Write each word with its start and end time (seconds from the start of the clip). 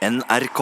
NRK. 0.00 0.60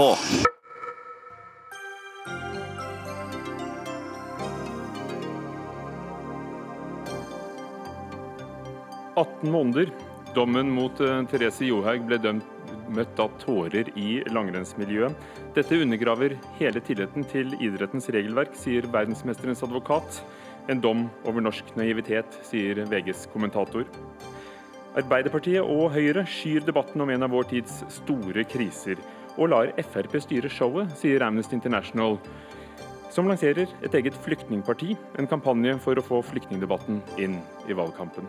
Dommen 10.35 10.71
mot 10.71 11.01
eh, 11.01 11.23
Therese 11.31 11.69
Johaug 11.69 12.09
ble 12.09 12.19
dømt, 12.19 12.49
møtt 12.91 13.21
av 13.23 13.31
tårer 13.39 13.93
i 13.95 14.25
langrennsmiljøet. 14.27 15.15
Dette 15.55 15.79
undergraver 15.85 16.35
hele 16.59 16.83
tilliten 16.83 17.23
til 17.31 17.55
idrettens 17.63 18.11
regelverk, 18.11 18.59
sier 18.59 18.91
verdensmesterens 18.91 19.63
advokat. 19.63 20.19
En 20.67 20.83
dom 20.83 21.07
over 21.23 21.47
norsk 21.47 21.71
naivitet, 21.79 22.41
sier 22.49 22.83
VGs 22.91 23.29
kommentator. 23.31 23.87
Arbeiderpartiet 24.99 25.63
og 25.63 25.93
Høyre 25.95 26.27
skyr 26.27 26.67
debatten 26.67 27.07
om 27.07 27.15
en 27.15 27.23
av 27.23 27.31
vår 27.31 27.47
tids 27.53 27.85
store 28.01 28.43
kriser, 28.51 28.99
og 29.39 29.53
lar 29.55 29.73
Frp 29.79 30.19
styre 30.21 30.51
showet, 30.53 30.91
sier 30.99 31.23
Amnesty 31.25 31.57
International, 31.57 32.19
som 33.15 33.31
lanserer 33.31 33.71
et 33.83 33.95
eget 33.97 34.17
flyktningparti, 34.27 34.93
en 35.19 35.31
kampanje 35.31 35.79
for 35.83 35.99
å 35.99 36.05
få 36.05 36.21
flyktningdebatten 36.29 37.01
inn 37.23 37.39
i 37.71 37.77
valgkampen. 37.77 38.29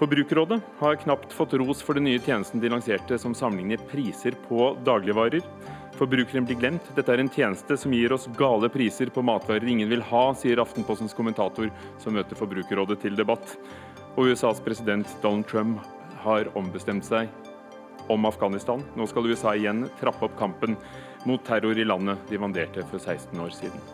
Forbrukerrådet 0.00 0.60
har 0.78 0.96
knapt 1.02 1.34
fått 1.36 1.52
ros 1.60 1.82
for 1.84 1.98
den 1.98 2.06
nye 2.08 2.20
tjenesten 2.24 2.62
de 2.62 2.70
lanserte 2.72 3.18
som 3.20 3.34
sammenligner 3.36 3.82
priser 3.90 4.32
på 4.46 4.70
dagligvarer. 4.86 5.44
Forbrukeren 5.98 6.46
blir 6.48 6.56
glemt. 6.56 6.86
Dette 6.96 7.12
er 7.12 7.20
en 7.20 7.28
tjeneste 7.28 7.76
som 7.76 7.92
gir 7.92 8.14
oss 8.16 8.24
gale 8.38 8.70
priser 8.72 9.12
på 9.12 9.20
matvarer 9.20 9.68
ingen 9.68 9.90
vil 9.90 10.04
ha, 10.08 10.30
sier 10.32 10.62
Aftenpostens 10.62 11.12
kommentator 11.12 11.68
som 12.00 12.16
møter 12.16 12.38
Forbrukerrådet 12.40 13.02
til 13.02 13.20
debatt. 13.20 13.58
Og 14.16 14.32
USAs 14.32 14.64
president 14.64 15.12
Donald 15.20 15.44
Trump 15.52 15.84
har 16.24 16.48
ombestemt 16.56 17.04
seg 17.04 17.28
om 18.10 18.24
Afghanistan. 18.24 18.82
Nå 18.98 19.06
skal 19.06 19.30
USA 19.30 19.54
igjen 19.54 19.86
trappe 20.00 20.26
opp 20.26 20.36
kampen 20.38 20.76
mot 21.28 21.42
terror 21.46 21.78
i 21.78 21.86
landet 21.86 22.18
de 22.30 22.38
vanderte 22.42 22.84
for 22.90 22.98
16 22.98 23.38
år 23.40 23.52
siden. 23.54 23.90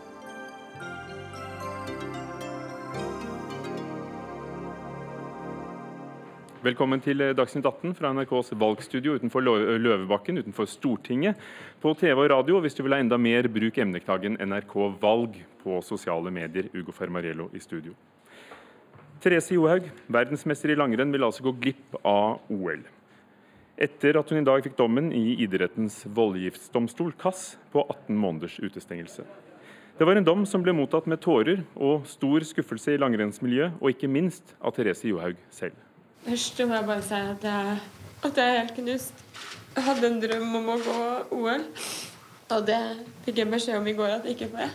Velkommen 6.65 6.99
til 6.99 7.21
Dagsnytt 7.37 7.67
18 7.69 7.93
fra 7.95 8.09
NRKs 8.17 8.49
valgstudio 8.59 9.13
utenfor 9.15 9.45
Løvebakken, 9.45 10.41
utenfor 10.41 10.65
Stortinget. 10.67 11.37
På 11.79 11.93
TV 11.95 12.17
og 12.25 12.31
radio, 12.33 12.57
hvis 12.59 12.75
du 12.75 12.81
vil 12.83 12.97
ha 12.97 12.99
enda 12.99 13.15
mer, 13.21 13.47
bruk 13.47 13.77
emneknaggen 13.77 14.39
NRK 14.41 14.75
valg 14.99 15.37
på 15.61 15.77
sosiale 15.85 16.33
medier. 16.33 16.67
Ugo 16.73 16.91
Fermarello 16.91 17.51
i 17.53 17.61
studio. 17.63 17.93
Therese 19.21 19.53
Johaug, 19.55 19.87
verdensmester 20.11 20.73
i 20.73 20.77
langrenn, 20.81 21.13
vil 21.13 21.29
altså 21.29 21.45
gå 21.45 21.55
glipp 21.61 21.95
av 22.03 22.41
OL. 22.51 22.83
Etter 23.77 24.17
at 24.17 24.31
hun 24.33 24.39
i 24.41 24.45
dag 24.45 24.63
fikk 24.65 24.73
dommen 24.79 25.11
i 25.13 25.35
idrettens 25.43 25.99
voldgiftsdomstol, 26.17 27.11
KASS, 27.21 27.57
på 27.69 27.83
18 27.83 28.17
måneders 28.17 28.55
utestengelse. 28.57 29.25
Det 29.97 30.05
var 30.05 30.17
en 30.17 30.25
dom 30.25 30.45
som 30.49 30.63
ble 30.65 30.73
mottatt 30.73 31.05
med 31.09 31.21
tårer 31.21 31.61
og 31.75 32.07
stor 32.09 32.41
skuffelse 32.45 32.95
i 32.95 33.01
langrennsmiljøet, 33.01 33.77
og 33.77 33.93
ikke 33.93 34.09
minst 34.09 34.55
av 34.57 34.73
Therese 34.73 35.11
Johaug 35.11 35.37
selv. 35.53 35.77
Først 36.25 36.63
må 36.65 36.73
jeg 36.73 36.87
bare 36.89 37.05
si 37.05 37.19
at 37.21 37.45
jeg, 37.45 37.75
at 38.25 38.41
jeg 38.41 38.55
er 38.55 38.57
helt 38.63 38.73
knust. 38.79 39.21
Jeg 39.75 39.85
hadde 39.91 40.09
en 40.09 40.19
drøm 40.25 40.57
om 40.57 40.73
å 40.73 40.79
gå 40.81 40.97
OL, 41.37 41.67
og 42.57 42.65
det 42.65 42.81
fikk 43.27 43.43
jeg 43.43 43.51
beskjed 43.53 43.77
om 43.77 43.91
i 43.93 43.95
går 43.97 44.15
at 44.15 44.25
jeg 44.25 44.39
ikke 44.39 44.49
får. 44.55 44.73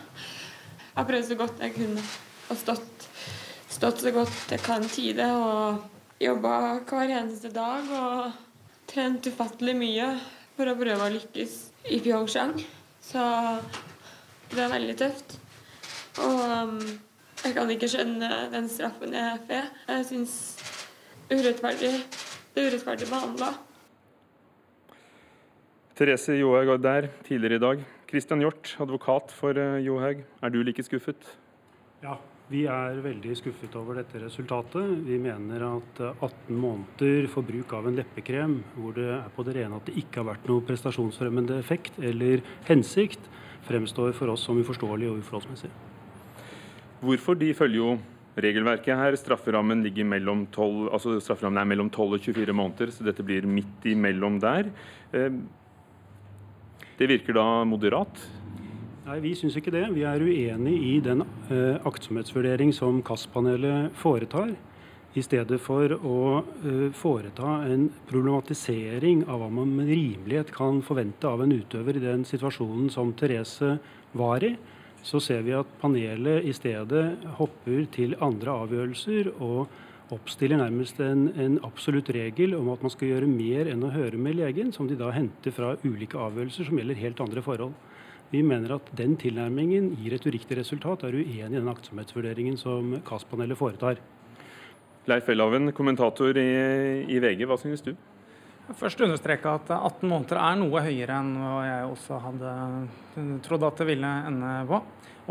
Jeg 0.78 0.94
har 1.00 1.10
prøvd 1.10 1.28
så 1.32 1.40
godt 1.42 1.66
jeg 1.66 1.74
kunne 1.80 2.06
og 2.52 2.62
stått, 2.62 3.10
stått 3.66 4.06
så 4.06 4.14
godt 4.14 4.54
jeg 4.54 4.62
kan 4.62 4.86
tide 4.86 5.26
og 5.34 6.22
jobba 6.22 6.56
hver 6.86 7.16
eneste 7.18 7.50
dag 7.50 7.94
og 7.98 8.51
trent 8.92 9.26
ufattelig 9.26 9.74
mye 9.78 10.08
for 10.56 10.68
å 10.68 10.76
prøve 10.76 11.06
å 11.06 11.12
lykkes 11.14 11.54
i 11.92 12.00
Pyeongchang. 12.04 12.58
Så 13.02 13.22
det 14.52 14.60
er 14.60 14.72
veldig 14.74 14.96
tøft. 15.00 15.38
Og 16.20 16.40
um, 16.44 16.78
jeg 17.42 17.56
kan 17.56 17.72
ikke 17.72 17.88
skjønne 17.90 18.30
den 18.52 18.68
straffen 18.70 19.16
jeg 19.16 19.40
får. 19.48 19.70
Jeg 19.88 20.08
syns 20.10 20.34
urettferdig, 21.32 21.94
urettferdig 22.58 23.08
behandla. 23.08 23.54
Therese 25.96 26.36
Johaug 26.36 26.74
var 26.74 26.84
der 26.84 27.08
tidligere 27.26 27.58
i 27.58 27.64
dag. 27.64 27.86
Christian 28.12 28.44
Hjort, 28.44 28.74
advokat 28.80 29.32
for 29.32 29.56
eh, 29.56 29.80
Johaug. 29.86 30.20
Er 30.42 30.52
du 30.52 30.60
like 30.64 30.84
skuffet? 30.84 31.32
Ja, 32.04 32.18
vi 32.50 32.64
er 32.68 32.98
veldig 33.04 33.34
skuffet 33.38 33.74
over 33.78 34.00
dette 34.00 34.20
resultatet. 34.20 34.90
Vi 35.06 35.18
mener 35.22 35.62
at 35.68 36.00
18 36.02 36.26
eh, 36.26 36.56
måneder 36.58 37.28
for 37.32 37.46
bruk 37.46 37.72
av 37.76 37.86
en 37.88 37.96
leppekrem 37.96 38.58
hvor 38.74 38.96
det 38.98 39.08
er 39.14 39.30
på 39.32 39.44
det 39.46 39.56
rene 39.60 39.78
at 39.78 39.88
det 39.88 39.96
ikke 40.02 40.20
har 40.20 40.32
vært 40.34 40.48
noe 40.50 40.64
prestasjonsfremmende 40.66 41.60
effekt 41.62 41.96
eller 42.02 42.42
hensikt, 42.68 43.30
fremstår 43.68 44.12
for 44.18 44.32
oss 44.34 44.44
som 44.48 44.58
uforståelig 44.60 45.12
og 45.12 45.22
uforholdsmessig. 45.22 45.70
Hvorfor? 47.02 47.38
De 47.38 47.50
følger 47.56 47.80
jo 47.80 47.94
regelverket 48.38 48.98
her. 48.98 49.16
Strafferammen, 49.18 49.86
mellom 50.08 50.46
12, 50.52 50.92
altså 50.92 51.16
strafferammen 51.20 51.62
er 51.62 51.72
mellom 51.72 51.90
12 51.90 52.18
og 52.18 52.20
24 52.20 52.54
måneder, 52.56 52.92
så 52.92 53.06
dette 53.06 53.24
blir 53.26 53.46
midt 53.46 53.86
imellom 53.90 54.38
der. 54.42 54.70
Eh, 55.12 55.40
det 56.98 57.08
virker 57.10 57.34
da 57.34 57.46
moderat? 57.66 58.26
Nei, 59.02 59.16
Vi 59.18 59.32
syns 59.34 59.56
ikke 59.58 59.72
det. 59.74 59.82
Vi 59.96 60.04
er 60.06 60.22
uenig 60.22 60.76
i 60.86 60.92
den 61.02 61.24
uh, 61.24 61.80
aktsomhetsvurdering 61.88 62.70
som 62.70 63.00
KAS-panelet 63.02 63.96
foretar. 63.98 64.52
I 65.18 65.24
stedet 65.26 65.58
for 65.60 65.90
å 65.98 66.18
uh, 66.38 66.84
foreta 66.94 67.56
en 67.66 67.88
problematisering 68.06 69.24
av 69.26 69.42
hva 69.42 69.50
man 69.58 69.74
med 69.74 69.90
rimelighet 69.90 70.54
kan 70.54 70.78
forvente 70.86 71.26
av 71.26 71.42
en 71.42 71.56
utøver 71.56 71.98
i 71.98 72.04
den 72.06 72.22
situasjonen 72.28 72.94
som 72.94 73.10
Therese 73.18 73.74
var 74.14 74.46
i, 74.46 74.54
så 75.02 75.18
ser 75.18 75.42
vi 75.42 75.58
at 75.58 75.78
panelet 75.82 76.46
i 76.46 76.54
stedet 76.54 77.26
hopper 77.42 77.88
til 77.90 78.14
andre 78.22 78.54
avgjørelser 78.62 79.34
og 79.34 80.14
oppstiller 80.14 80.62
nærmest 80.62 81.02
en, 81.02 81.26
en, 81.34 81.58
absolutt 81.66 82.12
regel 82.14 82.54
om 82.54 82.70
at 82.70 82.86
man 82.86 82.92
skal 82.94 83.16
gjøre 83.16 83.26
mer 83.26 83.66
enn 83.72 83.82
å 83.82 83.90
høre 83.90 84.20
med 84.20 84.38
legen, 84.38 84.70
som 84.70 84.86
de 84.86 84.94
da 84.94 85.10
henter 85.10 85.50
fra 85.50 85.74
ulike 85.82 86.22
avgjørelser 86.22 86.70
som 86.70 86.78
gjelder 86.78 87.02
helt 87.02 87.26
andre 87.26 87.42
forhold. 87.42 87.74
Vi 88.32 88.40
mener 88.40 88.78
at 88.78 88.86
den 88.96 89.12
tilnærmingen 89.20 89.90
gir 90.00 90.14
et 90.16 90.24
uriktig 90.24 90.56
resultat, 90.56 91.02
er 91.04 91.18
uenig 91.18 91.42
i 91.42 91.52
den 91.52 91.68
aktsomhetsvurderingen 91.68 92.56
som 92.56 92.94
KAS-panelet 93.04 93.58
foretar. 93.58 94.00
Leif 95.10 95.28
Elhaven, 95.28 95.68
kommentator 95.76 96.38
i, 96.40 96.48
i 97.12 97.20
VG, 97.20 97.44
hva 97.50 97.58
synes 97.60 97.84
du? 97.84 97.92
Først 98.78 99.02
understreke 99.04 99.52
at 99.52 99.68
18 99.74 100.08
måneder 100.08 100.38
er 100.40 100.56
noe 100.62 100.80
høyere 100.80 101.18
enn 101.18 101.32
hva 101.42 101.54
jeg 101.66 101.90
også 101.90 102.20
hadde 102.22 102.52
trodd 103.44 103.66
at 103.68 103.82
det 103.82 103.88
ville 103.90 104.12
ende 104.30 104.52
på. 104.70 104.80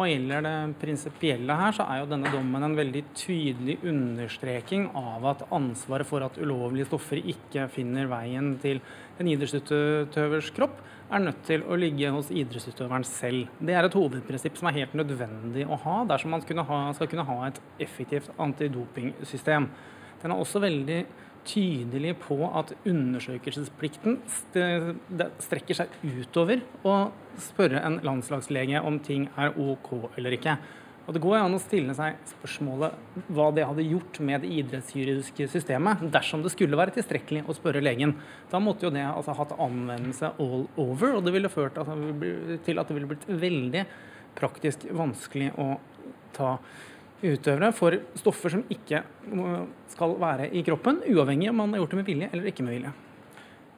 Hva 0.01 0.07
gjelder 0.09 0.41
det 0.41 0.79
prinsipielle 0.81 1.55
her, 1.59 1.75
så 1.77 1.85
er 1.85 1.99
jo 1.99 2.07
denne 2.09 2.29
dommen 2.33 2.63
en 2.65 2.73
veldig 2.73 3.03
tydelig 3.13 3.75
understreking 3.85 4.87
av 4.97 5.27
at 5.29 5.43
ansvaret 5.53 6.09
for 6.09 6.25
at 6.25 6.39
ulovlige 6.41 6.87
stoffer 6.87 7.19
ikke 7.21 7.67
finner 7.69 8.09
veien 8.09 8.55
til 8.63 8.79
en 9.21 9.29
idrettsutøvers 9.29 10.49
kropp, 10.57 10.79
er 11.13 11.21
nødt 11.21 11.43
til 11.45 11.61
å 11.69 11.77
ligge 11.77 12.09
hos 12.15 12.31
idrettsutøveren 12.33 13.05
selv. 13.05 13.51
Det 13.61 13.77
er 13.77 13.85
et 13.85 13.99
hovedprinsipp 13.99 14.57
som 14.57 14.71
er 14.71 14.79
helt 14.79 14.97
nødvendig 14.97 15.67
å 15.69 15.77
ha 15.83 15.99
dersom 16.09 16.33
man 16.33 16.41
skal 16.41 17.11
kunne 17.11 17.27
ha 17.29 17.39
et 17.51 17.61
effektivt 17.85 18.33
antidopingsystem. 18.41 19.69
Den 20.23 20.33
er 20.33 20.41
også 20.41 20.65
veldig 20.65 21.03
tydelig 21.47 22.15
på 22.21 22.37
at 22.47 22.73
undersøkelsesplikten 22.87 24.19
strekker 24.31 25.77
seg 25.77 25.95
utover 26.03 26.61
å 26.87 26.95
spørre 27.41 27.81
en 27.85 27.99
landslagslege 28.05 28.83
om 28.85 28.99
ting 29.03 29.27
er 29.39 29.57
OK 29.59 29.91
eller 30.17 30.37
ikke. 30.37 30.57
Og 31.07 31.15
Det 31.15 31.21
går 31.23 31.39
an 31.39 31.57
å 31.57 31.61
stille 31.61 31.95
seg 31.97 32.19
spørsmålet 32.29 33.25
hva 33.33 33.47
det 33.55 33.65
hadde 33.65 33.87
gjort 33.87 34.19
med 34.23 34.43
det 34.43 34.51
idrettsjuridiske 34.61 35.47
systemet 35.49 36.03
dersom 36.13 36.43
det 36.45 36.53
skulle 36.53 36.77
være 36.77 36.93
tilstrekkelig 36.95 37.41
å 37.49 37.55
spørre 37.57 37.81
legen. 37.81 38.13
Da 38.51 38.61
måtte 38.61 38.85
jo 38.87 38.93
det 38.93 39.03
altså 39.07 39.35
hatt 39.35 39.55
anvendelse 39.57 40.29
all 40.39 40.67
over, 40.79 41.17
og 41.17 41.25
det 41.25 41.33
ville 41.35 41.51
ført 41.51 41.75
til 41.75 42.79
at 42.79 42.87
det 42.87 42.95
ville 42.95 43.09
blitt 43.09 43.27
veldig 43.27 43.83
praktisk 44.37 44.85
vanskelig 44.95 45.49
å 45.59 45.73
ta 46.37 46.53
utøvere 47.21 47.71
for 47.75 47.95
stoffer 48.19 48.57
som 48.57 48.65
ikke 48.71 49.03
skal 49.91 50.17
være 50.21 50.51
i 50.55 50.65
kroppen, 50.65 51.03
uavhengig 51.11 51.49
om 51.51 51.63
man 51.63 51.73
har 51.75 51.83
gjort 51.83 51.95
det 51.95 52.01
med 52.01 52.11
vilje 52.11 52.29
eller 52.31 52.51
ikke 52.51 52.65
med 52.67 52.77
vilje. 52.79 52.93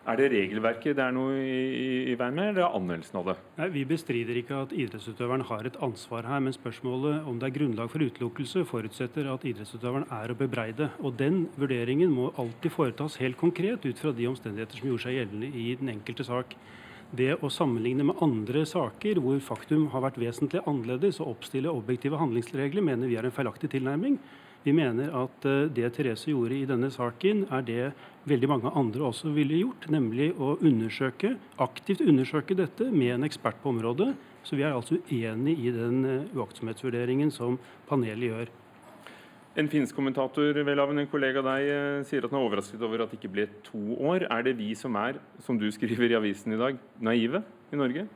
Er 0.04 0.18
det 0.20 0.26
regelverket 0.34 0.98
det 0.98 1.04
er 1.06 1.14
noe 1.16 1.38
i, 1.40 2.12
i 2.12 2.16
veien 2.20 2.36
med, 2.36 2.50
eller 2.50 2.66
er 2.66 2.68
det 2.68 2.76
anmeldelsen 2.76 3.20
av 3.22 3.30
det? 3.30 3.36
Nei, 3.56 3.70
Vi 3.72 3.84
bestrider 3.88 4.36
ikke 4.36 4.58
at 4.66 4.74
idrettsutøveren 4.76 5.46
har 5.48 5.70
et 5.70 5.78
ansvar 5.86 6.28
her, 6.28 6.42
men 6.44 6.56
spørsmålet 6.56 7.24
om 7.30 7.38
det 7.40 7.48
er 7.48 7.56
grunnlag 7.56 7.92
for 7.92 8.04
utelukkelse, 8.04 8.66
forutsetter 8.68 9.30
at 9.32 9.46
idrettsutøveren 9.48 10.10
er 10.12 10.34
å 10.34 10.36
bebreide. 10.36 10.90
Og 11.00 11.16
Den 11.22 11.46
vurderingen 11.56 12.12
må 12.12 12.34
alltid 12.36 12.76
foretas 12.76 13.16
helt 13.24 13.40
konkret 13.40 13.88
ut 13.88 14.04
fra 14.04 14.12
de 14.12 14.28
omstendigheter 14.28 14.82
som 14.82 14.92
gjorde 14.92 15.06
seg 15.06 15.22
gjeldende 15.22 15.54
i 15.56 15.70
den 15.80 15.96
enkelte 15.96 16.28
sak 16.28 16.58
det 17.14 17.36
å 17.46 17.50
sammenligne 17.54 18.06
med 18.08 18.22
andre 18.26 18.64
saker 18.66 19.20
hvor 19.22 19.38
faktum 19.46 19.86
har 19.94 20.02
vært 20.08 20.18
vesentlig 20.22 20.64
annerledes, 20.66 21.20
og 21.22 21.36
oppstille 21.36 21.72
objektive 21.72 22.18
handlingsregler, 22.18 22.82
mener 22.86 23.10
vi 23.10 23.20
er 23.20 23.28
en 23.28 23.36
feilaktig 23.36 23.70
tilnærming. 23.76 24.18
Vi 24.64 24.74
mener 24.74 25.12
at 25.20 25.46
eh, 25.46 25.68
det 25.76 25.92
Therese 25.94 26.32
gjorde 26.32 26.56
i 26.56 26.68
denne 26.68 26.90
saken, 26.94 27.46
er 27.52 27.66
det 27.68 27.92
veldig 28.30 28.50
mange 28.50 28.72
andre 28.80 29.10
også 29.10 29.34
ville 29.36 29.60
gjort. 29.60 29.90
Nemlig 29.92 30.32
å 30.40 30.56
undersøke, 30.64 31.36
aktivt 31.62 32.06
undersøke 32.06 32.58
dette 32.58 32.88
med 32.90 33.18
en 33.18 33.28
ekspert 33.28 33.60
på 33.62 33.74
området. 33.74 34.14
Så 34.44 34.58
vi 34.60 34.66
er 34.66 34.76
altså 34.76 35.00
uenig 35.12 35.58
i 35.60 35.76
den 35.76 36.04
eh, 36.08 36.36
uaktsomhetsvurderingen 36.36 37.32
som 37.36 37.60
panelet 37.90 38.30
gjør. 38.32 38.54
En 39.54 39.68
finsk 39.70 39.94
kommentator 39.94 40.58
Velaven, 40.66 40.98
en 40.98 41.10
kollega 41.12 41.44
av 41.44 41.46
deg, 41.46 41.68
eh, 41.70 42.04
sier 42.10 42.26
at 42.26 42.32
han 42.34 42.40
er 42.40 42.48
overrasket 42.48 42.82
over 42.82 43.04
at 43.04 43.12
det 43.12 43.20
ikke 43.20 43.34
ble 43.36 43.44
to 43.62 43.82
år. 44.02 44.26
Er 44.26 44.42
det 44.42 44.58
vi 44.58 44.74
som 44.74 44.96
er, 44.98 45.20
som 45.46 45.60
du 45.62 45.68
skriver 45.70 46.10
i 46.10 46.18
avisen 46.18 46.56
i 46.56 46.58
dag, 46.58 46.80
naive 47.00 47.44
i 47.70 47.78
Norge? 47.78 48.08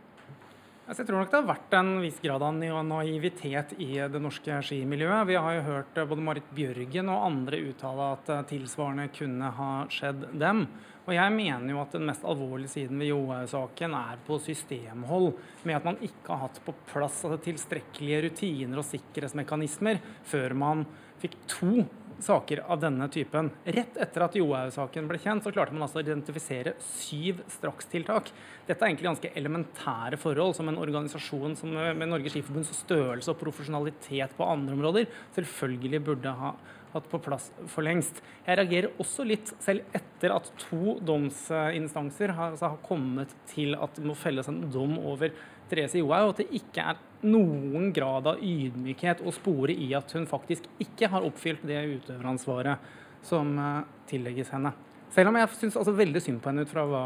Altså, 0.87 1.03
jeg 1.03 1.09
tror 1.11 1.19
nok 1.19 1.29
det 1.29 1.37
har 1.37 1.49
vært 1.51 1.73
en 1.77 2.01
viss 2.01 2.17
grad 2.23 2.41
av 2.41 2.57
naivitet 2.57 3.75
i 3.77 3.99
det 4.09 4.21
norske 4.23 4.49
skimiljøet. 4.65 5.27
Vi 5.27 5.35
har 5.35 5.53
jo 5.59 5.65
hørt 5.67 5.93
både 6.09 6.25
Marit 6.25 6.49
Bjørgen 6.55 7.11
og 7.13 7.25
andre 7.27 7.61
uttale 7.69 8.11
at 8.15 8.29
eh, 8.33 8.45
tilsvarende 8.55 9.09
kunne 9.13 9.53
ha 9.59 9.71
skjedd 9.93 10.31
dem. 10.41 10.65
Og 11.07 11.13
jeg 11.15 11.31
mener 11.31 11.71
jo 11.71 11.79
at 11.79 11.93
den 11.95 12.03
mest 12.09 12.25
alvorlige 12.27 12.73
siden 12.73 12.99
ved 12.99 13.13
Johaug-saken 13.13 13.93
er 13.95 14.17
på 14.27 14.39
systemhold, 14.43 15.37
med 15.63 15.77
at 15.77 15.85
man 15.87 16.01
ikke 16.03 16.33
har 16.33 16.41
hatt 16.49 16.59
på 16.65 16.75
plass 16.89 17.21
altså, 17.23 17.39
tilstrekkelige 17.45 18.25
rutiner 18.25 18.81
og 18.81 18.89
sikkerhetsmekanismer 18.89 20.01
før 20.27 20.57
man 20.59 20.83
fikk 21.21 21.39
to 21.47 21.85
saker 22.19 22.63
av 22.67 22.81
denne 22.81 23.07
typen. 23.13 23.53
Rett 23.63 23.97
etter 24.03 24.25
at 24.25 24.35
Johaug-saken 24.35 25.07
ble 25.07 25.19
kjent, 25.21 25.45
så 25.45 25.53
klarte 25.53 25.75
man 25.75 25.85
altså 25.85 26.01
å 26.01 26.03
identifisere 26.03 26.73
syv 26.83 27.43
strakstiltak. 27.55 28.31
Dette 28.67 28.81
er 28.81 28.89
egentlig 28.89 29.11
ganske 29.11 29.31
elementære 29.37 30.19
forhold 30.19 30.57
som 30.57 30.67
en 30.67 30.81
organisasjon 30.81 31.55
som 31.59 31.71
med 31.71 32.09
Norges 32.09 32.35
Skiforbunds 32.35 32.73
størrelse 32.81 33.31
og 33.31 33.39
profesjonalitet 33.41 34.35
på 34.35 34.49
andre 34.49 34.75
områder 34.75 35.07
selvfølgelig 35.37 36.03
burde 36.09 36.35
ha 36.41 36.51
hatt 36.97 37.09
på 37.11 37.21
plass 37.23 37.49
for 37.71 37.85
lengst. 37.85 38.21
Jeg 38.45 38.59
reagerer 38.59 39.01
også 39.01 39.25
litt, 39.27 39.53
selv 39.63 39.85
etter 39.97 40.33
at 40.35 40.49
to 40.67 40.97
domsinstanser 41.05 42.33
har, 42.37 42.55
altså, 42.55 42.73
har 42.73 42.81
kommet 42.85 43.33
til 43.51 43.77
at 43.77 43.95
det 43.97 44.05
må 44.07 44.17
felles 44.17 44.49
en 44.51 44.65
dom 44.73 44.97
over 44.99 45.33
Therese 45.67 45.99
Johaug, 45.99 46.31
at 46.31 46.41
det 46.43 46.61
ikke 46.61 46.83
er 46.93 46.99
noen 47.27 47.91
grad 47.95 48.27
av 48.29 48.41
ydmykhet 48.43 49.23
å 49.25 49.33
spore 49.35 49.73
i 49.73 49.89
at 49.97 50.11
hun 50.15 50.27
faktisk 50.29 50.67
ikke 50.83 51.09
har 51.11 51.25
oppfylt 51.27 51.65
det 51.67 51.79
utøveransvaret 51.97 52.91
som 53.25 53.55
uh, 53.59 53.87
tillegges 54.09 54.51
henne. 54.53 54.73
Selv 55.13 55.31
om 55.31 55.37
jeg 55.39 55.49
syns 55.55 55.77
altså 55.79 55.95
veldig 55.95 56.21
synd 56.21 56.41
på 56.43 56.51
henne 56.51 56.65
ut 56.67 56.71
fra 56.71 56.83
hva, 56.87 57.03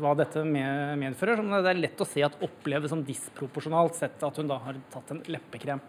hva 0.00 0.14
dette 0.18 0.42
med, 0.46 0.96
medfører. 1.02 1.38
Så 1.38 1.60
det 1.62 1.72
er 1.74 1.82
lett 1.84 2.00
å 2.00 2.08
se 2.08 2.24
at 2.24 2.38
oppleves 2.42 2.92
som 2.92 3.04
disproporsjonalt 3.06 3.98
sett 3.98 4.24
at 4.24 4.40
hun 4.40 4.48
da 4.50 4.56
har 4.64 4.80
tatt 4.92 5.12
en 5.14 5.22
leppekrem. 5.28 5.82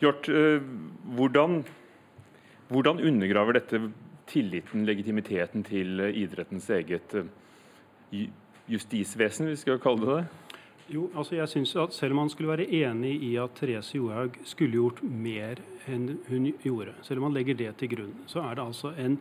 Hjort, 0.00 0.30
uh, 0.32 0.62
hvordan, 1.18 1.60
hvordan 2.70 3.02
undergraver 3.02 3.58
dette 3.58 3.80
tilliten, 4.30 4.86
legitimiteten 4.86 5.64
til 5.66 6.00
idrettens 6.14 6.70
eget 6.70 7.16
justisvesen, 8.10 8.30
justisvesen, 8.70 9.48
vi 9.50 9.58
skal 9.58 9.80
kalle 9.82 10.06
det 10.06 10.16
det? 10.20 10.24
Jo, 10.90 11.08
altså 11.16 11.36
jeg 11.36 11.48
synes 11.48 11.76
at 11.76 11.92
Selv 11.94 12.12
om 12.12 12.16
man 12.16 12.30
skulle 12.30 12.50
være 12.50 12.66
enig 12.66 13.22
i 13.22 13.36
at 13.36 13.50
Therese 13.54 13.96
Johaug 13.96 14.38
skulle 14.44 14.72
gjort 14.72 15.02
mer 15.02 15.60
enn 15.88 16.18
hun 16.28 16.52
gjorde, 16.62 16.94
selv 17.02 17.18
om 17.18 17.28
man 17.28 17.34
legger 17.34 17.54
det 17.54 17.76
til 17.78 17.90
grunn, 17.94 18.14
så 18.26 18.42
er 18.42 18.54
det 18.54 18.64
altså 18.64 18.92
en 18.98 19.18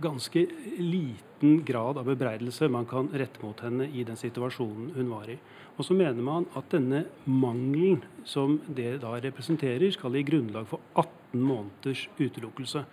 ganske 0.00 0.46
liten 1.40 1.64
grad 1.64 1.98
av 1.98 2.04
bebreidelse 2.04 2.68
man 2.68 2.86
kan 2.86 3.08
rette 3.12 3.40
mot 3.42 3.58
henne 3.60 3.88
i 3.88 4.04
den 4.04 4.16
situasjonen 4.16 4.92
hun 4.94 5.08
var 5.10 5.28
i. 5.30 5.38
Og 5.78 5.84
så 5.84 5.94
mener 5.94 6.22
man 6.22 6.46
at 6.54 6.70
denne 6.70 7.06
mangelen 7.24 8.02
som 8.24 8.60
det 8.68 9.00
da 9.00 9.18
representerer, 9.20 9.90
skal 9.90 10.14
gi 10.14 10.22
grunnlag 10.22 10.66
for 10.68 10.80
18 10.94 11.40
måneders 11.40 12.08
utelukkelse. 12.18 12.84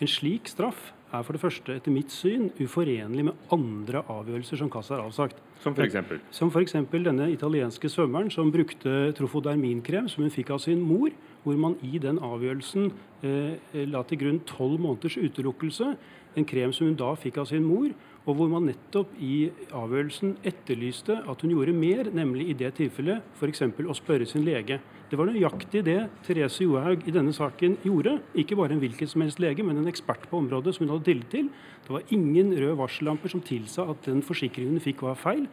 En 0.00 0.08
slik 0.08 0.48
straff 0.48 0.92
er 1.12 1.24
for 1.26 1.34
det 1.34 1.42
første 1.42 1.74
etter 1.74 1.90
mitt 1.90 2.12
syn 2.14 2.52
uforenlig 2.60 3.24
med 3.26 3.50
andre 3.50 4.04
avgjørelser 4.06 4.60
som 4.60 4.70
Kassa 4.70 4.94
har 4.94 5.08
avsagt. 5.08 5.40
Som 5.60 5.74
f.eks.? 5.74 6.22
Som 6.30 6.52
f.eks. 6.54 6.76
denne 6.92 7.26
italienske 7.32 7.90
svømmeren 7.90 8.30
som 8.30 8.52
brukte 8.54 9.10
trofoderminkrem 9.18 10.08
som 10.08 10.22
hun 10.22 10.32
fikk 10.32 10.54
av 10.54 10.62
sin 10.62 10.80
mor, 10.80 11.10
hvor 11.42 11.58
man 11.58 11.74
i 11.82 11.98
den 11.98 12.20
avgjørelsen 12.22 12.92
eh, 13.26 13.82
la 13.90 14.04
til 14.06 14.22
grunn 14.22 14.40
tolv 14.46 14.78
måneders 14.80 15.18
utelukkelse. 15.18 15.96
En 16.38 16.46
krem 16.46 16.72
som 16.72 16.86
hun 16.86 16.98
da 16.98 17.10
fikk 17.18 17.40
av 17.42 17.48
sin 17.50 17.64
mor, 17.66 17.90
og 18.28 18.36
hvor 18.36 18.50
man 18.52 18.66
nettopp 18.68 19.14
i 19.24 19.48
avgjørelsen 19.74 20.36
etterlyste 20.46 21.16
at 21.28 21.42
hun 21.42 21.54
gjorde 21.54 21.74
mer, 21.74 22.10
nemlig 22.14 22.50
i 22.50 22.56
det 22.58 22.74
tilfellet 22.76 23.24
f.eks. 23.40 23.64
å 23.64 23.96
spørre 23.96 24.28
sin 24.28 24.44
lege. 24.46 24.78
Det 25.10 25.18
var 25.18 25.26
nøyaktig 25.26 25.82
det 25.88 25.98
Therese 26.26 26.62
Johaug 26.62 27.02
i 27.08 27.14
denne 27.14 27.32
saken 27.34 27.78
gjorde. 27.82 28.18
Ikke 28.38 28.58
bare 28.60 28.76
en 28.76 28.82
hvilken 28.82 29.10
som 29.10 29.24
helst 29.24 29.40
lege, 29.42 29.64
men 29.66 29.80
en 29.80 29.90
ekspert 29.90 30.28
på 30.30 30.38
området 30.38 30.76
som 30.76 30.84
hun 30.84 30.94
hadde 30.94 31.08
tillit 31.08 31.32
til. 31.32 31.50
Det 31.86 31.96
var 31.96 32.14
ingen 32.14 32.52
røde 32.54 32.78
varsellamper 32.78 33.32
som 33.32 33.42
tilsa 33.42 33.88
at 33.90 34.06
den 34.06 34.22
forsikringen 34.22 34.76
hun 34.76 34.84
fikk 34.84 35.02
var 35.08 35.18
feil. 35.18 35.48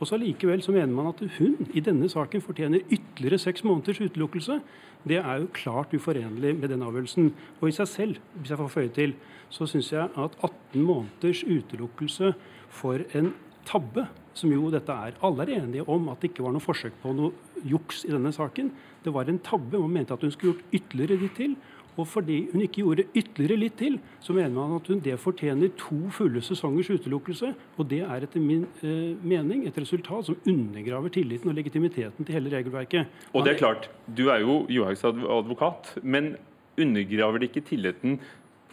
Og 0.00 0.08
så 0.08 0.16
Likevel 0.16 0.62
så 0.64 0.72
mener 0.72 0.94
man 0.96 1.10
at 1.10 1.20
hun 1.36 1.68
i 1.76 1.82
denne 1.84 2.08
saken 2.08 2.40
fortjener 2.40 2.86
ytterligere 2.88 3.38
seks 3.38 3.64
måneders 3.64 4.00
utelukkelse. 4.00 4.56
Det 5.04 5.18
er 5.20 5.42
jo 5.42 5.50
klart 5.52 5.92
uforenlig 5.96 6.54
med 6.56 6.72
den 6.72 6.84
avgjørelsen. 6.86 7.28
Og 7.60 7.68
i 7.68 7.74
seg 7.76 7.88
selv, 7.88 8.22
hvis 8.40 8.50
jeg 8.50 8.60
får 8.62 8.72
føye 8.72 8.94
til, 8.96 9.12
så 9.52 9.68
syns 9.68 9.92
jeg 9.92 10.08
at 10.08 10.38
18 10.40 10.80
måneders 10.80 11.44
utelukkelse 11.44 12.32
for 12.72 13.04
en 13.18 13.34
tabbe, 13.68 14.06
som 14.32 14.52
jo 14.52 14.70
dette 14.72 14.94
er 14.94 15.18
Alle 15.26 15.44
er 15.44 15.58
enige 15.58 15.84
om 15.88 16.08
at 16.08 16.22
det 16.22 16.30
ikke 16.30 16.46
var 16.46 16.54
noe 16.54 16.64
forsøk 16.64 16.96
på 17.02 17.12
noe 17.12 17.60
juks 17.66 18.06
i 18.08 18.12
denne 18.14 18.32
saken. 18.32 18.70
Det 19.04 19.12
var 19.12 19.28
en 19.28 19.42
tabbe. 19.42 19.76
Man 19.76 19.92
mente 19.92 20.14
at 20.14 20.22
hun 20.22 20.32
skulle 20.32 20.54
gjort 20.54 20.78
ytterligere 20.80 21.20
litt 21.20 21.36
til. 21.36 21.56
Og 22.00 22.06
fordi 22.08 22.38
hun 22.52 22.62
ikke 22.64 22.80
gjorde 22.80 23.06
ytterligere 23.12 23.60
litt 23.60 23.76
til, 23.80 23.98
så 24.24 24.34
mener 24.36 24.54
man 24.56 24.76
at 24.78 24.88
hun 24.88 25.02
det 25.04 25.18
fortjener 25.20 25.72
to 25.78 25.98
fulle 26.16 26.40
sesongers 26.44 26.90
utelukkelse. 26.94 27.52
Og 27.76 27.88
det 27.90 28.00
er 28.06 28.24
etter 28.24 28.42
min 28.42 28.64
eh, 28.80 29.12
mening 29.20 29.66
et 29.68 29.80
resultat 29.80 30.30
som 30.30 30.38
undergraver 30.48 31.12
tilliten 31.12 31.52
og 31.52 31.58
legitimiteten 31.58 32.24
til 32.24 32.38
hele 32.38 32.52
regelverket. 32.54 33.10
Og 33.34 33.44
det 33.44 33.54
er 33.54 33.60
klart, 33.60 33.90
du 34.06 34.28
er 34.32 34.40
jo 34.44 34.62
Johaugs 34.72 35.04
advokat, 35.04 35.94
men 36.02 36.34
undergraver 36.80 37.40
det 37.40 37.50
ikke 37.50 37.66
tilliten 37.68 38.20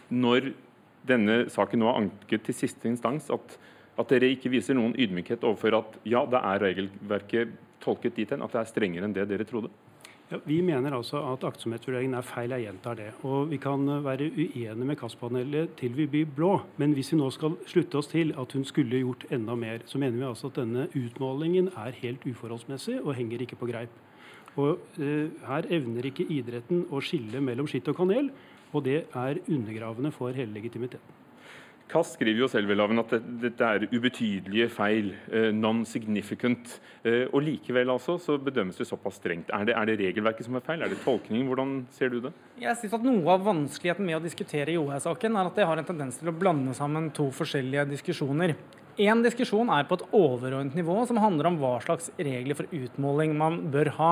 når 0.08 0.54
denne 1.08 1.42
saken 1.52 1.82
nå 1.82 1.90
er 1.90 2.04
anket 2.04 2.46
til 2.48 2.56
siste 2.56 2.88
instans, 2.90 3.30
at, 3.34 3.58
at 4.00 4.12
dere 4.12 4.32
ikke 4.36 4.52
viser 4.54 4.78
noen 4.78 4.96
ydmykhet 4.96 5.44
overfor 5.48 5.82
at 5.82 5.98
ja, 6.08 6.24
det 6.30 6.40
er 6.40 6.64
regelverket 6.64 7.56
tolket 7.84 8.16
dit 8.18 8.32
hen 8.32 8.44
at 8.44 8.54
det 8.54 8.62
er 8.62 8.72
strengere 8.72 9.08
enn 9.08 9.16
det 9.16 9.28
dere 9.30 9.48
trodde? 9.48 9.72
Ja, 10.28 10.38
vi 10.44 10.58
mener 10.60 10.92
altså 10.92 11.22
at 11.32 11.44
aktsomhetsvurderingen 11.48 12.18
er 12.20 12.26
feil. 12.28 12.52
Jeg 12.52 12.66
gjentar 12.66 12.98
det. 13.00 13.12
Og 13.24 13.50
Vi 13.50 13.58
kan 13.64 13.88
være 14.04 14.26
uenige 14.28 14.74
med 14.76 14.98
KAS-panelet 15.00 15.70
til 15.80 15.94
vi 15.96 16.06
blir 16.06 16.26
blå. 16.36 16.50
Men 16.78 16.92
hvis 16.94 17.14
vi 17.14 17.18
nå 17.18 17.30
skal 17.32 17.56
slutte 17.66 17.96
oss 17.96 18.10
til 18.12 18.34
at 18.36 18.52
hun 18.54 18.66
skulle 18.66 19.00
gjort 19.00 19.24
enda 19.32 19.56
mer, 19.56 19.86
så 19.86 19.98
mener 19.98 20.18
vi 20.18 20.26
altså 20.28 20.48
at 20.48 20.60
denne 20.60 20.90
utmålingen 20.92 21.70
er 21.78 21.96
helt 22.02 22.28
uforholdsmessig 22.28 23.00
og 23.06 23.16
henger 23.16 23.42
ikke 23.42 23.56
på 23.56 23.70
greip. 23.72 23.94
Og 24.58 24.80
eh, 25.00 25.32
Her 25.48 25.70
evner 25.72 26.10
ikke 26.12 26.28
idretten 26.28 26.84
å 26.92 27.00
skille 27.00 27.40
mellom 27.40 27.68
skitt 27.68 27.88
og 27.88 27.96
kanel, 27.96 28.28
og 28.74 28.84
det 28.84 29.06
er 29.16 29.40
undergravende 29.48 30.12
for 30.12 30.36
hele 30.36 30.60
legitimiteten. 30.60 31.27
Kass 31.88 32.10
skriver 32.18 32.42
jo 32.42 32.48
selv 32.52 32.74
Laven, 32.76 33.00
at 33.00 33.14
dette 33.42 33.64
er 33.64 33.86
ubetydelige 33.94 34.68
feil, 34.76 35.14
eh, 35.32 35.54
non-significant. 35.56 36.74
Eh, 37.08 37.30
og 37.32 37.46
Likevel 37.46 37.90
altså, 37.94 38.18
så 38.20 38.36
bedømmes 38.38 38.76
det 38.76 38.90
såpass 38.90 39.22
strengt. 39.22 39.54
Er 39.56 39.64
det, 39.70 39.76
er 39.78 39.88
det, 39.88 39.96
regelverket 40.02 40.50
som 40.50 40.58
er 40.60 40.66
feil? 40.66 40.84
Er 40.84 40.92
det 40.92 41.00
tolkningen? 41.06 41.48
Hvordan 41.48 41.86
ser 41.96 42.12
du 42.12 42.20
det? 42.26 42.34
Jeg 42.60 42.76
synes 42.82 42.98
at 42.98 43.06
Noe 43.08 43.32
av 43.32 43.46
vanskeligheten 43.48 44.04
med 44.04 44.18
å 44.20 44.24
diskutere 44.24 44.76
Johaug-saken 44.76 45.40
er 45.40 45.48
at 45.48 45.56
det 45.56 45.68
har 45.70 45.80
en 45.80 45.88
tendens 45.88 46.20
til 46.20 46.28
å 46.28 46.36
blande 46.36 46.76
sammen 46.76 47.08
to 47.16 47.30
forskjellige 47.32 47.88
diskusjoner. 47.94 48.58
En 48.98 49.24
diskusjon 49.24 49.70
er 49.72 49.88
på 49.88 49.96
et 49.96 50.08
overordnet 50.12 50.76
nivå 50.76 50.98
som 51.08 51.22
handler 51.22 51.52
om 51.52 51.62
hva 51.62 51.78
slags 51.86 52.12
regler 52.18 52.58
for 52.58 52.68
utmåling 52.74 53.36
man 53.38 53.62
bør 53.72 53.94
ha. 53.96 54.12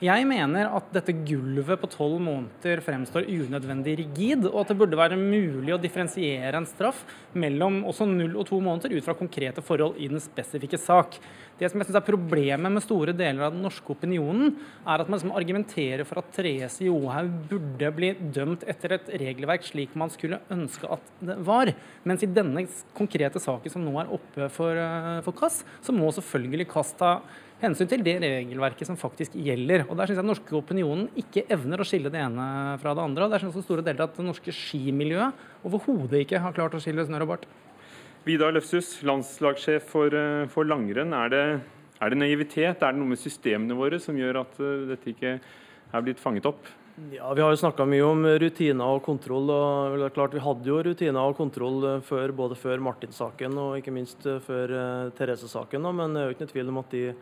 Jeg 0.00 0.24
mener 0.24 0.70
at 0.72 0.86
dette 0.94 1.12
gulvet 1.28 1.76
på 1.82 1.88
tolv 1.92 2.22
måneder 2.24 2.80
fremstår 2.80 3.26
unødvendig 3.28 3.98
rigid, 3.98 4.46
og 4.48 4.62
at 4.62 4.70
det 4.72 4.76
burde 4.80 4.96
være 4.96 5.18
mulig 5.20 5.74
å 5.74 5.80
differensiere 5.82 6.56
en 6.56 6.68
straff 6.68 7.02
mellom 7.36 7.82
også 7.90 8.06
null 8.08 8.38
og 8.40 8.46
to 8.48 8.62
måneder 8.64 8.94
ut 8.96 9.04
fra 9.04 9.12
konkrete 9.18 9.60
forhold 9.60 9.98
i 10.00 10.08
den 10.08 10.22
spesifikke 10.24 10.80
sak. 10.80 11.18
Det 11.60 11.68
som 11.68 11.82
jeg 11.82 11.90
synes 11.90 11.98
er 12.00 12.06
Problemet 12.06 12.72
med 12.72 12.80
store 12.80 13.12
deler 13.12 13.44
av 13.44 13.52
den 13.52 13.60
norske 13.66 13.92
opinionen, 13.92 14.54
er 14.88 15.04
at 15.04 15.10
man 15.10 15.18
liksom 15.18 15.34
argumenterer 15.36 16.08
for 16.08 16.22
at 16.22 16.32
Therese 16.32 16.88
Johaug 16.88 17.36
burde 17.52 17.92
bli 17.98 18.14
dømt 18.32 18.64
etter 18.72 18.96
et 18.96 19.12
regelverk 19.20 19.68
slik 19.68 19.92
man 20.00 20.08
skulle 20.16 20.40
ønske 20.48 20.88
at 20.96 21.12
det 21.20 21.36
var. 21.44 21.74
Mens 22.08 22.24
i 22.24 22.32
denne 22.32 22.64
konkrete 22.96 23.44
saken 23.44 23.76
som 23.76 23.84
nå 23.84 23.92
er 24.00 24.16
oppe 24.16 24.48
for, 24.48 24.72
eh, 24.80 25.20
for 25.28 25.36
Kass, 25.36 25.60
så 25.84 25.92
må 25.92 26.08
selvfølgelig 26.08 26.70
Kass 26.72 26.96
ta 26.96 27.18
hensyn 27.60 27.88
til 27.90 28.04
det 28.04 28.16
regelverket 28.22 28.88
som 28.88 28.98
faktisk 28.98 29.34
gjelder. 29.36 29.86
Og 29.88 29.96
Der 29.98 30.08
syns 30.08 30.18
jeg 30.18 30.24
den 30.24 30.32
norske 30.32 30.56
opinionen 30.56 31.08
ikke 31.20 31.44
evner 31.52 31.82
å 31.82 31.86
skille 31.88 32.12
det 32.12 32.20
ene 32.20 32.76
fra 32.80 32.94
det 32.96 33.04
andre. 33.04 33.24
og 33.24 33.30
Der 33.34 33.42
syns 33.42 33.56
jeg 33.58 33.66
store 33.66 33.84
deler 33.84 34.06
at 34.06 34.16
det 34.16 34.26
norske 34.26 34.54
skimiljøet 34.54 35.66
overhodet 35.68 36.24
ikke 36.24 36.40
har 36.40 36.56
klart 36.56 36.74
å 36.74 36.82
skille 36.82 37.04
snørr 37.06 37.26
og 37.26 37.34
bart. 37.34 37.46
Vidar 38.24 38.52
Løfshus, 38.52 38.98
landslagssjef 39.02 39.86
for, 39.88 40.12
eh, 40.12 40.46
for 40.46 40.64
langrenn. 40.64 41.14
Er 41.16 41.28
det, 41.32 41.60
er 42.00 42.10
det, 42.10 42.18
naivitet? 42.18 42.82
Er 42.82 42.92
det 42.92 43.00
noe 43.00 43.08
med 43.08 43.18
systemene 43.18 43.76
våre 43.76 43.98
som 43.98 44.16
gjør 44.16 44.42
at 44.42 44.60
uh, 44.60 44.86
dette 44.90 45.08
ikke 45.08 45.40
er 45.40 46.04
blitt 46.04 46.20
fanget 46.20 46.44
opp? 46.44 46.68
Ja, 47.14 47.32
Vi 47.32 47.40
har 47.40 47.48
jo 47.48 47.56
snakka 47.56 47.86
mye 47.88 48.04
om 48.04 48.26
rutiner 48.26 48.84
og 48.84 49.02
kontroll. 49.02 49.48
og 49.48 49.96
det 49.96 50.04
er 50.04 50.12
klart 50.12 50.34
Vi 50.34 50.44
hadde 50.44 50.68
jo 50.68 50.82
rutiner 50.82 51.20
og 51.20 51.36
kontroll 51.36 51.84
eh, 51.84 52.00
før, 52.00 52.32
både 52.32 52.54
før 52.60 52.78
Martin-saken 52.78 53.56
og 53.56 53.78
ikke 53.80 53.92
minst 53.92 54.26
eh, 54.26 54.38
før 54.38 55.12
Therese-saken. 55.16 55.80
Men 55.96 56.12
det 56.12 56.20
er 56.20 56.26
jo 56.28 56.34
ikke 56.36 56.44
noe 56.44 56.52
tvil 56.52 56.68
om 56.68 56.78
at 56.78 56.90
de, 56.90 57.14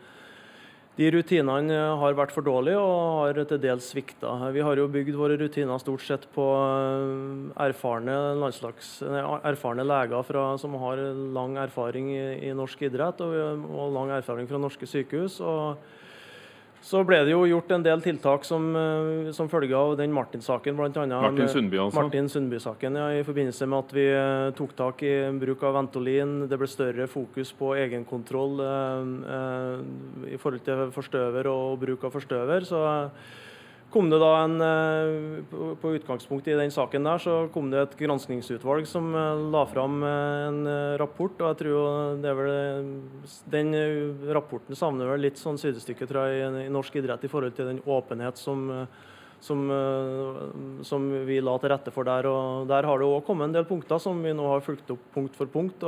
de, 0.99 1.07
rutinene 1.15 1.77
har 2.01 2.15
vært 2.17 2.33
for 2.35 2.43
dårlige 2.43 2.79
og 2.79 3.21
har 3.21 3.37
til 3.47 3.61
dels 3.63 3.85
svikta. 3.93 4.33
Vi 4.51 4.63
har 4.65 4.79
jo 4.79 4.89
bygd 4.91 5.15
våre 5.15 5.37
rutiner 5.39 5.79
stort 5.79 6.03
sett 6.03 6.25
på 6.35 6.47
erfarne, 7.55 8.17
erfarne 9.47 9.85
leger 9.87 10.27
fra, 10.27 10.43
som 10.59 10.75
har 10.81 10.99
lang 11.37 11.55
erfaring 11.63 12.11
i, 12.11 12.25
i 12.49 12.51
norsk 12.57 12.83
idrett 12.89 13.23
og, 13.23 13.63
og 13.71 13.95
lang 13.95 14.11
erfaring 14.17 14.49
fra 14.49 14.59
norske 14.59 14.89
sykehus. 14.91 15.39
og 15.39 15.79
så 16.81 17.01
ble 17.03 17.19
det 17.27 17.33
jo 17.33 17.41
gjort 17.49 17.71
en 17.75 17.83
del 17.83 18.01
tiltak 18.01 18.45
som, 18.47 18.69
eh, 18.75 19.31
som 19.35 19.49
følge 19.51 19.75
av 19.75 19.97
den 19.99 20.13
Martin-saken. 20.15 20.75
Martin 20.75 21.47
Sundby, 21.47 21.77
altså? 21.77 22.01
Martin 22.01 22.29
Sundby-saken, 22.29 22.95
ja, 22.95 23.09
I 23.19 23.25
forbindelse 23.27 23.67
med 23.67 23.79
at 23.79 23.93
vi 23.93 24.05
eh, 24.07 24.51
tok 24.55 24.75
tak 24.75 25.03
i 25.03 25.13
bruk 25.39 25.63
av 25.63 25.75
Ventolin. 25.75 26.47
Det 26.47 26.57
ble 26.57 26.67
større 26.71 27.07
fokus 27.07 27.51
på 27.51 27.75
egenkontroll 27.75 28.63
eh, 28.63 29.11
eh, 29.35 30.33
i 30.35 30.39
forhold 30.39 30.63
til 30.63 30.87
forstøver 30.95 31.51
og 31.51 31.79
bruk 31.83 32.07
av 32.07 32.15
forstøver. 32.15 32.65
så 32.65 32.85
kom 33.91 34.09
det 34.09 34.19
da 34.21 34.29
en, 34.43 34.61
eh, 34.61 35.75
På 35.81 35.93
utgangspunktet 35.95 36.53
i 36.53 36.57
den 36.57 36.71
saken 36.71 37.03
der, 37.03 37.17
så 37.17 37.35
kom 37.53 37.69
det 37.71 37.81
et 37.81 37.97
granskingsutvalg 37.97 38.87
som 38.87 39.13
eh, 39.15 39.43
la 39.51 39.65
fram 39.65 40.03
eh, 40.03 40.47
en 40.47 40.61
rapport. 41.01 41.33
og 41.41 41.47
jeg 41.47 41.59
tror 41.63 42.21
det 42.21 42.29
er 42.29 42.39
vel, 42.39 42.89
Den 43.49 43.73
rapporten 44.33 44.75
savner 44.75 45.09
vel 45.13 45.25
litt 45.27 45.37
sånn 45.37 45.57
sidestykke 45.57 46.07
tror 46.07 46.29
jeg, 46.29 46.65
i 46.65 46.73
norsk 46.73 46.95
idrett 46.95 47.23
i 47.23 47.31
forhold 47.31 47.55
til 47.55 47.69
den 47.73 47.81
åpenhet 47.85 48.37
som, 48.37 48.87
som, 49.41 49.61
som 50.83 51.05
vi 51.25 51.39
la 51.41 51.57
til 51.57 51.69
rette 51.73 51.91
for 51.91 52.03
der. 52.03 52.27
og 52.27 52.67
Der 52.67 52.83
har 52.83 52.99
det 52.99 53.07
òg 53.07 53.25
kommet 53.25 53.49
en 53.49 53.57
del 53.57 53.65
punkter 53.65 53.99
som 53.99 54.21
vi 54.23 54.33
nå 54.33 54.47
har 54.53 54.61
fulgt 54.65 54.91
opp 54.91 55.13
punkt 55.13 55.35
for 55.35 55.47
punkt. 55.47 55.85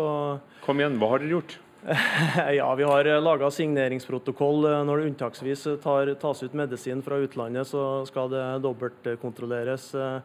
Kom 0.66 0.80
igjen, 0.80 0.98
hva 1.00 1.14
har 1.14 1.24
dere 1.24 1.38
gjort? 1.38 1.60
ja, 2.54 2.76
vi 2.76 2.84
har 2.84 3.06
eh, 3.06 3.22
laga 3.22 3.52
signeringsprotokoll. 3.52 4.66
Eh, 4.66 4.84
når 4.86 4.98
det 4.98 5.10
unntaksvis 5.12 5.64
tar, 5.84 6.14
tas 6.22 6.44
ut 6.44 6.54
medisin 6.54 7.02
fra 7.02 7.18
utlandet, 7.18 7.68
så 7.68 8.06
skal 8.06 8.30
det 8.30 8.44
dobbeltkontrolleres. 8.62 9.94
Eh, 9.96 10.20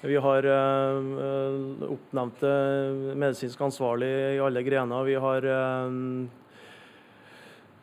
vi 0.00 0.14
har 0.22 0.46
oppnevnte 1.90 2.50
medisinsk 3.18 3.60
ansvarlig 3.66 4.10
i 4.36 4.38
alle 4.38 4.62
grener. 4.62 5.02
Vi 5.02 5.16
har 5.18 5.46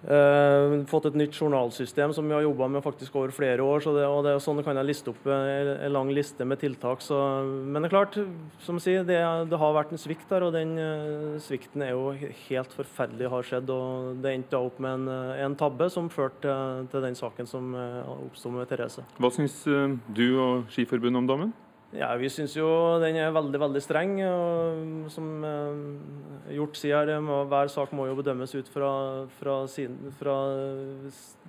Uh, 0.05 0.83
fått 0.85 1.07
et 1.09 1.15
nytt 1.17 1.33
journalsystem 1.33 2.11
som 2.13 2.27
vi 2.29 2.35
har 2.35 2.43
jobba 2.45 2.67
med 2.69 2.83
faktisk 2.85 3.15
over 3.17 3.31
flere 3.33 3.63
år. 3.63 3.79
så 3.81 3.93
det, 3.95 4.05
og 4.05 4.21
det, 4.27 4.35
Sånn 4.43 4.61
kan 4.61 4.77
jeg 4.77 4.85
liste 4.85 5.09
opp 5.09 5.25
en, 5.25 5.71
en 5.73 5.93
lang 5.93 6.11
liste 6.13 6.45
med 6.45 6.61
tiltak. 6.61 7.01
Så, 7.01 7.17
men 7.43 7.81
det 7.81 7.89
er 7.89 7.95
klart, 7.95 8.19
som 8.61 8.77
jeg 8.77 8.85
sier, 8.85 9.07
det, 9.07 9.17
det, 9.49 9.59
har 9.61 9.73
vært 9.73 9.95
en 9.95 10.01
svikt 10.01 10.29
der. 10.29 10.45
Og 10.45 10.53
den 10.53 10.77
uh, 10.77 11.41
svikten 11.41 11.85
er 11.85 11.95
jo 11.95 12.13
helt 12.45 12.77
forferdelig 12.77 13.33
har 13.33 13.49
skjedd. 13.49 13.73
og 13.73 14.21
Det 14.21 14.35
endte 14.37 14.61
opp 14.61 14.77
med 14.83 15.01
en, 15.01 15.35
en 15.47 15.57
tabbe 15.57 15.89
som 15.89 16.11
førte 16.13 16.45
til, 16.45 16.89
til, 16.91 17.05
den 17.05 17.17
saken 17.17 17.49
som 17.49 17.73
uh, 17.73 18.05
oppsto 18.29 18.53
med 18.53 18.69
Therese. 18.69 19.05
Hva 19.17 19.33
syns 19.33 19.63
du 19.65 20.27
og 20.37 20.69
Skiforbundet 20.73 21.23
om 21.23 21.31
dommen? 21.33 21.55
Ja, 21.93 22.15
Vi 22.17 22.29
syns 22.33 22.55
jo 22.57 22.65
den 22.99 23.15
er 23.21 23.33
veldig 23.35 23.59
veldig 23.61 23.81
streng. 23.83 24.15
Og, 24.25 25.09
som 25.13 25.45
eh, 25.45 26.55
gjort 26.57 26.79
sier 26.79 27.11
her, 27.11 27.21
hver 27.21 27.71
sak 27.71 27.93
må 27.95 28.07
jo 28.09 28.17
bedømmes 28.17 28.55
ut 28.57 28.69
fra, 28.73 28.91
fra, 29.37 29.57
siden, 29.71 30.11
fra 30.19 30.35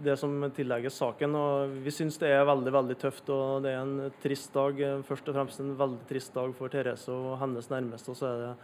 det 0.04 0.18
som 0.20 0.34
tillegges 0.56 1.00
saken. 1.00 1.34
og 1.34 1.76
Vi 1.84 1.94
syns 1.94 2.20
det 2.22 2.30
er 2.36 2.46
veldig 2.46 2.74
veldig 2.78 2.98
tøft 3.00 3.30
og 3.32 3.64
det 3.64 3.74
er 3.74 3.82
en 3.82 4.12
trist 4.22 4.52
dag. 4.54 4.82
Først 5.08 5.28
og 5.30 5.38
fremst 5.38 5.62
en 5.64 5.76
veldig 5.78 6.04
trist 6.10 6.34
dag 6.36 6.52
for 6.58 6.72
Therese 6.72 7.12
og 7.12 7.38
hennes 7.42 7.70
nærmeste. 7.72 8.12
og 8.12 8.20
så 8.20 8.30
er 8.30 8.42
det 8.44 8.54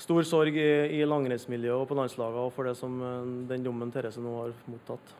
stor 0.00 0.24
sorg 0.24 0.56
i, 0.56 0.70
i 0.96 1.04
langrennsmiljøet 1.04 1.82
og 1.82 1.88
på 1.90 1.96
landslaget 1.98 2.40
og 2.40 2.52
for 2.56 2.68
det 2.70 2.76
som 2.78 3.00
eh, 3.04 3.32
den 3.50 3.66
dommen 3.66 3.92
Therese 3.92 4.22
nå 4.22 4.36
har 4.38 4.54
mottatt. 4.70 5.16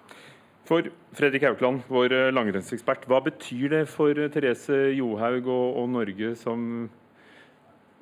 For 0.71 0.87
Fredrik 1.19 1.43
Haukland, 1.43 1.83
vår 1.91 2.13
eh, 2.15 2.29
langrennsekspert, 2.31 3.09
hva 3.11 3.19
betyr 3.27 3.73
det 3.73 3.81
for 3.91 4.15
eh, 4.15 4.29
Therese 4.31 4.93
Johaug 4.95 5.49
og, 5.51 5.65
og 5.81 5.89
Norge 5.91 6.29
som 6.39 6.61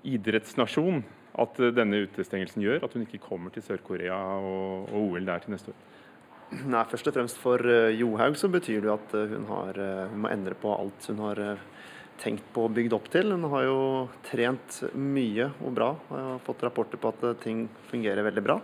idrettsnasjon 0.04 1.00
at 1.40 1.62
eh, 1.64 1.72
denne 1.72 2.02
utestengelsen 2.04 2.60
gjør 2.66 2.84
at 2.84 2.92
hun 2.92 3.06
ikke 3.06 3.22
kommer 3.24 3.54
til 3.54 3.64
Sør-Korea 3.64 4.18
og, 4.36 4.90
og, 4.90 5.14
OL 5.14 5.30
der 5.30 5.46
til 5.46 5.54
neste 5.54 5.72
år? 5.72 5.78
Nei, 6.74 6.84
Først 6.92 7.08
og 7.08 7.16
fremst 7.16 7.40
for 7.40 7.64
Johaug 7.96 8.36
så 8.40 8.52
betyr 8.52 8.84
det 8.84 8.92
at 8.92 9.16
hun, 9.16 9.48
har, 9.48 9.80
hun 10.12 10.22
må 10.26 10.34
endre 10.34 10.56
på 10.60 10.76
alt 10.76 11.08
hun 11.08 11.24
har 11.24 11.42
tenkt 12.20 12.52
på 12.52 12.66
og 12.68 12.76
bygd 12.76 12.96
opp 12.96 13.08
til. 13.12 13.32
Hun 13.32 13.48
har 13.52 13.64
jo 13.64 13.80
trent 14.28 14.82
mye 14.92 15.48
og 15.64 15.72
bra. 15.76 15.90
og 16.12 16.40
fått 16.44 16.64
rapporter 16.68 17.00
på 17.00 17.12
at 17.12 17.26
ting 17.44 17.66
fungerer 17.88 18.28
veldig 18.28 18.44
bra. 18.44 18.60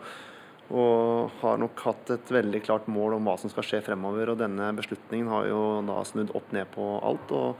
Og 0.72 1.32
har 1.42 1.58
nok 1.60 1.80
hatt 1.84 2.12
et 2.14 2.30
veldig 2.32 2.62
klart 2.64 2.86
mål 2.88 3.18
om 3.18 3.26
hva 3.28 3.36
som 3.40 3.52
skal 3.52 3.66
skje 3.66 3.82
fremover. 3.84 4.32
Og 4.32 4.40
denne 4.40 4.70
beslutningen 4.76 5.28
har 5.32 5.50
jo 5.50 5.64
da 5.88 5.98
snudd 6.08 6.32
opp 6.36 6.54
ned 6.56 6.70
på 6.74 6.94
alt. 7.04 7.34
og 7.34 7.58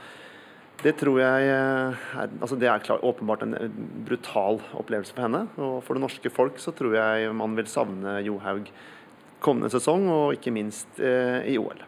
det 0.83 0.97
tror 0.99 1.21
jeg 1.21 1.49
er, 1.49 1.95
altså 2.43 2.57
det 2.59 2.67
er 2.69 2.83
klart, 2.83 3.05
åpenbart 3.07 3.45
en 3.47 3.55
brutal 4.05 4.59
opplevelse 4.75 5.15
for 5.15 5.25
henne. 5.25 5.45
Og 5.57 5.79
for 5.87 5.97
det 5.97 6.03
norske 6.03 6.33
folk 6.35 6.59
så 6.61 6.75
tror 6.77 6.97
jeg 6.99 7.31
man 7.37 7.55
vil 7.57 7.71
savne 7.71 8.19
Johaug 8.27 8.69
kommende 9.45 9.71
sesong, 9.73 10.09
og 10.09 10.39
ikke 10.39 10.53
minst 10.55 11.01
eh, 11.01 11.45
i 11.53 11.59
OL. 11.61 11.83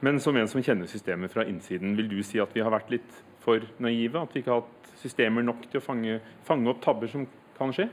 Men 0.00 0.20
som 0.22 0.36
en 0.38 0.48
som 0.48 0.62
kjenner 0.64 0.88
systemet 0.88 1.32
fra 1.32 1.44
innsiden, 1.48 1.96
vil 1.98 2.08
du 2.08 2.20
si 2.24 2.40
at 2.40 2.54
vi 2.54 2.62
har 2.64 2.72
vært 2.72 2.92
litt 2.92 3.18
for 3.44 3.64
naive? 3.82 4.22
At 4.22 4.32
vi 4.34 4.42
ikke 4.42 4.54
har 4.54 4.62
hatt 4.62 4.92
systemer 5.02 5.44
nok 5.44 5.66
til 5.68 5.80
å 5.80 5.84
fange, 5.84 6.20
fange 6.46 6.70
opp 6.72 6.80
tabber 6.84 7.10
som 7.10 7.26
kan 7.58 7.74
skje? 7.76 7.90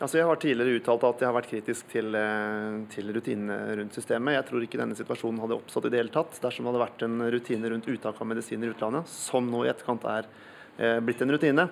Altså 0.00 0.16
jeg 0.16 0.24
har 0.24 0.38
tidligere 0.40 0.78
uttalt 0.78 1.02
at 1.04 1.20
jeg 1.20 1.28
har 1.28 1.34
vært 1.36 1.50
kritisk 1.50 1.88
til, 1.92 2.14
eh, 2.16 2.76
til 2.88 3.10
rutinene 3.12 3.56
rundt 3.76 3.92
systemet. 3.92 4.38
Jeg 4.38 4.46
tror 4.48 4.62
ikke 4.64 4.78
denne 4.80 4.96
situasjonen 4.96 5.40
hadde 5.42 5.58
oppstått 5.58 5.88
i 5.88 5.90
det 5.92 5.98
hele 6.00 6.12
tatt 6.14 6.38
dersom 6.40 6.64
det 6.64 6.70
hadde 6.70 6.84
vært 6.86 7.02
en 7.04 7.24
rutine 7.34 7.68
rundt 7.68 7.88
uttak 7.92 8.16
av 8.16 8.30
medisiner 8.30 8.70
i 8.70 8.72
utlandet, 8.72 9.10
som 9.12 9.50
nå 9.52 9.66
i 9.66 9.68
etterkant 9.68 10.06
er 10.08 10.28
eh, 10.78 11.00
blitt 11.04 11.20
en 11.20 11.32
rutine. 11.34 11.66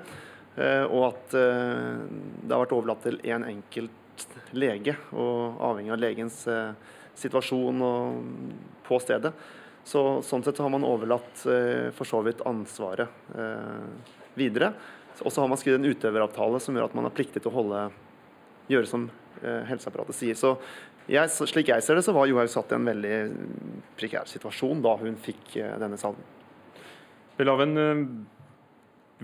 Eh, 0.60 0.84
og 0.84 1.06
at 1.06 1.32
det 1.32 2.52
har 2.52 2.60
vært 2.66 2.74
overlatt 2.76 3.00
til 3.06 3.16
én 3.22 3.38
en 3.38 3.46
enkelt 3.48 4.26
lege, 4.52 4.96
og 5.16 5.62
avhengig 5.64 5.94
av 5.94 6.02
legens 6.02 6.42
situasjon 7.16 7.80
og 7.86 8.18
på 8.84 8.98
stedet. 9.00 9.32
Så, 9.88 10.02
sånn 10.26 10.44
sett 10.44 10.58
så 10.58 10.66
har 10.66 10.74
man 10.74 10.84
overlatt 10.84 11.46
for 11.94 12.04
så 12.04 12.20
vidt 12.26 12.42
ansvaret 12.44 13.08
videre. 14.34 14.72
Og 15.22 15.30
så 15.30 15.40
har 15.40 15.48
man 15.48 15.60
skrevet 15.60 15.78
en 15.78 15.94
utøveravtale 15.94 16.60
som 16.60 16.76
gjør 16.76 16.90
at 16.90 16.98
man 16.98 17.06
er 17.08 17.14
pliktig 17.14 17.44
til 17.44 17.52
å 17.52 17.56
holde 17.60 17.86
gjøre 18.68 18.88
som 18.88 19.08
eh, 19.42 19.62
helseapparatet 19.68 20.16
sier. 20.16 20.38
Så 20.38 20.54
jeg, 21.08 21.30
slik 21.32 21.70
jeg 21.72 21.84
ser 21.84 21.98
det, 21.98 22.04
så 22.06 22.14
var 22.16 22.28
Johaug 22.28 22.50
satt 22.52 22.72
i 22.72 22.78
en 22.78 22.88
veldig 22.88 23.14
prekær 23.98 24.28
situasjon 24.28 24.82
da 24.84 24.96
hun 25.00 25.16
fikk 25.22 25.56
eh, 25.60 25.76
denne 25.80 25.98
salven. 26.00 26.26
Belaven, 27.38 27.74
eh, 27.80 28.04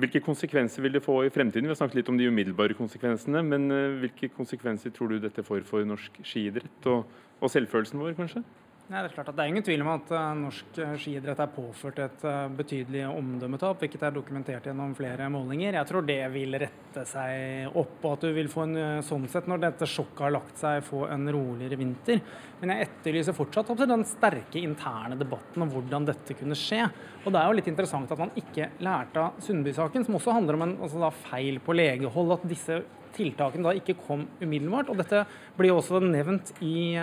hvilke 0.01 0.23
konsekvenser 0.25 0.83
vil 0.85 0.97
det 0.97 1.05
få 1.05 1.21
i 1.27 1.33
fremtiden? 1.35 1.69
Vi 1.69 1.75
har 1.75 1.79
snakket 1.79 2.01
litt 2.01 2.11
om 2.11 2.19
de 2.19 2.31
umiddelbare 2.31 2.77
konsekvensene, 2.79 3.45
men 3.47 3.69
hvilke 4.01 4.33
konsekvenser 4.35 4.91
tror 4.95 5.13
du 5.13 5.21
dette 5.23 5.45
får 5.47 5.63
for 5.69 5.87
norsk 5.87 6.19
skiidrett 6.27 6.89
og, 6.91 7.05
og 7.39 7.53
selvfølelsen 7.53 8.03
vår, 8.03 8.17
kanskje? 8.19 8.43
Nei, 8.85 9.01
Det 9.01 9.09
er 9.09 9.15
klart 9.15 9.29
at 9.31 9.37
det 9.39 9.45
er 9.47 9.49
ingen 9.49 9.65
tvil 9.65 9.81
om 9.81 9.89
at 9.95 10.11
uh, 10.13 10.23
norsk 10.37 10.77
uh, 10.77 10.91
skiidrett 11.01 11.39
er 11.41 11.53
påført 11.55 12.03
et 12.05 12.25
uh, 12.29 12.51
betydelig 12.53 13.07
omdømmetap, 13.09 13.79
hvilket 13.81 14.03
er 14.05 14.13
dokumentert 14.13 14.67
gjennom 14.69 14.91
flere 14.99 15.31
målinger. 15.33 15.79
Jeg 15.79 15.89
tror 15.89 16.05
det 16.05 16.19
vil 16.35 16.59
rette 16.61 17.05
seg 17.09 17.79
opp, 17.81 17.95
og 18.03 18.11
at 18.11 18.27
du 18.27 18.35
vil 18.37 18.51
få 18.53 18.67
en 18.67 19.01
sånn 19.07 19.25
sett, 19.33 19.47
når 19.49 19.63
dette 19.63 19.89
sjokket 19.89 20.21
har 20.27 20.35
lagt 20.35 20.61
seg, 20.61 20.85
få 20.85 21.07
en 21.09 21.25
roligere 21.33 21.79
vinter. 21.81 22.21
Men 22.61 22.75
jeg 22.75 22.91
etterlyser 22.91 23.37
fortsatt 23.39 23.73
den 23.81 24.05
sterke 24.05 24.61
interne 24.61 25.17
debatten 25.17 25.65
om 25.65 25.73
hvordan 25.73 26.11
dette 26.11 26.37
kunne 26.37 26.59
skje. 26.59 26.83
Og 27.23 27.33
det 27.33 27.41
er 27.41 27.49
jo 27.49 27.57
litt 27.57 27.71
interessant 27.73 28.13
at 28.13 28.21
man 28.21 28.35
ikke 28.37 28.69
lærte 28.85 29.23
av 29.23 29.41
Sundby-saken, 29.47 30.05
som 30.05 30.19
også 30.21 30.37
handler 30.37 30.59
om 30.59 30.67
en 30.67 30.77
altså 30.85 31.01
da, 31.01 31.09
feil 31.31 31.57
på 31.65 31.79
legehold, 31.81 32.37
at 32.37 32.45
disse 32.53 32.83
tiltakene 33.17 33.65
da 33.65 33.73
ikke 33.81 33.97
kom 34.05 34.27
umiddelbart. 34.43 34.93
Og 34.93 35.01
dette 35.01 35.25
blir 35.57 35.73
også 35.73 36.03
nevnt 36.05 36.53
i 36.61 37.01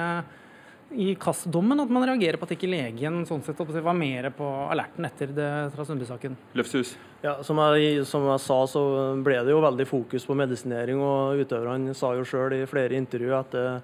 i 0.91 1.13
KAS-dommen 1.15 1.79
at 1.79 1.91
man 1.93 2.03
reagerer 2.07 2.39
på 2.39 2.47
at 2.47 2.53
ikke 2.55 2.69
legen 2.71 3.21
sånn 3.27 3.43
sett 3.45 3.59
var 3.59 3.95
mer 3.95 4.27
på 4.35 4.47
alerten 4.71 5.07
etter 5.07 5.31
det 5.35 5.49
fra 5.75 5.85
Sundby-saken? 5.87 6.35
Løfshus? 6.57 6.95
Ja, 7.23 7.37
som 7.45 7.59
jeg, 7.75 8.03
som 8.09 8.25
jeg, 8.27 8.41
sa, 8.43 8.57
så 8.67 8.83
ble 9.23 9.37
det 9.45 9.53
jo 9.53 9.61
veldig 9.63 9.87
fokus 9.87 10.25
på 10.27 10.35
medisinering. 10.37 10.99
og 10.99 11.41
Utøverne 11.41 11.95
sa 11.97 12.13
jo 12.17 12.25
sjøl 12.27 12.57
i 12.57 12.67
flere 12.69 12.97
intervju 12.99 13.31
etter, 13.37 13.79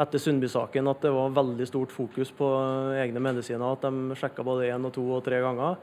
etter 0.00 0.24
Sundby-saken 0.26 0.90
at 0.92 1.06
det 1.06 1.14
var 1.14 1.34
veldig 1.38 1.68
stort 1.70 1.94
fokus 1.94 2.34
på 2.36 2.50
egne 2.98 3.22
medisiner. 3.24 3.64
At 3.70 3.86
de 3.86 4.18
sjekka 4.20 4.44
både 4.46 4.68
én 4.68 4.86
og 4.86 4.94
to 4.96 5.06
og 5.16 5.24
tre 5.26 5.40
ganger. 5.44 5.80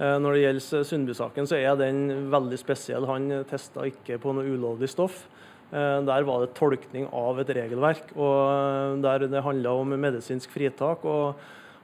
Eh, 0.00 0.16
når 0.22 0.36
det 0.36 0.44
gjelder 0.44 0.88
Sundby-saken, 0.92 1.50
så 1.50 1.58
er 1.58 1.76
den 1.80 2.30
veldig 2.32 2.60
spesiell. 2.60 3.08
Han 3.10 3.42
testa 3.50 3.88
ikke 3.88 4.20
på 4.22 4.36
noe 4.36 4.48
ulovlig 4.48 4.92
stoff. 4.92 5.24
Eh, 5.70 6.02
der 6.06 6.26
var 6.26 6.42
det 6.42 6.54
tolkning 6.58 7.06
av 7.14 7.38
et 7.40 7.54
regelverk, 7.54 8.12
og 8.16 8.36
eh, 8.50 8.98
der 9.06 9.26
det 9.30 9.46
handla 9.46 9.78
om 9.82 9.96
medisinsk 9.96 10.50
fritak. 10.50 11.04
og 11.04 11.34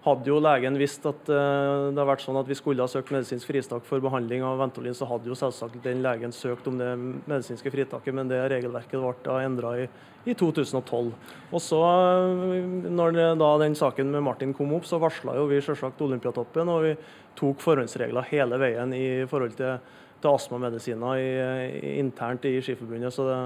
hadde 0.07 0.31
jo 0.31 0.39
legen 0.39 0.77
visst 0.79 1.07
at 1.09 1.29
uh, 1.33 1.91
det 1.91 1.99
har 1.99 2.09
vært 2.09 2.23
sånn 2.23 2.39
at 2.39 2.47
vi 2.47 2.57
skulle 2.59 2.85
ha 2.85 2.91
søkt 2.91 3.11
medisinsk 3.15 3.49
fritak 3.49 3.87
for 3.89 4.03
behandling 4.05 4.45
av 4.47 4.61
Ventolin, 4.61 4.95
så 4.95 5.09
hadde 5.11 5.31
jo 5.31 5.39
selvsagt 5.39 5.81
den 5.83 6.03
legen 6.05 6.35
søkt 6.35 6.69
om 6.71 6.79
det 6.79 6.93
medisinske 7.27 7.73
fritaket, 7.75 8.15
men 8.15 8.31
det 8.31 8.39
regelverket 8.53 9.03
ble 9.03 9.15
da 9.27 9.41
endra 9.43 9.75
i, 9.83 9.89
i, 10.23 10.37
2012. 10.39 11.11
Og 11.51 11.63
så, 11.63 11.83
når 12.87 13.19
det, 13.19 13.27
da 13.43 13.51
den 13.65 13.75
saken 13.79 14.13
med 14.15 14.23
Martin 14.29 14.55
kom 14.57 14.77
opp, 14.79 14.87
så 14.87 15.03
varsla 15.03 15.35
jo 15.41 15.49
vi 15.51 15.59
selvsagt 15.65 16.07
Olympiatoppen, 16.07 16.71
og 16.71 16.87
vi 16.87 16.95
tok 17.39 17.63
forhåndsregler 17.65 18.31
hele 18.31 18.63
veien 18.63 18.95
i 18.95 19.07
forhold 19.31 19.59
til, 19.59 19.81
til 20.23 20.33
astmamedisiner 20.33 21.21
internt 21.97 22.47
i 22.49 22.57
Skiforbundet. 22.65 23.15
så 23.15 23.27
det 23.27 23.41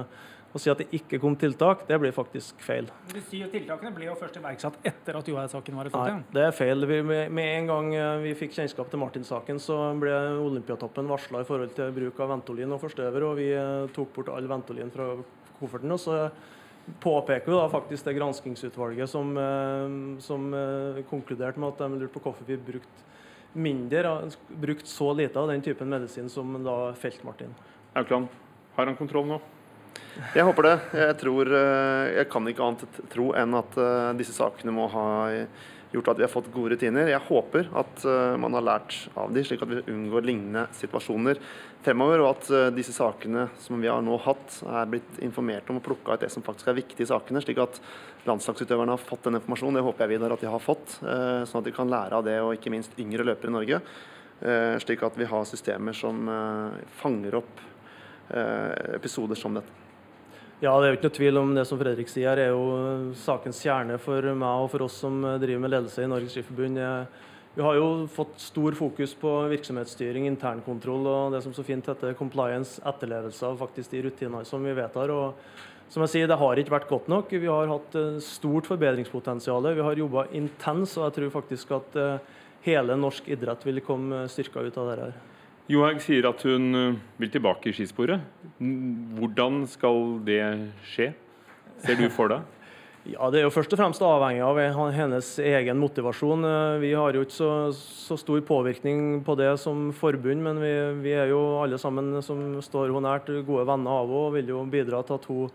å 0.50 0.58
si 0.58 0.70
at 0.72 0.80
det 0.82 0.88
ikke 0.96 1.20
kom 1.22 1.36
tiltak, 1.38 1.84
det 1.86 1.96
blir 2.02 2.12
faktisk 2.14 2.58
feil. 2.64 2.88
Du 3.12 3.18
sier 3.22 3.46
at 3.46 3.52
tiltakene 3.54 3.92
ble 3.94 4.08
jo 4.08 4.16
først 4.18 4.38
iverksatt 4.40 4.78
etter 4.90 5.18
at 5.20 5.28
Johaug-saken 5.30 5.76
var 5.78 5.86
i 5.86 5.92
komiteen? 5.94 6.22
Nei, 6.24 6.34
det 6.34 6.46
er 6.48 6.56
feil. 6.56 6.86
Vi, 6.90 6.96
med, 7.06 7.42
en 7.44 7.68
gang 7.70 7.90
eh, 7.94 8.22
vi 8.24 8.32
fikk 8.38 8.56
kjennskap 8.56 8.90
til 8.90 9.02
Martin-saken, 9.02 9.60
så 9.62 9.76
ble 10.00 10.14
Olympiatoppen 10.42 11.10
varsla 11.10 11.44
i 11.44 11.46
forhold 11.46 11.76
til 11.76 11.92
bruk 11.94 12.18
av 12.24 12.32
Ventolin 12.34 12.74
og 12.74 12.82
forstøver, 12.82 13.26
og 13.28 13.38
vi 13.38 13.46
eh, 13.54 13.84
tok 13.94 14.10
bort 14.16 14.32
all 14.34 14.50
Ventolin 14.50 14.90
fra 14.94 15.12
kofferten. 15.60 15.94
og 15.94 16.02
så 16.02 16.18
påpeker 16.98 17.52
jo 17.52 17.60
da 17.60 17.68
faktisk 17.70 18.08
det 18.08 18.16
granskingsutvalget 18.18 19.12
som, 19.12 19.30
eh, 19.38 19.94
som 20.24 20.50
konkluderte 21.12 21.62
med 21.62 21.76
at 21.76 21.84
de 21.84 22.02
lurte 22.02 22.16
på 22.16 22.26
hvorfor 22.26 22.50
vi 22.50 22.58
brukte 22.58 23.09
mindre, 23.52 24.30
brukt 24.48 24.86
så 24.86 25.12
lite 25.12 25.40
av 25.40 25.48
den 25.48 25.62
typen 25.62 25.88
medisin 25.88 26.28
som 26.30 26.54
da 26.64 26.92
Felt-Martin. 26.98 27.54
Aukland, 27.98 28.28
har 28.74 28.86
han 28.86 28.96
kontroll 28.96 29.26
nå? 29.26 29.40
Jeg 30.34 30.44
håper 30.46 30.66
det. 30.66 30.76
Jeg, 30.94 31.16
tror, 31.22 31.50
eh, 31.54 32.06
jeg 32.18 32.28
kan 32.30 32.48
ikke 32.50 32.66
annet 32.66 33.00
tro 33.10 33.30
enn 33.38 33.54
at 33.58 33.76
eh, 33.78 34.12
disse 34.18 34.34
sakene 34.36 34.74
må 34.74 34.86
ha 34.90 35.06
gjort 35.90 36.10
at 36.12 36.20
vi 36.20 36.24
har 36.24 36.30
fått 36.30 36.50
gode 36.54 36.74
rutiner. 36.74 37.10
Jeg 37.10 37.22
håper 37.26 37.70
at 37.80 38.04
eh, 38.06 38.36
man 38.40 38.54
har 38.56 38.66
lært 38.66 38.96
av 39.18 39.32
de, 39.34 39.42
slik 39.46 39.64
at 39.64 39.70
vi 39.70 39.82
unngår 39.90 40.26
lignende 40.26 40.66
situasjoner 40.78 41.40
fremover. 41.84 42.22
Og 42.22 42.30
at 42.30 42.76
disse 42.76 42.94
sakene 42.94 43.48
som 43.62 43.80
vi 43.82 43.90
har 43.90 44.04
nå 44.04 44.18
hatt, 44.24 44.60
er 44.66 44.92
blitt 44.92 45.18
informert 45.24 45.70
om 45.72 45.80
og 45.80 45.86
plukka 45.88 46.14
ut 46.14 46.24
det 46.24 46.30
som 46.34 46.44
faktisk 46.46 46.70
er 46.70 46.78
viktig 46.78 47.06
i 47.06 47.10
sakene. 47.10 47.42
Slik 47.42 47.62
at 47.62 47.80
landslagsutøverne 48.28 48.94
har 48.94 49.02
fått 49.02 49.26
den 49.26 49.40
informasjonen. 49.40 49.80
Det 49.80 49.86
håper 49.88 50.06
jeg 50.06 50.14
videre 50.14 50.38
at 50.38 50.44
de 50.44 50.52
har 50.52 50.62
fått. 50.62 50.96
Sånn 51.00 51.60
at 51.62 51.66
de 51.66 51.74
kan 51.74 51.90
lære 51.90 52.20
av 52.20 52.26
det, 52.26 52.38
og 52.44 52.54
ikke 52.54 52.72
minst 52.74 52.96
yngre 53.00 53.26
løpere 53.26 53.50
i 53.50 53.56
Norge. 53.56 53.82
Slik 54.84 55.02
at 55.04 55.18
vi 55.20 55.28
har 55.28 55.48
systemer 55.48 55.96
som 55.96 56.28
fanger 57.00 57.40
opp 57.40 57.66
episoder 59.00 59.40
som 59.40 59.56
dette. 59.58 59.89
Ja, 60.60 60.74
det 60.76 60.90
er 60.90 60.90
jo 60.90 60.96
ikke 60.98 61.08
noe 61.08 61.16
tvil 61.16 61.38
om 61.40 61.52
det 61.56 61.62
som 61.64 61.78
Fredrik 61.80 62.10
sier, 62.12 62.36
er 62.36 62.50
jo 62.52 63.12
sakens 63.16 63.62
kjerne 63.64 63.94
for 63.96 64.26
meg 64.36 64.64
og 64.66 64.66
for 64.68 64.84
oss 64.84 64.98
som 65.00 65.14
driver 65.40 65.62
med 65.62 65.72
ledelse 65.72 66.04
i 66.04 66.10
Norges 66.10 66.34
Skiforbund. 66.36 66.76
Vi 67.54 67.62
har 67.64 67.78
jo 67.78 67.86
fått 68.12 68.34
stor 68.44 68.76
fokus 68.76 69.14
på 69.16 69.32
virksomhetsstyring, 69.54 70.26
internkontroll 70.28 71.08
og 71.08 71.32
det 71.32 71.40
som 71.46 71.54
så 71.56 71.64
fint 71.64 71.88
heter 71.88 72.12
compliance, 72.18 72.76
etterlevelse 72.84 73.48
av 73.48 73.56
faktisk 73.62 73.94
de 73.96 74.04
rutinene 74.04 74.44
som 74.44 74.68
vi 74.68 74.76
vedtar. 74.76 75.08
og 75.08 75.40
som 75.88 76.04
jeg 76.04 76.12
sier, 76.12 76.28
Det 76.28 76.38
har 76.38 76.60
ikke 76.60 76.76
vært 76.76 76.92
godt 76.92 77.08
nok. 77.08 77.32
Vi 77.32 77.48
har 77.48 77.66
hatt 77.66 77.96
stort 78.20 78.68
forbedringspotensial. 78.68 79.64
Vi 79.74 79.88
har 79.88 79.96
jobba 79.96 80.28
intens, 80.30 80.92
og 80.98 81.08
jeg 81.08 81.16
tror 81.16 81.40
faktisk 81.40 81.72
at 81.72 81.96
eh, 81.96 82.18
hele 82.68 83.00
norsk 83.00 83.32
idrett 83.32 83.64
vil 83.64 83.80
komme 83.80 84.28
styrka 84.28 84.60
ut 84.60 84.76
av 84.76 84.92
det 84.92 85.00
her. 85.00 85.16
Johaug 85.70 86.00
sier 86.02 86.28
at 86.30 86.40
hun 86.46 86.70
eh, 86.74 87.02
vil 87.20 87.32
tilbake 87.32 87.70
i 87.70 87.74
skisporet. 87.76 88.22
Hvordan 88.60 89.64
skal 89.70 90.16
det 90.26 90.42
skje, 90.92 91.12
ser 91.84 92.00
du 92.00 92.08
for 92.14 92.32
deg? 92.32 92.46
Ja, 93.08 93.30
Det 93.32 93.38
er 93.40 93.46
jo 93.46 93.52
først 93.54 93.72
og 93.72 93.78
fremst 93.80 94.02
avhengig 94.04 94.42
av 94.44 94.58
hennes 94.92 95.28
egen 95.40 95.78
motivasjon. 95.80 96.44
Eh, 96.44 96.80
vi 96.82 96.90
har 96.92 97.16
jo 97.16 97.22
ikke 97.24 97.32
så, 97.32 97.52
så 97.72 98.18
stor 98.20 98.42
påvirkning 98.44 99.22
på 99.24 99.36
det 99.40 99.54
som 99.62 99.88
forbund, 99.96 100.44
men 100.44 100.60
vi, 100.60 100.72
vi, 101.00 101.14
er 101.16 101.32
jo 101.32 101.40
alle 101.62 101.80
sammen 101.80 102.18
som 102.22 102.58
står 102.60 102.92
henne 102.92 103.06
nært, 103.08 103.32
gode 103.48 103.64
venner 103.64 104.02
av 104.02 104.04
henne 104.04 104.20
og 104.20 104.34
vil 104.36 104.52
jo 104.52 104.60
bidra 104.68 105.00
til 105.06 105.16
at 105.16 105.28
hun 105.32 105.54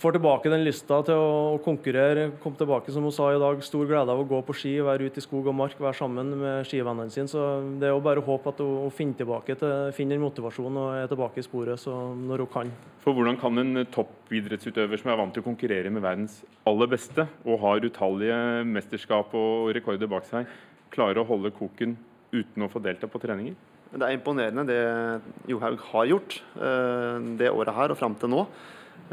får 0.00 0.16
tilbake 0.16 0.50
den 0.52 0.62
lysta 0.64 1.00
til 1.04 1.20
å 1.20 1.58
konkurrere. 1.64 2.30
Kom 2.40 2.54
tilbake, 2.56 2.92
som 2.92 3.04
hun 3.04 3.14
sa 3.14 3.28
i 3.34 3.40
dag, 3.40 3.60
stor 3.64 3.84
glede 3.88 4.12
av 4.12 4.22
å 4.22 4.26
gå 4.28 4.40
på 4.46 4.56
ski, 4.56 4.72
være 4.84 5.10
ute 5.10 5.20
i 5.20 5.24
skog 5.24 5.50
og 5.50 5.56
mark, 5.56 5.76
være 5.80 5.98
sammen 5.98 6.32
med 6.40 6.68
skivennene 6.68 7.12
sine. 7.12 7.28
Så 7.30 7.44
det 7.80 7.88
er 7.88 7.94
jo 7.94 8.02
bare 8.04 8.22
å 8.22 8.26
håpe 8.26 8.54
at 8.54 8.62
hun 8.64 8.94
finner 8.96 9.20
tilbake 9.20 9.58
til, 9.60 9.92
finner 9.96 10.22
motivasjonen 10.22 10.80
og 10.80 10.96
er 11.02 11.10
tilbake 11.10 11.42
i 11.42 11.46
sporet 11.46 11.84
når 11.90 12.44
hun 12.46 12.52
kan. 12.54 12.72
For 13.04 13.16
hvordan 13.16 13.38
kan 13.40 13.60
en 13.60 13.84
toppidrettsutøver 13.92 15.00
som 15.00 15.12
er 15.12 15.20
vant 15.20 15.36
til 15.36 15.44
å 15.44 15.48
konkurrere 15.50 15.92
med 15.92 16.04
verdens 16.04 16.40
aller 16.68 16.90
beste, 16.90 17.28
og 17.44 17.60
har 17.64 17.84
utallige 17.84 18.40
mesterskap 18.68 19.36
og 19.36 19.74
rekorder 19.76 20.10
bak 20.10 20.28
seg, 20.28 20.48
klare 20.94 21.20
å 21.20 21.28
holde 21.28 21.52
koken 21.54 21.98
uten 22.32 22.64
å 22.64 22.72
få 22.72 22.82
delta 22.82 23.10
på 23.10 23.20
treninger? 23.20 23.54
Det 23.90 24.06
er 24.06 24.14
imponerende 24.14 24.62
det 24.68 24.82
Johaug 25.50 25.80
har 25.90 26.04
gjort 26.06 26.36
eh, 26.62 27.16
det 27.40 27.48
året 27.50 27.74
her 27.74 27.90
og 27.90 27.98
fram 27.98 28.14
til 28.18 28.30
nå. 28.30 28.44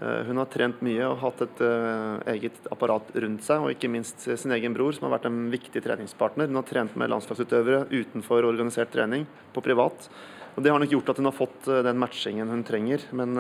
Eh, 0.01 0.23
hun 0.27 0.37
har 0.37 0.49
trent 0.53 0.81
mye 0.85 1.05
og 1.09 1.17
hatt 1.23 1.39
et 1.41 1.61
uh, 1.65 2.19
eget 2.29 2.57
apparat 2.69 3.09
rundt 3.17 3.45
seg, 3.45 3.63
og 3.63 3.73
ikke 3.73 3.89
minst 3.89 4.27
sin 4.27 4.53
egen 4.53 4.75
bror, 4.77 4.93
som 4.93 5.07
har 5.07 5.15
vært 5.15 5.25
en 5.29 5.47
viktig 5.49 5.81
treningspartner. 5.81 6.49
Hun 6.51 6.59
har 6.59 6.67
trent 6.69 6.97
med 6.99 7.09
landslagsutøvere 7.09 7.87
utenfor 7.89 8.45
organisert 8.45 8.93
trening, 8.93 9.25
på 9.55 9.63
privat. 9.65 10.09
Og 10.53 10.61
Det 10.61 10.73
har 10.73 10.81
nok 10.81 10.93
gjort 10.93 11.09
at 11.13 11.21
hun 11.21 11.29
har 11.31 11.37
fått 11.37 11.69
uh, 11.71 11.81
den 11.87 11.97
matchingen 12.01 12.53
hun 12.53 12.61
trenger. 12.67 13.07
Men 13.17 13.33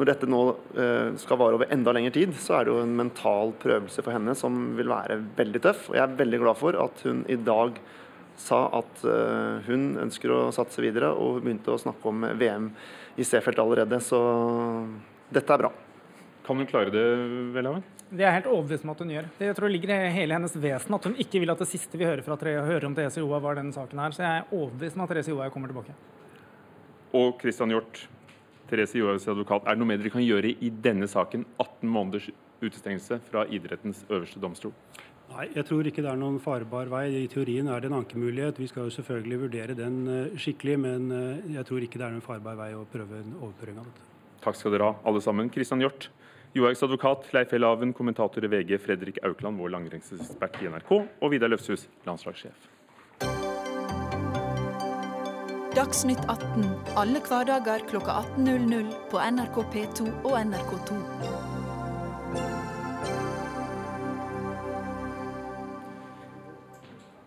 når 0.00 0.08
dette 0.08 0.28
nå 0.30 0.38
skal 1.20 1.36
vare 1.36 1.58
over 1.58 1.68
enda 1.74 1.92
lengre 1.92 2.14
tid, 2.14 2.30
så 2.40 2.54
er 2.56 2.64
det 2.64 2.72
jo 2.72 2.78
en 2.80 2.94
mental 2.96 3.50
prøvelse 3.60 4.00
for 4.00 4.16
henne 4.16 4.32
som 4.38 4.70
vil 4.78 4.88
være 4.88 5.18
veldig 5.36 5.60
tøff. 5.66 5.82
Og 5.90 5.98
jeg 5.98 6.04
er 6.06 6.14
veldig 6.16 6.40
glad 6.40 6.56
for 6.56 6.78
at 6.80 7.02
hun 7.04 7.20
i 7.28 7.36
dag 7.36 7.76
sa 8.40 8.62
at 8.78 9.04
hun 9.66 9.84
ønsker 10.00 10.32
å 10.32 10.38
satse 10.56 10.80
videre, 10.80 11.10
og 11.12 11.42
begynte 11.44 11.74
å 11.74 11.82
snakke 11.82 12.08
om 12.08 12.24
VM 12.40 12.70
i 13.20 13.28
Seefeld 13.28 13.60
allerede. 13.60 14.00
Så 14.00 14.22
dette 15.30 15.54
er 15.54 15.62
bra. 15.64 15.70
Kan 16.46 16.58
hun 16.58 16.68
klare 16.68 16.90
det, 16.90 17.06
Welhaven? 17.54 17.82
Det 18.10 18.24
er 18.26 18.32
helt 18.34 18.48
overbevist 18.50 18.82
om 18.82 18.90
at 18.90 19.02
hun 19.04 19.10
gjør. 19.12 19.26
Det 19.38 19.46
jeg 19.46 19.56
tror 19.58 19.70
ligger 19.70 19.92
i 19.94 20.08
hele 20.10 20.34
hennes 20.34 20.56
vesen 20.58 20.96
at 20.96 21.04
hun 21.06 21.18
ikke 21.22 21.42
vil 21.42 21.52
at 21.52 21.60
det 21.62 21.68
siste 21.70 21.98
vi 21.98 22.08
hører, 22.08 22.24
fra, 22.26 22.34
hører 22.40 22.88
om 22.88 22.96
Therese 22.96 23.22
Johaug, 23.22 23.44
var 23.44 23.60
denne 23.60 23.74
saken 23.76 24.02
her. 24.02 24.16
Så 24.16 24.24
jeg 24.24 24.40
er 24.40 24.48
overbevist 24.56 24.98
om 24.98 25.04
at 25.04 25.12
Therese 25.12 25.30
Johaug 25.30 25.54
kommer 25.54 25.70
tilbake. 25.70 25.94
Og 27.14 27.38
Christian 27.38 27.70
Hjort, 27.70 28.02
Therese 28.70 28.98
Johaugs 28.98 29.28
advokat, 29.30 29.62
er 29.62 29.78
det 29.78 29.82
noe 29.82 29.92
mer 29.92 30.02
dere 30.02 30.14
kan 30.16 30.26
gjøre 30.26 30.50
i 30.58 30.72
denne 30.82 31.06
saken? 31.10 31.46
18 31.62 31.86
måneders 31.86 32.28
utestengelse 32.60 33.20
fra 33.30 33.46
idrettens 33.46 34.02
øverste 34.10 34.42
domstol? 34.42 34.74
Nei, 35.30 35.46
jeg 35.54 35.68
tror 35.68 35.86
ikke 35.86 36.02
det 36.02 36.10
er 36.10 36.18
noen 36.18 36.42
farbar 36.42 36.90
vei. 36.90 37.04
I 37.22 37.26
teorien 37.30 37.70
er 37.70 37.82
det 37.82 37.92
en 37.92 38.00
ankemulighet. 38.00 38.58
Vi 38.58 38.66
skal 38.66 38.88
jo 38.88 38.98
selvfølgelig 38.98 39.42
vurdere 39.44 39.78
den 39.78 40.00
eh, 40.10 40.38
skikkelig, 40.38 40.78
men 40.82 41.10
eh, 41.14 41.50
jeg 41.60 41.68
tror 41.68 41.86
ikke 41.86 42.02
det 42.02 42.08
er 42.08 42.16
noen 42.16 42.26
farbar 42.26 42.58
vei 42.58 42.72
å 42.74 42.86
prøve 42.90 43.22
en 43.22 43.36
overføring 43.38 43.78
av 43.78 43.86
dette. 43.86 44.09
Takk 44.44 44.56
skal 44.56 44.74
dere 44.74 44.90
ha, 44.90 44.96
alle 45.04 45.20
sammen. 45.24 45.50
Kristian 45.52 45.82
Hjort, 45.84 46.08
Johaugs 46.56 46.82
advokat, 46.82 47.28
Leif 47.36 47.52
Helaven, 47.54 47.92
kommentator 47.92 48.44
i 48.44 48.50
VG, 48.50 48.78
Fredrik 48.82 49.20
Aukland, 49.22 49.60
vår 49.60 49.74
langrennsekspert 49.76 50.58
i 50.64 50.70
NRK, 50.72 50.92
og 51.20 51.30
Vidar 51.30 51.52
Løfshus, 51.52 51.86
landslagssjef. 52.08 52.68
Dagsnytt 55.76 56.24
18 56.26 56.64
alle 56.98 57.20
hverdager 57.22 57.84
kl 57.86 58.00
18.00 58.02 58.90
på 59.12 59.22
NRK 59.22 59.62
P2 59.76 60.10
og 60.24 60.34
NRK2. 60.40 61.49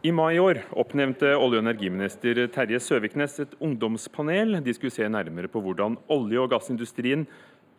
I 0.04 0.12
mai 0.12 0.34
i 0.36 0.40
år 0.44 0.58
oppnevnte 0.76 1.30
olje- 1.32 1.62
og 1.62 1.64
energiminister 1.64 2.42
Terje 2.52 2.76
Søviknes 2.84 3.38
et 3.40 3.54
ungdomspanel. 3.64 4.58
De 4.60 4.74
skulle 4.76 4.92
se 4.92 5.06
nærmere 5.08 5.48
på 5.48 5.62
hvordan 5.64 5.94
olje- 6.12 6.42
og 6.42 6.50
gassindustrien 6.52 7.22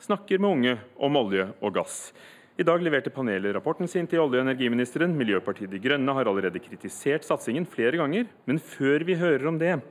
snakker 0.01 0.41
med 0.41 0.49
unge 0.49 0.73
om 0.97 1.19
olje 1.21 1.45
og 1.61 1.75
gass. 1.77 2.15
I 2.57 2.65
dag 2.65 2.81
leverte 2.81 3.13
panelet 3.13 3.53
rapporten 3.53 3.85
sin 3.87 4.09
til 4.09 4.23
olje- 4.23 4.41
og 4.41 4.47
energiministeren. 4.47 5.13
Miljøpartiet 5.13 5.69
De 5.69 5.79
Grønne 5.79 6.15
har 6.17 6.25
allerede 6.25 6.63
kritisert 6.65 7.29
satsingen 7.29 7.67
flere 7.69 8.01
ganger. 8.01 8.25
Men 8.47 8.59
før 8.59 9.05
vi 9.05 9.19
hører 9.21 9.47
om 9.47 9.59
det, 9.59 9.83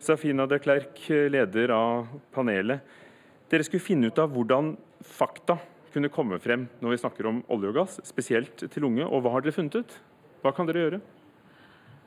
Safina 0.00 0.46
de 0.46 0.58
Klerk, 0.58 0.96
leder 1.28 1.74
av 1.76 2.08
panelet. 2.32 2.80
Dere 3.50 3.68
skulle 3.68 3.84
finne 3.84 4.08
ut 4.08 4.18
av 4.18 4.32
hvordan 4.32 4.78
fakta 5.04 5.58
kunne 5.92 6.08
komme 6.08 6.40
frem 6.40 6.70
når 6.80 6.96
vi 6.96 7.02
snakker 7.04 7.28
om 7.28 7.44
olje 7.50 7.68
og 7.68 7.74
gass, 7.82 8.00
spesielt 8.02 8.64
til 8.64 8.88
unge. 8.88 9.04
Og 9.04 9.20
hva 9.20 9.36
har 9.36 9.44
dere 9.44 9.52
funnet 9.52 9.76
ut? 9.76 10.00
Hva 10.40 10.56
kan 10.56 10.64
dere 10.64 10.86
gjøre? 10.86 11.04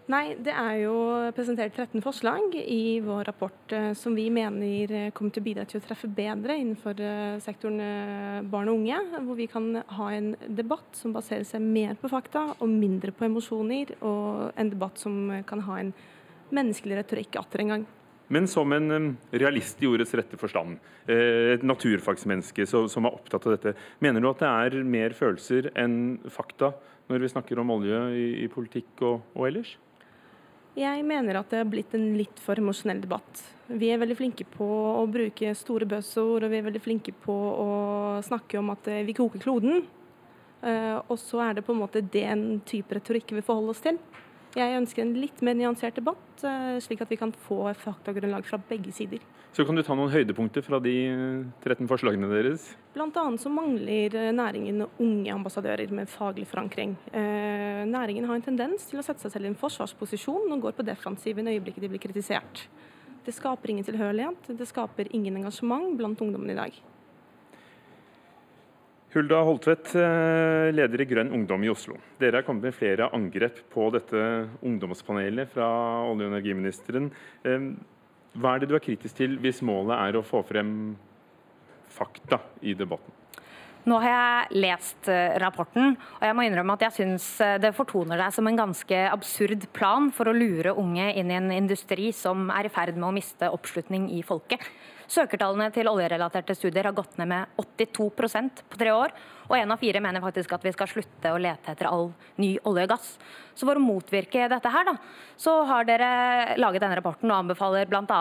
Nei, 0.10 0.32
det 0.41 0.56
er 0.58 0.80
jo 0.82 0.93
presentert 1.38 1.76
13 1.78 2.02
forslag 2.02 2.56
i 2.58 2.98
vår 3.06 3.28
rapport 3.28 3.74
eh, 3.78 3.91
som 3.93 4.15
vi 4.17 4.24
mener 4.34 4.89
eh, 4.89 5.10
kommer 5.13 5.36
til 5.36 5.43
å 5.43 5.45
bidra 5.45 5.65
til 5.69 5.78
å 5.78 5.84
treffe 5.86 6.08
bedre 6.10 6.56
innenfor 6.58 6.98
eh, 6.98 7.36
sektoren 7.45 8.48
barn 8.50 8.72
og 8.72 8.80
unge. 8.80 8.98
Hvor 9.28 9.38
vi 9.38 9.45
kan 9.52 9.67
ha 10.00 10.08
en 10.15 10.32
debatt 10.48 10.98
som 10.98 11.13
baserer 11.13 11.45
seg 11.45 11.62
mer 11.62 11.93
på 12.02 12.10
fakta 12.10 12.48
og 12.56 12.72
mindre 12.72 13.13
på 13.13 13.28
emosjoner. 13.28 13.91
Og 14.02 14.48
en 14.58 14.72
debatt 14.72 14.98
som 14.98 15.30
kan 15.45 15.62
ha 15.67 15.78
en 15.84 15.91
menneskelig 16.58 16.98
retorikk 17.04 17.38
atter 17.38 17.62
en 17.62 17.74
gang. 17.76 17.86
men 18.30 18.45
som 18.48 18.74
en 18.74 19.17
realist 19.32 19.80
i 19.82 19.88
ordets 19.89 20.13
rette 20.13 20.38
forstand. 20.38 20.78
Et 21.10 21.63
naturfagsmenneske 21.65 22.65
som 22.69 23.06
er 23.06 23.13
opptatt 23.13 23.45
av 23.45 23.56
dette. 23.56 23.74
Mener 24.06 24.22
du 24.22 24.30
at 24.30 24.41
det 24.41 24.50
er 24.50 24.84
mer 24.86 25.13
følelser 25.17 25.72
enn 25.74 26.19
fakta 26.30 26.74
når 27.10 27.24
vi 27.26 27.32
snakker 27.34 27.62
om 27.62 27.74
olje 27.74 28.02
i 28.43 28.50
politikk 28.54 29.02
og, 29.02 29.24
og, 29.34 29.48
ellers? 29.50 29.78
Jeg 30.80 31.04
mener 31.04 31.36
at 31.36 31.50
det 31.52 31.60
har 31.60 31.68
blitt 31.68 31.94
en 31.98 32.13
litt 32.15 32.38
for 32.39 32.60
emosjonell 32.60 33.02
debatt. 33.04 33.42
Vi 33.68 33.89
er 33.92 34.00
veldig 34.00 34.15
flinke 34.15 34.46
på 34.48 34.65
å 34.96 35.04
bruke 35.12 35.52
store 35.58 35.88
bøsord, 35.89 36.46
og 36.46 36.54
vi 36.54 36.60
er 36.62 36.68
veldig 36.70 36.82
flinke 36.82 37.13
på 37.26 37.36
å 37.36 37.70
snakke 38.26 38.62
om 38.62 38.72
at 38.72 38.88
eh, 38.88 39.04
vi 39.08 39.15
koker 39.18 39.44
kloden. 39.44 39.84
Uh, 40.60 41.00
og 41.08 41.15
så 41.20 41.39
er 41.39 41.56
det 41.56 41.63
på 41.63 41.72
en 41.72 41.80
måte 41.80 42.02
den 42.04 42.60
type 42.68 42.92
retorikk 42.96 43.32
vi 43.32 43.44
forholder 43.44 43.76
oss 43.76 43.84
til. 43.84 44.00
Jeg 44.58 44.80
ønsker 44.80 45.04
en 45.04 45.12
litt 45.14 45.44
mer 45.46 45.54
nyansert 45.54 46.00
debatt, 46.00 46.42
eh, 46.42 46.80
slik 46.82 47.04
at 47.04 47.12
vi 47.12 47.20
kan 47.22 47.32
få 47.32 47.70
faktagrunnlag 47.78 48.48
fra 48.48 48.58
begge 48.58 48.92
sider. 48.92 49.22
Så 49.54 49.66
kan 49.66 49.76
du 49.76 49.84
ta 49.86 49.94
noen 49.94 50.10
høydepunkter 50.10 50.64
fra 50.66 50.80
de 50.82 50.96
13 51.62 51.86
forslagene 51.90 52.30
deres? 52.32 52.66
Annet 52.98 53.42
så 53.44 53.50
mangler 53.54 54.16
eh, 54.18 54.32
næringen 54.34 54.88
unge 54.88 55.34
ambassadører 55.36 55.94
med 55.94 56.10
faglig 56.10 56.48
forankring. 56.50 56.98
Eh, 57.14 57.86
næringen 57.86 58.26
har 58.26 58.40
en 58.40 58.48
tendens 58.50 58.90
til 58.90 58.98
å 58.98 59.06
sette 59.06 59.22
seg 59.22 59.36
selv 59.36 59.46
i 59.46 59.54
en 59.54 59.60
forsvarsposisjon 59.60 60.50
og 60.50 60.62
går 60.66 60.78
på 60.78 60.86
defensiven 60.88 61.48
i 61.48 61.60
øyeblikket 61.60 61.86
de 61.86 61.94
blir 61.94 62.02
kritisert. 62.02 62.66
Det 63.26 63.36
skaper 63.38 63.70
ingen 63.70 63.86
tilhørighet, 63.86 64.50
det 64.58 64.66
skaper 64.66 65.14
ingen 65.14 65.38
engasjement 65.44 65.94
blant 65.98 66.22
ungdommen 66.26 66.50
i 66.50 66.58
dag. 66.58 66.74
Hulda 69.10 69.39
Holtvedt, 69.41 69.95
eh, 69.98 70.69
leder 70.69 71.02
i 71.02 71.06
Grønn 71.10 71.32
ungdom 71.34 71.63
i 71.65 71.69
Oslo. 71.72 71.95
Dere 72.22 72.39
har 72.39 72.45
kommet 72.45 72.67
med 72.67 72.76
flere 72.78 73.08
angrep 73.10 73.63
på 73.74 73.88
dette 73.89 74.19
ungdomspanelet 74.62 75.50
fra 75.50 75.65
olje- 76.06 76.28
og 76.28 76.36
energiministeren. 76.36 77.10
Eh, 77.43 77.74
hva 78.38 78.54
er 78.54 78.60
det 78.60 78.69
du 78.69 78.76
er 78.76 78.86
kritisk 78.86 79.15
til 79.17 79.39
hvis 79.41 79.63
målet 79.65 79.98
er 79.98 80.19
å 80.19 80.22
få 80.22 80.43
frem 80.45 80.95
fakta 81.89 82.38
i 82.62 82.76
debatten? 82.78 83.15
Nå 83.89 83.98
har 83.98 84.13
jeg 84.13 84.62
lest 84.62 85.10
eh, 85.10 85.39
rapporten, 85.41 85.98
og 85.98 86.22
jeg 86.22 86.36
må 86.36 86.45
innrømme 86.45 86.78
at 86.78 86.86
jeg 86.86 86.98
syns 87.00 87.26
det 87.63 87.74
fortoner 87.74 88.22
deg 88.22 88.32
som 88.32 88.45
en 88.45 88.62
ganske 88.62 89.02
absurd 89.10 89.65
plan 89.74 90.12
for 90.12 90.30
å 90.30 90.38
lure 90.38 90.78
unge 90.78 91.15
inn 91.17 91.32
i 91.32 91.39
en 91.39 91.50
industri 91.50 92.12
som 92.13 92.52
er 92.54 92.69
i 92.69 92.69
ferd 92.69 92.93
med 92.93 93.10
å 93.10 93.15
miste 93.17 93.50
oppslutning 93.50 94.12
i 94.13 94.22
folket. 94.22 94.62
Søkertallene 95.10 95.72
til 95.74 95.89
oljerelaterte 95.89 96.54
studier 96.54 96.86
har 96.86 96.93
gått 96.93 97.17
ned 97.17 97.32
med 97.32 97.60
82% 97.62 98.63
på 98.69 98.78
tre 98.78 98.93
år. 98.93 99.13
Og 99.50 99.58
én 99.58 99.72
av 99.74 99.82
fire 99.82 100.02
mener 100.04 100.22
faktisk 100.22 100.52
at 100.54 100.65
vi 100.65 100.74
skal 100.76 100.89
slutte 100.91 101.32
å 101.34 101.39
lete 101.41 101.74
etter 101.74 101.89
all 101.89 102.12
ny 102.38 102.52
olje 102.69 102.86
og 102.86 102.91
gass. 102.91 103.08
Så 103.58 103.65
for 103.67 103.80
å 103.80 103.82
motvirke 103.84 104.45
dette 104.52 104.72
her, 104.72 104.86
da, 104.88 104.93
så 105.36 105.56
har 105.67 105.88
dere 105.89 106.56
laget 106.62 106.84
denne 106.84 107.00
rapporten 107.00 107.32
og 107.32 107.41
anbefaler 107.41 107.89
bl.a. 107.89 108.19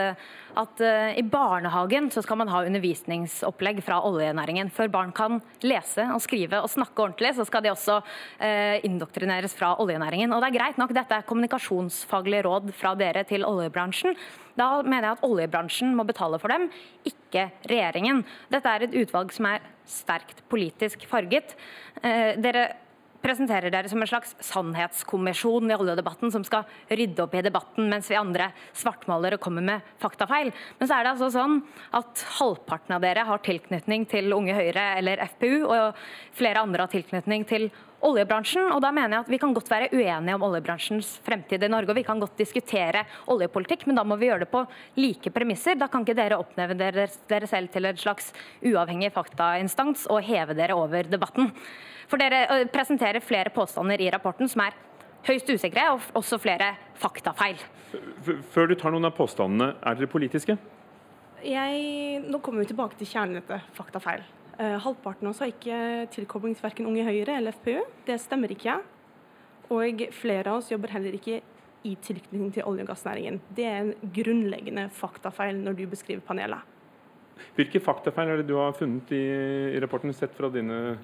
Eh, 0.00 0.24
at 0.60 0.82
uh, 0.82 1.12
i 1.14 1.22
barnehagen 1.22 2.08
så 2.10 2.24
skal 2.24 2.40
man 2.40 2.50
ha 2.50 2.64
undervisningsopplegg 2.66 3.84
fra 3.86 4.00
oljenæringen. 4.08 4.72
Før 4.74 4.90
barn 4.90 5.12
kan 5.14 5.38
lese 5.62 6.08
og 6.10 6.24
skrive 6.24 6.58
og 6.64 6.72
snakke 6.72 7.04
ordentlig, 7.04 7.36
så 7.36 7.46
skal 7.46 7.62
de 7.62 7.70
også 7.70 8.00
uh, 8.00 8.76
indoktrineres 8.88 9.54
fra 9.54 9.76
oljenæringen. 9.84 10.32
Og 10.32 10.42
det 10.42 10.50
er 10.50 10.58
greit 10.58 10.80
nok, 10.80 10.96
dette 10.96 11.20
er 11.20 11.28
kommunikasjonsfaglige 11.28 12.48
råd 12.48 12.72
fra 12.80 12.96
dere 12.98 13.22
til 13.28 13.46
oljebransjen. 13.46 14.16
Da 14.60 14.68
mener 14.84 15.08
jeg 15.08 15.18
at 15.18 15.24
oljebransjen 15.26 15.96
må 15.96 16.04
betale 16.08 16.40
for 16.42 16.52
dem, 16.52 16.68
ikke 17.08 17.48
regjeringen. 17.70 18.22
Dette 18.52 18.76
er 18.76 18.84
et 18.84 19.00
utvalg 19.02 19.32
som 19.32 19.48
er 19.48 19.64
sterkt 19.88 20.44
politisk 20.52 21.06
farget. 21.08 21.56
Eh, 22.02 22.36
dere 22.40 22.68
presenterer 23.20 23.72
dere 23.72 23.88
som 23.90 24.00
en 24.00 24.08
slags 24.08 24.32
sannhetskommisjon 24.44 25.70
i 25.70 25.76
oljedebatten 25.76 26.32
som 26.32 26.44
skal 26.46 26.68
rydde 26.88 27.24
opp 27.24 27.34
i 27.36 27.44
debatten, 27.44 27.88
mens 27.92 28.08
vi 28.10 28.18
andre 28.18 28.50
svartmaler 28.76 29.36
og 29.36 29.42
kommer 29.44 29.64
med 29.64 29.90
faktafeil. 30.00 30.52
Men 30.78 30.88
så 30.88 30.96
er 30.96 31.04
det 31.04 31.12
altså 31.14 31.30
sånn 31.34 31.58
at 31.96 32.24
halvparten 32.38 32.96
av 32.96 33.04
dere 33.04 33.26
har 33.28 33.44
tilknytning 33.44 34.06
til 34.10 34.32
Unge 34.36 34.56
Høyre 34.56 34.86
eller 35.00 35.24
FPU, 35.34 35.68
og 35.68 36.00
flere 36.36 36.64
andre 36.64 36.86
har 36.86 36.94
tilknytning 36.94 37.46
til 37.48 37.68
oljebransjen. 38.06 38.70
og 38.72 38.80
da 38.82 38.90
mener 38.92 39.16
jeg 39.16 39.24
at 39.24 39.30
Vi 39.30 39.38
kan 39.38 39.54
godt 39.54 39.70
være 39.70 39.90
uenige 39.92 40.34
om 40.34 40.42
oljebransjens 40.42 41.18
fremtid 41.24 41.62
i 41.62 41.68
Norge, 41.68 41.90
og 41.90 41.96
vi 41.96 42.04
kan 42.06 42.20
godt 42.20 42.36
diskutere 42.38 43.04
oljepolitikk, 43.26 43.86
men 43.86 43.96
da 43.96 44.04
må 44.04 44.16
vi 44.16 44.26
gjøre 44.26 44.44
det 44.44 44.50
på 44.50 44.64
like 44.96 45.30
premisser. 45.30 45.76
Da 45.76 45.88
kan 45.88 46.04
ikke 46.04 46.16
dere 46.16 46.38
oppnevne 46.38 46.78
dere, 46.78 47.08
dere 47.28 47.46
selv 47.46 47.70
til 47.72 47.84
en 47.84 47.96
slags 47.96 48.32
uavhengig 48.62 49.12
faktainstans 49.12 50.06
og 50.10 50.22
heve 50.22 50.54
dere 50.54 50.74
over 50.74 51.02
debatten. 51.02 51.52
For 52.10 52.18
Dere 52.18 52.66
presenterer 52.72 53.22
flere 53.22 53.52
påstander 53.54 54.00
i 54.00 54.10
rapporten 54.10 54.48
som 54.50 54.64
er 54.64 54.74
høyst 55.28 55.50
usikre, 55.52 55.84
og 55.94 56.00
også 56.18 56.40
flere 56.42 56.72
faktafeil. 56.98 57.60
Før 58.50 58.70
du 58.70 58.74
tar 58.74 58.90
noen 58.94 59.06
av 59.06 59.14
påstandene, 59.14 59.74
er 59.84 59.98
dere 59.98 60.10
politiske? 60.10 60.56
Jeg, 61.40 62.20
nå 62.26 62.40
kommer 62.44 62.64
vi 62.64 62.72
tilbake 62.72 62.98
til 62.98 63.08
kjernen 63.08 63.38
i 63.38 63.40
dette 63.40 63.60
faktafeil. 63.76 64.24
Uh, 64.60 64.76
halvparten 64.84 65.24
av 65.24 65.32
oss 65.32 65.40
har 65.40 65.48
ikke 65.54 65.76
tilkobling 66.12 66.52
til 66.52 66.66
verken 66.66 66.88
Unge 66.90 67.04
Høyre 67.06 67.38
eller 67.38 67.56
FPU. 67.56 67.80
Det 68.04 68.18
stemmer 68.20 68.52
ikke. 68.52 68.74
Og 69.72 70.02
flere 70.12 70.50
av 70.50 70.60
oss 70.60 70.68
jobber 70.68 70.92
heller 70.92 71.14
ikke 71.16 71.38
i 71.88 71.94
tilknytning 72.04 72.50
til 72.52 72.66
olje- 72.68 72.84
og 72.84 72.90
gassnæringen. 72.90 73.38
Det 73.56 73.64
er 73.64 73.78
en 73.80 73.94
grunnleggende 74.12 74.90
faktafeil 74.92 75.56
når 75.62 75.78
du 75.78 75.86
beskriver 75.88 76.20
panelet. 76.26 76.60
Hvilke 77.56 77.80
faktafeil 77.80 78.34
er 78.34 78.42
det 78.42 78.50
du 78.50 78.58
har 78.58 78.76
funnet 78.76 79.08
i, 79.16 79.22
i 79.72 79.80
rapporten, 79.80 80.12
sett 80.12 80.34
fra 80.36 80.50
dine, 80.52 80.98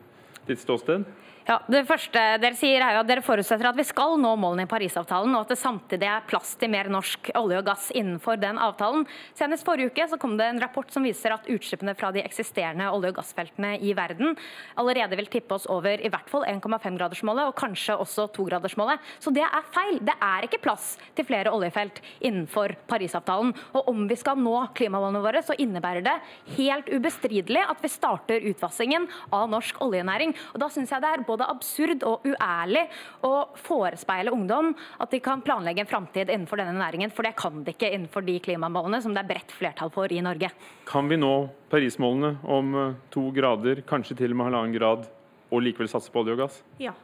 ditt 0.44 0.60
ståsted? 0.60 1.06
Ja, 1.46 1.60
det 1.70 1.84
første 1.86 2.18
dere 2.42 2.56
sier 2.58 2.82
er 2.82 2.96
jo 2.96 3.00
at 3.04 3.06
dere 3.06 3.22
forutsetter 3.22 3.68
at 3.68 3.76
vi 3.78 3.84
skal 3.86 4.16
nå 4.18 4.32
målene 4.34 4.64
i 4.66 4.70
Parisavtalen, 4.70 5.30
og 5.38 5.44
at 5.44 5.52
det 5.52 5.60
samtidig 5.60 6.08
er 6.10 6.24
plass 6.26 6.56
til 6.58 6.72
mer 6.72 6.88
norsk 6.90 7.28
olje 7.38 7.60
og 7.60 7.68
gass 7.68 7.84
innenfor 7.94 8.40
den 8.42 8.58
avtalen. 8.58 9.04
Senest 9.38 9.62
forrige 9.62 9.92
uke 9.92 10.08
så 10.10 10.18
kom 10.18 10.34
det 10.40 10.48
en 10.50 10.58
rapport 10.58 10.90
som 10.90 11.06
viser 11.06 11.30
at 11.30 11.46
utslippene 11.46 11.94
fra 11.94 12.10
de 12.10 12.24
eksisterende 12.26 12.88
olje- 12.90 13.12
og 13.12 13.20
gassfeltene 13.20 13.76
i 13.78 13.92
verden 13.94 14.34
allerede 14.74 15.20
vil 15.20 15.30
tippe 15.30 15.54
oss 15.54 15.68
over 15.70 16.02
i 16.02 16.10
hvert 16.10 16.32
fall 16.32 16.48
1,5-gradersmålet, 16.50 17.46
og 17.46 17.54
kanskje 17.62 17.94
også 17.94 18.26
2-gradersmålet. 18.34 19.06
Så 19.22 19.30
det 19.30 19.46
er 19.46 19.70
feil. 19.70 20.02
Det 20.02 20.18
er 20.18 20.48
ikke 20.48 20.64
plass 20.66 20.96
til 21.14 21.30
flere 21.30 21.54
oljefelt 21.54 22.02
innenfor 22.26 22.74
Parisavtalen. 22.90 23.54
Og 23.78 23.92
om 23.94 24.02
vi 24.10 24.18
skal 24.18 24.42
nå 24.42 24.56
klimamålene 24.74 25.22
våre, 25.22 25.44
så 25.46 25.54
innebærer 25.62 26.02
det 26.10 26.18
helt 26.58 26.90
ubestridelig 26.90 27.62
at 27.70 27.86
vi 27.86 27.94
starter 27.94 28.50
utvassingen 28.50 29.06
av 29.30 29.46
norsk 29.54 29.78
oljenæring. 29.86 30.34
Og 30.50 30.62
da 30.66 30.72
synes 30.74 30.90
jeg 30.90 31.06
det 31.06 31.14
er 31.14 31.22
både 31.22 31.35
både 31.36 31.48
absurd 31.52 32.04
og 32.08 32.24
uærlig 32.26 32.86
å 33.26 33.32
forespeile 33.60 34.32
ungdom 34.34 34.72
at 35.02 35.12
de 35.12 35.20
kan 35.24 35.44
planlegge 35.44 35.84
en 35.84 35.90
framtid 35.90 36.32
innenfor 36.32 36.60
denne 36.60 36.76
næringen, 36.78 37.12
for 37.14 37.26
det 37.26 37.36
kan 37.38 37.62
de 37.64 37.74
ikke 37.74 37.92
innenfor 37.92 38.24
de 38.26 38.38
klimamålene 38.42 39.02
som 39.04 39.14
det 39.14 39.24
er 39.24 39.30
bredt 39.30 39.54
flertall 39.56 39.92
for 39.94 40.12
i 40.12 40.22
Norge. 40.24 40.50
Kan 40.88 41.10
vi 41.12 41.20
nå 41.20 41.34
Parismålene 41.70 42.36
om 42.46 42.74
eh, 42.78 42.96
to 43.12 43.28
grader, 43.34 43.82
kanskje 43.86 44.16
til 44.20 44.34
og 44.34 44.40
med 44.40 44.50
halvannen 44.50 44.76
grad, 44.76 45.06
og 45.50 45.62
likevel 45.62 45.90
satse 45.90 46.12
på 46.12 46.22
olje 46.22 46.36
og 46.36 46.44
gass? 46.44 46.58
Ja. 46.82 46.94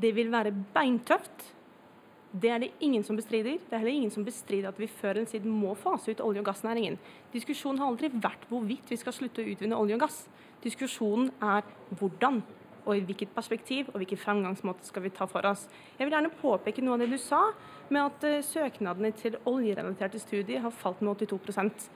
Det 0.00 0.12
vil 0.16 0.30
være 0.32 0.52
beintøft. 0.74 1.50
Det 2.30 2.50
er 2.52 2.62
det 2.62 2.70
ingen 2.84 3.02
som 3.02 3.16
bestrider. 3.18 3.58
Det 3.58 3.74
er 3.74 3.82
heller 3.82 3.96
ingen 3.96 4.12
som 4.14 4.24
bestrider 4.24 4.70
at 4.70 4.78
vi 4.78 4.86
før 4.86 5.18
en 5.18 5.26
siden 5.26 5.50
må 5.50 5.74
fase 5.74 6.12
ut 6.12 6.22
olje- 6.22 6.40
og 6.44 6.46
gassnæringen. 6.46 6.98
Diskusjonen 7.32 7.80
har 7.82 7.90
aldri 7.90 8.10
vært 8.14 8.46
hvorvidt 8.48 8.92
vi 8.92 8.98
skal 9.00 9.16
slutte 9.16 9.42
å 9.42 9.50
utvinne 9.50 9.78
olje 9.78 9.98
og 9.98 10.04
gass. 10.04 10.20
Diskusjonen 10.62 11.32
er 11.42 11.66
hvordan 11.98 12.42
og 12.84 12.96
i 12.96 13.02
hvilket 13.04 13.32
perspektiv 13.34 13.90
og 13.92 14.00
hvilken 14.00 14.20
framgangsmåte 14.20 14.86
skal 14.86 15.04
vi 15.04 15.12
ta 15.14 15.26
for 15.30 15.46
oss. 15.46 15.66
Jeg 15.98 16.06
vil 16.06 16.14
gjerne 16.14 16.32
påpeke 16.40 16.84
noe 16.84 16.96
av 16.96 17.04
det 17.04 17.10
du 17.12 17.18
sa, 17.20 17.42
med 17.90 18.02
at 18.02 18.26
uh, 18.26 18.38
søknadene 18.44 19.12
til 19.18 19.38
oljerelaterte 19.50 20.20
studier 20.22 20.62
har 20.64 20.74
falt 20.74 21.02
med 21.02 21.22
82% 21.26 21.88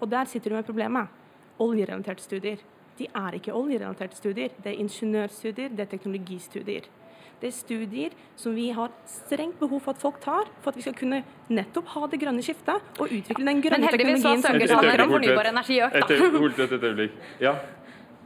Og 0.00 0.10
der 0.10 0.24
sitter 0.24 0.50
du 0.50 0.56
med 0.56 0.66
problemet. 0.66 1.08
Oljerelaterte 1.58 2.22
studier. 2.22 2.58
De 2.98 3.06
er 3.06 3.38
ikke 3.38 3.54
oljerelaterte 3.54 4.16
studier. 4.16 4.50
Det 4.62 4.72
er 4.72 4.80
ingeniørstudier, 4.82 5.68
det 5.68 5.80
er 5.80 5.90
teknologistudier. 5.90 6.88
Det 7.40 7.50
er 7.50 7.54
studier 7.54 8.14
som 8.38 8.54
vi 8.54 8.70
har 8.72 8.92
strengt 9.10 9.58
behov 9.60 9.82
for 9.84 9.94
at 9.94 10.02
folk 10.02 10.20
tar, 10.22 10.48
for 10.62 10.70
at 10.70 10.78
vi 10.78 10.84
skal 10.86 10.94
kunne 10.96 11.22
nettopp 11.50 11.90
ha 11.94 12.06
det 12.12 12.20
grønne 12.22 12.42
skiftet 12.42 13.00
og 13.00 13.10
utvikle 13.10 13.44
den 13.44 13.62
grønne 13.64 13.90
teknologien. 13.90 14.40
Men 14.42 14.60
heldigvis 14.62 14.70
søkertallene 14.72 15.06
om 15.06 15.14
fornybar 15.16 15.50
energi 15.50 15.80
økt, 15.84 15.98
da. 16.94 17.08
Ja. 17.42 17.54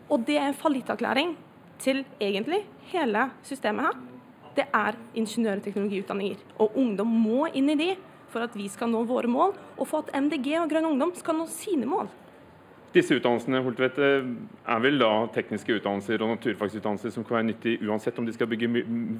Og 0.08 0.24
det 0.28 0.38
er 0.38 0.48
en 0.48 0.56
fallitterklæring 0.56 1.34
til 1.78 2.04
egentlig 2.20 2.64
hele 2.92 3.28
systemet 3.46 3.88
her. 3.88 3.98
Det 4.58 4.66
er 4.74 4.96
ingeniør- 5.14 5.60
og 5.60 5.66
teknologiutdanninger. 5.66 6.38
Og 6.58 6.76
ungdom 6.76 7.06
må 7.06 7.46
inn 7.54 7.70
i 7.70 7.78
de 7.78 7.90
for 8.32 8.44
at 8.44 8.56
vi 8.56 8.68
skal 8.68 8.90
nå 8.92 9.04
våre 9.08 9.30
mål, 9.30 9.54
og 9.78 9.88
for 9.88 10.04
at 10.04 10.14
MDG 10.16 10.58
og 10.60 10.70
Grønn 10.70 10.90
Ungdom 10.92 11.14
skal 11.16 11.38
nå 11.38 11.46
sine 11.50 11.88
mål. 11.88 12.10
Disse 12.88 13.12
utdannelsene 13.12 13.60
Holtvedt, 13.60 13.98
eh, 14.00 14.24
er 14.72 14.78
vel 14.80 14.96
da 14.98 15.10
tekniske 15.34 15.74
utdannelser 15.76 16.22
og 16.24 16.30
naturfagsutdannelser 16.32 17.12
som 17.12 17.24
kan 17.24 17.36
være 17.36 17.48
nyttig 17.50 17.74
uansett 17.84 18.18
om 18.18 18.24
de 18.24 18.32
skal 18.32 18.48
bygge 18.48 18.70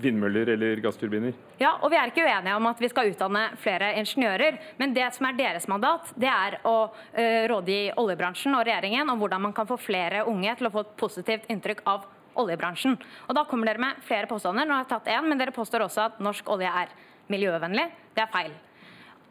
vindmøller 0.01 0.55
eller 0.55 0.81
gassturbiner? 0.81 1.37
Ja, 1.61 1.75
og 1.83 1.93
vi 1.93 1.99
er 2.01 2.09
ikke 2.09 2.25
uenige 2.25 2.57
om 2.57 2.67
at 2.67 2.81
vi 2.81 2.89
skal 2.89 3.13
utdanne 3.13 3.45
flere 3.61 3.93
ingeniører. 4.01 4.57
Men 4.79 4.95
det 4.97 5.13
som 5.13 5.29
er 5.29 5.37
deres 5.37 5.69
mandat, 5.69 6.09
det 6.17 6.33
er 6.33 6.59
å 6.65 6.89
uh, 6.89 7.45
rådgi 7.53 7.93
oljebransjen 8.01 8.57
og 8.57 8.65
regjeringen 8.65 9.11
om 9.13 9.21
hvordan 9.21 9.43
man 9.43 9.53
kan 9.53 9.69
få 9.69 9.77
flere 9.77 10.25
unge 10.25 10.57
til 10.57 10.71
å 10.71 10.73
få 10.73 10.87
et 10.87 10.97
positivt 10.97 11.53
inntrykk 11.53 11.85
av 11.85 12.09
oljebransjen. 12.39 12.97
Og 13.29 13.35
Da 13.37 13.45
kommer 13.49 13.71
dere 13.71 13.83
med 13.83 14.01
flere 14.07 14.31
påstander. 14.31 14.67
Nå 14.67 14.77
har 14.77 14.87
jeg 14.87 14.93
tatt 14.95 15.13
én, 15.17 15.29
men 15.29 15.39
dere 15.39 15.55
påstår 15.55 15.87
også 15.87 16.07
at 16.09 16.25
norsk 16.25 16.49
olje 16.49 16.71
er 16.71 16.95
miljøvennlig. 17.29 17.87
Det 18.17 18.25
er 18.25 18.33
feil. 18.33 18.57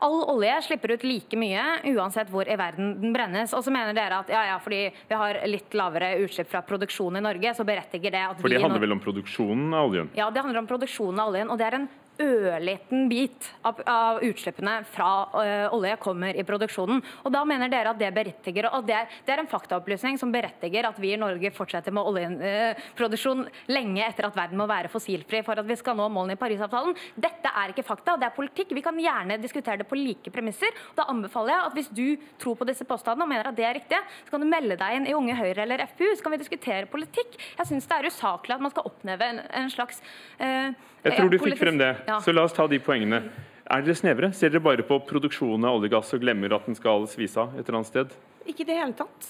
All 0.06 0.20
olje 0.30 0.54
slipper 0.68 0.94
ut 0.94 1.04
like 1.08 1.38
mye 1.40 1.62
uansett 1.90 2.30
hvor 2.30 2.46
i 2.46 2.58
verden 2.60 2.92
den 3.02 3.16
brennes. 3.16 3.54
Og 3.58 3.64
så 3.66 3.74
mener 3.74 3.98
dere 3.98 4.20
at 4.22 4.30
ja, 4.30 4.44
ja, 4.52 4.58
fordi 4.62 4.84
vi 5.10 5.18
har 5.18 5.40
litt 5.50 5.74
lavere 5.74 6.12
utslipp 6.22 6.52
fra 6.52 6.62
produksjon 6.62 7.18
i 7.18 7.24
Norge, 7.26 7.56
så 7.58 7.66
berettiger 7.66 8.14
det 8.14 8.22
at 8.28 8.44
For 8.44 8.54
det 8.54 8.62
handler 8.62 8.84
vel 8.84 8.94
om 8.94 9.02
produksjonen 9.02 9.74
av 9.74 9.90
oljen? 9.90 10.12
Ja, 10.18 10.30
det 10.30 10.46
handler 10.46 10.62
om 10.62 10.70
produksjonen 10.70 11.24
av 11.24 11.34
oljen. 11.34 11.50
og 11.50 11.58
det 11.58 11.66
er 11.66 11.80
en 11.80 11.90
ørliten 12.22 13.08
bit 13.12 13.48
av, 13.68 13.82
av 13.88 14.22
utslippene 14.26 14.80
fra 14.92 15.10
ø, 15.32 15.46
olje 15.78 15.96
kommer 16.02 16.38
i 16.38 16.46
produksjonen. 16.48 17.02
Og 17.26 17.34
Da 17.34 17.44
mener 17.48 17.72
dere 17.72 17.94
at 17.94 18.00
det 18.02 18.10
berettiger, 18.16 18.70
og 18.74 18.88
det 18.88 18.96
er, 18.98 19.12
det 19.26 19.34
er 19.36 19.44
en 19.44 19.52
faktaopplysning 19.52 20.18
som 20.20 20.32
berettiger 20.34 20.88
at 20.90 21.00
vi 21.02 21.14
i 21.14 21.20
Norge 21.20 21.52
fortsetter 21.56 21.94
med 21.96 22.10
oljeproduksjon 22.10 23.46
uh, 23.46 23.62
lenge 23.72 24.04
etter 24.06 24.28
at 24.30 24.38
verden 24.38 24.60
må 24.60 24.68
være 24.70 24.92
fossilfri 24.92 25.44
for 25.46 25.60
at 25.60 25.68
vi 25.68 25.78
skal 25.80 25.98
nå 26.00 26.08
målene 26.14 26.38
i 26.38 26.42
Parisavtalen. 26.42 26.98
Dette 27.16 27.52
er 27.52 27.74
ikke 27.74 27.86
fakta, 27.88 28.18
det 28.18 28.30
er 28.30 28.36
politikk. 28.38 28.74
Vi 28.78 28.86
kan 28.86 28.98
gjerne 29.02 29.40
diskutere 29.42 29.82
det 29.82 29.90
på 29.90 30.00
like 30.00 30.34
premisser. 30.34 30.74
Da 30.98 31.08
anbefaler 31.12 31.54
jeg 31.56 31.70
at 31.70 31.78
hvis 31.78 31.92
du 31.94 32.06
tror 32.42 32.58
på 32.60 32.68
disse 32.70 32.88
påstandene 32.88 33.28
og 33.28 33.34
mener 33.34 33.52
at 33.52 33.58
det 33.58 33.68
er 33.68 33.78
riktig, 33.80 34.02
så 34.26 34.34
kan 34.34 34.44
du 34.44 34.50
melde 34.50 34.80
deg 34.80 34.98
inn 34.98 35.08
i 35.10 35.16
Unge 35.18 35.38
Høyre 35.38 35.64
eller 35.64 35.86
FPU, 35.94 36.10
så 36.16 36.26
kan 36.26 36.36
vi 36.36 36.42
diskutere 36.42 36.90
politikk. 36.92 37.38
Jeg 37.58 37.70
syns 37.70 37.88
det 37.90 37.98
er 37.98 38.12
usaklig 38.12 38.58
at 38.58 38.64
man 38.64 38.74
skal 38.74 38.88
oppneve 38.90 39.32
en, 39.32 39.42
en 39.62 39.74
slags 39.74 40.02
uh, 40.42 40.72
Jeg 41.08 41.18
tror 41.18 41.32
du 41.32 41.38
fikk 41.40 41.60
frem 41.60 41.78
det. 41.80 41.92
Så 42.24 42.34
la 42.36 42.44
oss 42.48 42.56
ta 42.56 42.66
de 42.68 42.80
poengene. 42.84 43.22
Er 43.68 43.84
dere 43.84 43.96
snevre? 44.00 44.32
Ser 44.36 44.52
dere 44.52 44.64
bare 44.64 44.84
på 44.88 45.00
produksjonen 45.08 45.68
av 45.68 45.78
olje 45.78 45.90
og 45.90 45.98
gass 45.98 46.14
og 46.16 46.24
glemmer 46.24 46.56
at 46.56 46.68
den 46.68 46.76
skal 46.78 47.08
svis 47.12 47.36
av 47.40 47.56
et 47.56 47.64
eller 47.66 47.82
annet 47.82 47.90
sted? 47.92 48.16
Ikke 48.48 48.64
i 48.64 48.68
det 48.68 48.78
hele 48.80 48.96
tatt. 48.96 49.30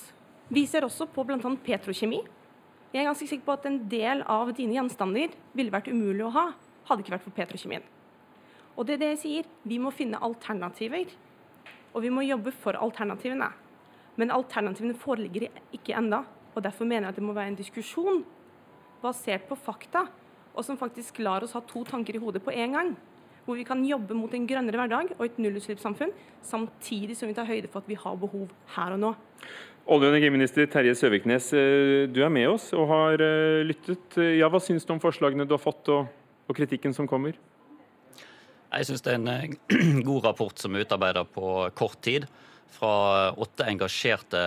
Vi 0.54 0.64
ser 0.70 0.86
også 0.86 1.08
på 1.12 1.26
bl.a. 1.28 1.40
petrokjemi. 1.66 2.22
Jeg 2.94 3.02
er 3.02 3.10
ganske 3.10 3.28
sikker 3.30 3.46
på 3.46 3.56
at 3.58 3.66
en 3.68 3.80
del 3.92 4.22
av 4.32 4.54
dine 4.58 4.78
gjenstander 4.78 5.34
ville 5.58 5.74
vært 5.74 5.90
umulig 5.92 6.24
å 6.26 6.34
ha, 6.36 6.46
hadde 6.88 7.04
ikke 7.04 7.16
vært 7.18 7.26
for 7.26 7.36
petrokjemien. 7.36 7.88
Og 8.78 8.86
det 8.86 8.96
er 8.96 9.02
det 9.02 9.10
jeg 9.16 9.22
sier, 9.24 9.50
vi 9.68 9.80
må 9.82 9.92
finne 9.94 10.22
alternativer. 10.24 11.10
Og 11.94 12.06
vi 12.06 12.14
må 12.14 12.24
jobbe 12.26 12.54
for 12.54 12.78
alternativene. 12.78 13.50
Men 14.18 14.34
alternativene 14.34 14.98
foreligger 14.98 15.50
ikke 15.76 15.98
enda. 15.98 16.24
Og 16.54 16.64
derfor 16.66 16.86
mener 16.90 17.10
jeg 17.10 17.16
at 17.16 17.20
det 17.20 17.26
må 17.26 17.36
være 17.38 17.54
en 17.54 17.60
diskusjon 17.60 18.24
basert 19.02 19.50
på 19.50 19.58
fakta 19.60 20.08
og 20.58 20.66
som 20.66 20.80
faktisk 20.80 21.22
lar 21.22 21.46
oss 21.46 21.54
ha 21.56 21.62
to 21.62 21.84
tanker 21.88 22.18
i 22.18 22.22
hodet 22.22 22.42
på 22.44 22.54
en 22.54 22.76
gang. 22.76 22.92
Hvor 23.46 23.56
vi 23.56 23.64
kan 23.64 23.84
jobbe 23.86 24.16
mot 24.18 24.34
en 24.36 24.48
grønnere 24.50 24.82
hverdag 24.82 25.14
og 25.16 25.24
et 25.24 25.38
nullutslippssamfunn, 25.40 26.12
samtidig 26.44 27.16
som 27.16 27.30
vi 27.30 27.36
tar 27.38 27.48
høyde 27.48 27.70
for 27.72 27.80
at 27.80 27.88
vi 27.88 27.96
har 27.96 28.18
behov 28.20 28.50
her 28.76 28.96
og 28.98 29.00
nå. 29.00 29.12
Olje- 29.88 30.10
og 30.10 30.16
energiminister 30.18 30.68
Terje 30.68 30.98
Søviknes, 31.00 31.54
eh, 31.56 32.10
du 32.12 32.20
er 32.26 32.34
med 32.34 32.50
oss 32.52 32.74
og 32.76 32.90
har 32.92 33.22
eh, 33.24 33.64
lyttet. 33.64 34.18
Ja, 34.36 34.50
Hva 34.52 34.60
syns 34.60 34.84
du 34.84 34.92
om 34.92 35.00
forslagene 35.00 35.48
du 35.48 35.56
har 35.56 35.64
fått 35.64 35.88
og, 35.94 36.10
og 36.44 36.58
kritikken 36.58 36.94
som 36.94 37.08
kommer? 37.08 37.38
Jeg 38.68 38.90
syns 38.90 39.06
det 39.06 39.14
er 39.14 39.22
en 39.22 39.32
eh, 39.32 40.04
god 40.10 40.28
rapport 40.28 40.60
som 40.60 40.76
er 40.76 40.84
utarbeida 40.84 41.24
på 41.24 41.54
kort 41.78 42.02
tid 42.04 42.28
fra 42.72 43.32
åtte 43.32 43.66
engasjerte 43.66 44.40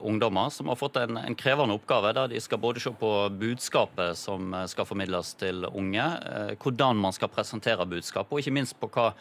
ungdommer 0.00 0.50
som 0.50 0.68
har 0.68 0.76
fått 0.76 0.96
en, 0.96 1.16
en, 1.16 1.34
krevende 1.38 1.76
oppgave 1.76 2.12
der 2.16 2.30
de 2.32 2.40
skal 2.42 2.60
både 2.62 2.82
se 2.82 2.90
på 2.90 3.10
budskapet 3.30 4.18
som 4.18 4.54
skal 4.70 4.88
formidles 4.88 5.34
til 5.40 5.66
unge, 5.68 6.04
eh, 6.04 6.52
hvordan 6.62 6.98
man 7.00 7.14
skal 7.14 7.30
presentere 7.32 7.86
budskapet, 7.86 8.32
og 8.32 8.42
ikke 8.42 8.56
minst 8.56 8.78
på 8.80 8.90
hva 8.90 9.12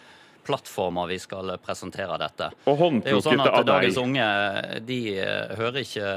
plattformer 0.46 1.10
vi 1.10 1.18
skal 1.18 1.56
presentere 1.58 2.20
dette. 2.22 2.52
Og 2.70 2.84
det 3.02 3.10
er 3.10 3.16
jo 3.18 3.24
sånn 3.26 3.42
at 3.42 3.66
Dagens 3.66 3.98
unge 3.98 4.28
de 4.86 5.00
eh, 5.18 5.56
hører 5.58 5.82
ikke 5.82 6.12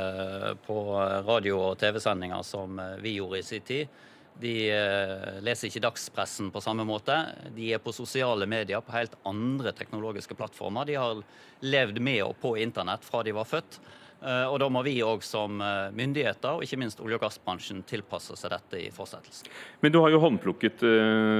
på 0.66 0.83
radio- 1.29 1.62
og 1.70 1.81
TV-sendinger 1.81 2.44
som 2.44 2.81
vi 3.03 3.16
gjorde 3.18 3.40
i 3.42 3.46
sin 3.46 3.64
tid. 3.64 4.05
De 4.40 4.70
eh, 4.70 5.42
leser 5.42 5.66
ikke 5.68 5.81
dagspressen 5.83 6.51
på 6.55 6.61
samme 6.62 6.85
måte. 6.87 7.35
De 7.57 7.72
er 7.74 7.79
på 7.83 7.92
sosiale 7.94 8.46
medier, 8.51 8.81
på 8.85 8.92
helt 8.94 9.14
andre 9.27 9.72
teknologiske 9.74 10.35
plattformer. 10.38 10.85
De 10.87 10.94
har 10.98 11.22
levd 11.66 11.98
med 11.98 12.22
og 12.22 12.37
på 12.42 12.57
internett 12.62 13.05
fra 13.07 13.22
de 13.27 13.33
var 13.35 13.46
født. 13.51 13.81
Eh, 14.22 14.46
og 14.46 14.59
da 14.62 14.68
må 14.70 14.83
vi 14.87 15.03
òg 15.03 15.22
som 15.27 15.61
eh, 15.62 15.90
myndigheter, 15.94 16.53
og 16.55 16.62
ikke 16.62 16.79
minst 16.85 17.01
olje- 17.03 17.16
og 17.18 17.22
gassbransjen, 17.27 17.83
tilpasse 17.88 18.37
seg 18.38 18.51
dette 18.55 18.77
i 18.85 18.94
fortsettelsen. 18.94 19.46
Men 19.83 19.92
du 19.94 19.98
har 20.05 20.11
jo 20.14 20.22
håndplukket 20.22 20.79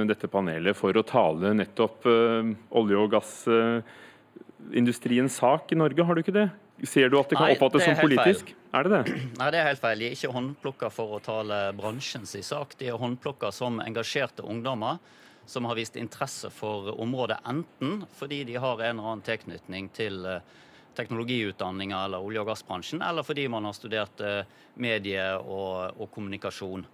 dette 0.09 0.27
panelet 0.31 0.75
for 0.75 0.91
å 0.91 1.07
tale 1.07 1.53
nettopp 1.55 1.99
olje- 2.03 2.99
og 2.99 3.11
gassindustriens 3.15 5.35
sak 5.39 5.71
i 5.71 5.79
Norge, 5.79 6.03
har 6.03 6.13
du 6.15 6.21
ikke 6.25 6.35
det? 6.35 6.49
Ser 6.87 7.09
du 7.11 7.17
at 7.19 7.31
det 7.31 7.37
kan 7.39 7.51
oppfattes 7.51 7.83
som 7.83 7.97
politisk? 7.99 8.51
Feil. 8.53 8.65
Er 8.79 8.87
det 8.87 8.91
det? 8.93 9.21
Nei, 9.39 9.47
det 9.51 9.59
er 9.59 9.67
helt 9.67 9.81
feil. 9.83 9.99
De 9.99 10.09
er 10.09 10.17
ikke 10.17 10.33
håndplukka 10.35 10.91
for 10.93 11.17
å 11.17 11.23
tale 11.23 11.61
bransjens 11.77 12.35
sak. 12.45 12.77
De 12.79 12.91
er 12.91 12.99
håndplukka 13.01 13.51
som 13.55 13.81
engasjerte 13.83 14.45
ungdommer 14.47 15.01
som 15.49 15.65
har 15.65 15.75
vist 15.75 15.95
interesse 15.97 16.49
for 16.53 16.91
området, 17.01 17.39
enten 17.49 18.03
fordi 18.13 18.43
de 18.45 18.59
har 18.61 18.81
en 18.81 18.99
eller 18.99 19.07
annen 19.07 19.25
tilknytning 19.25 19.87
til 19.97 20.21
eh, 20.29 20.43
teknologiutdanninga 20.99 22.03
eller 22.05 22.21
olje- 22.21 22.43
og 22.43 22.51
gassbransjen, 22.51 23.01
eller 23.01 23.25
fordi 23.25 23.47
man 23.49 23.65
har 23.65 23.73
studert 23.73 24.21
eh, 24.21 24.43
medie 24.77 25.25
og, 25.39 25.97
og 25.97 26.11
kommunikasjon. 26.13 26.85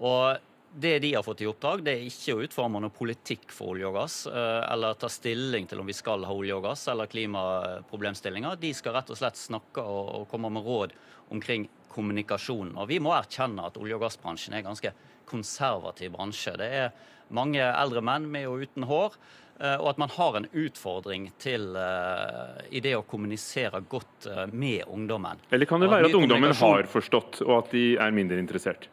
Og 0.00 0.49
det 0.72 0.98
de 0.98 1.14
har 1.14 1.22
fått 1.22 1.40
i 1.40 1.48
oppdrag, 1.50 1.82
det 1.84 1.92
er 1.96 2.06
ikke 2.06 2.36
å 2.36 2.42
utforme 2.44 2.80
noe 2.82 2.94
politikk 2.94 3.50
for 3.54 3.74
olje 3.74 3.88
og 3.88 3.96
gass, 3.98 4.16
eh, 4.30 4.60
eller 4.70 4.94
ta 5.00 5.10
stilling 5.10 5.66
til 5.66 5.82
om 5.82 5.90
vi 5.90 5.96
skal 5.96 6.24
ha 6.28 6.34
olje 6.34 6.54
og 6.54 6.64
gass 6.68 6.86
eller 6.92 7.10
klimaproblemstillinger. 7.10 8.58
De 8.60 8.70
skal 8.76 8.94
rett 8.94 9.10
og 9.10 9.18
slett 9.18 9.40
snakke 9.40 9.82
og, 9.82 10.28
komme 10.30 10.52
med 10.52 10.66
råd 10.66 10.94
omkring 11.34 11.66
kommunikasjon. 11.90 12.76
Og 12.78 12.86
vi 12.90 13.00
må 13.02 13.14
erkjenne 13.16 13.66
at 13.66 13.78
olje- 13.80 13.98
og 13.98 14.04
gassbransjen 14.06 14.54
er 14.54 14.62
en 14.62 14.70
ganske 14.70 14.94
konservativ 15.26 16.14
bransje. 16.14 16.54
Det 16.58 16.70
er 16.84 16.92
mange 17.34 17.62
eldre 17.62 18.02
menn 18.02 18.30
med 18.30 18.46
og 18.50 18.62
uten 18.62 18.86
hår. 18.86 19.18
Eh, 19.60 19.74
og 19.74 19.90
at 19.90 19.98
man 20.00 20.14
har 20.14 20.38
en 20.38 20.46
utfordring 20.56 21.26
til, 21.38 21.74
uh, 21.76 22.62
i 22.72 22.80
det 22.80 22.94
å 22.96 23.02
kommunisere 23.04 23.82
godt 23.90 24.30
uh, 24.30 24.46
med 24.48 24.86
ungdommen. 24.88 25.42
Eller 25.52 25.68
kan 25.68 25.82
det 25.82 25.90
være 25.92 26.08
at 26.08 26.16
ungdommen 26.16 26.54
har 26.56 26.88
forstått, 26.88 27.42
og 27.44 27.58
at 27.58 27.74
de 27.74 27.84
er 28.00 28.16
mindre 28.16 28.40
interessert? 28.40 28.88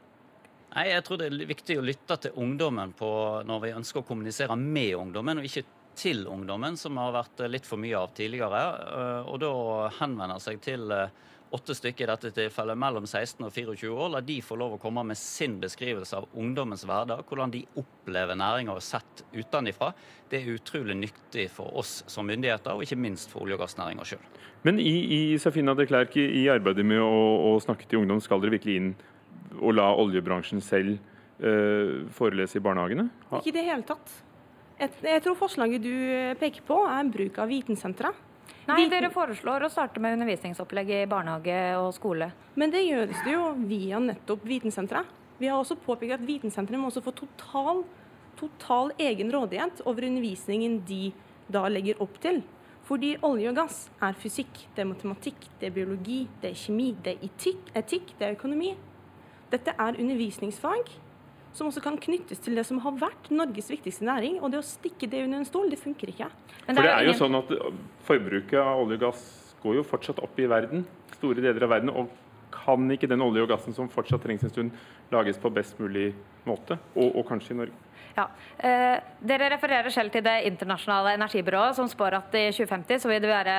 Nei, 0.78 0.92
Jeg 0.92 1.08
tror 1.08 1.18
det 1.18 1.32
er 1.32 1.50
viktig 1.50 1.80
å 1.80 1.86
lytte 1.86 2.20
til 2.22 2.36
ungdommen 2.38 2.92
når 3.50 3.62
vi 3.64 3.74
ønsker 3.74 4.04
å 4.04 4.06
kommunisere 4.06 4.54
med 4.60 4.94
ungdommen, 5.00 5.40
og 5.42 5.48
ikke 5.50 5.66
til 5.98 6.28
ungdommen, 6.30 6.78
som 6.78 7.00
har 7.02 7.16
vært 7.16 7.42
litt 7.50 7.66
for 7.66 7.82
mye 7.82 7.98
av 7.98 8.12
tidligere. 8.14 8.60
Eh, 8.86 9.32
og 9.32 9.40
da 9.42 9.54
henvender 9.98 10.38
seg 10.44 10.62
til 10.62 10.86
eh, 10.94 11.10
åtte 11.58 11.74
stykker 11.74 12.06
i 12.06 12.10
dette 12.12 12.32
tilfellet 12.36 12.78
mellom 12.78 13.08
16 13.10 13.48
og 13.48 13.50
24 13.56 13.90
år. 13.90 14.12
La 14.14 14.22
de 14.22 14.36
få 14.46 14.60
lov 14.62 14.76
å 14.76 14.80
komme 14.84 15.02
med 15.10 15.18
sin 15.18 15.58
beskrivelse 15.64 16.20
av 16.20 16.30
ungdommens 16.38 16.86
hverdag, 16.86 17.26
hvordan 17.26 17.56
de 17.58 17.64
opplever 17.82 18.38
næringa 18.38 18.78
og 18.78 18.86
sett 18.86 19.26
utenfra. 19.34 19.90
Det 20.30 20.44
er 20.44 20.54
utrolig 20.60 21.00
nyttig 21.02 21.50
for 21.58 21.74
oss 21.82 22.04
som 22.06 22.30
myndigheter, 22.30 22.78
og 22.78 22.86
ikke 22.86 23.02
minst 23.02 23.34
for 23.34 23.48
olje- 23.48 23.58
og 23.58 23.66
gassnæringa 23.66 24.06
sjøl. 24.06 24.22
Men 24.68 24.78
i, 24.78 24.98
i 25.18 25.22
Safina 25.42 25.74
de 25.74 25.90
Klerk, 25.90 26.22
i 26.22 26.46
arbeidet 26.54 26.86
med 26.86 27.02
å, 27.02 27.14
å 27.56 27.60
snakke 27.66 27.90
til 27.90 28.04
ungdom, 28.04 28.22
skal 28.22 28.46
dere 28.46 28.60
virkelig 28.60 28.82
inn 28.84 28.98
å 29.60 29.74
la 29.76 29.90
oljebransjen 29.96 30.62
selv 30.64 30.98
uh, 31.42 32.08
forelese 32.16 32.60
i 32.60 32.64
barnehagene? 32.64 33.08
Ha. 33.32 33.42
Ikke 33.42 33.54
i 33.54 33.58
det 33.60 33.68
hele 33.68 33.86
tatt. 33.88 34.16
Jeg, 34.78 34.94
jeg, 35.02 35.22
tror 35.26 35.38
forslaget 35.40 35.82
du 35.82 35.94
peker 36.38 36.66
på, 36.68 36.82
er 36.86 37.14
bruk 37.14 37.40
av 37.42 37.50
vitensentre. 37.50 38.12
Nei, 38.68 38.82
Viten... 38.84 38.92
dere 38.92 39.10
foreslår 39.14 39.66
å 39.66 39.72
starte 39.72 40.02
med 40.04 40.18
undervisningsopplegg 40.18 40.92
i 40.92 41.06
barnehage 41.10 41.62
og 41.80 41.94
skole. 41.96 42.30
Men 42.60 42.74
det 42.74 42.84
gjøres 42.84 43.24
det 43.26 43.34
jo 43.34 43.54
via 43.68 44.02
nettopp 44.04 44.44
vitensentre. 44.48 45.06
Vi 45.40 45.50
har 45.50 45.62
også 45.62 45.78
påpekt 45.80 46.18
at 46.18 46.28
vitensentrene 46.28 46.82
må 46.82 46.92
også 46.92 47.04
få 47.06 47.14
total, 47.16 47.84
total 48.40 48.92
egen 49.02 49.32
rådighet 49.34 49.82
over 49.86 50.08
undervisningen 50.08 50.82
de 50.88 51.12
da 51.52 51.66
legger 51.72 52.02
opp 52.04 52.20
til. 52.24 52.42
Fordi 52.88 53.16
olje 53.26 53.50
og 53.52 53.58
gass 53.58 53.80
er 54.04 54.16
fysikk, 54.20 54.62
det 54.76 54.84
er 54.84 54.92
matematikk, 54.92 55.48
det 55.60 55.70
er 55.70 55.76
biologi, 55.76 56.22
det 56.42 56.54
er 56.54 56.60
kjemi, 56.60 56.92
det 57.04 57.16
er 57.16 57.26
etikk, 57.28 57.72
etikk 57.76 58.14
det 58.20 58.30
er 58.30 58.38
økonomi. 58.38 58.72
Dette 59.52 59.74
er 59.74 60.00
undervisningsfag 60.00 60.90
som 61.58 61.70
også 61.72 61.82
kan 61.82 61.98
knyttes 61.98 62.42
til 62.44 62.58
det 62.58 62.66
som 62.68 62.80
har 62.84 62.96
vært 63.00 63.32
Norges 63.34 63.72
viktigste 63.72 64.06
næring. 64.06 64.38
Og 64.44 64.52
det 64.54 64.62
å 64.62 64.66
stikke 64.66 65.10
det 65.10 65.24
under 65.26 65.42
en 65.42 65.48
stol, 65.48 65.72
det 65.72 65.80
funker 65.82 66.12
ikke. 66.14 66.30
For 66.68 66.78
det 66.84 66.94
er 66.94 67.08
jo 67.08 67.18
sånn 67.18 67.38
at 67.40 67.54
Forbruket 68.08 68.60
av 68.62 68.84
olje 68.84 69.00
og 69.00 69.06
gass 69.08 69.26
går 69.64 69.80
jo 69.80 69.86
fortsatt 69.88 70.22
opp 70.24 70.38
i 70.40 70.48
verden, 70.50 70.86
store 71.18 71.42
deler 71.42 71.66
av 71.66 71.74
verden. 71.74 71.90
og 71.90 72.12
Kan 72.54 72.86
ikke 72.94 73.10
den 73.10 73.24
olje 73.26 73.44
og 73.44 73.50
gassen 73.50 73.76
som 73.76 73.90
fortsatt 73.92 74.24
trengs 74.24 74.46
en 74.46 74.54
stund, 74.54 74.76
lages 75.12 75.40
på 75.42 75.52
best 75.54 75.80
mulig 75.82 76.12
måte, 76.12 76.37
og, 76.50 77.08
og 77.08 77.28
kanskje 77.28 77.56
i 77.56 77.60
Norge? 77.64 77.84
Ja. 78.18 78.26
Eh, 78.58 78.98
dere 79.30 79.52
refererer 79.54 79.94
selv 79.94 80.10
til 80.10 80.24
Det 80.26 80.36
internasjonale 80.50 81.14
energibyrået, 81.20 81.76
som 81.78 81.90
spår 81.90 82.16
at 82.18 82.34
i 82.34 82.48
2050 82.50 83.04
så 83.04 83.10
vil 83.12 83.22
det 83.22 83.30
være, 83.30 83.56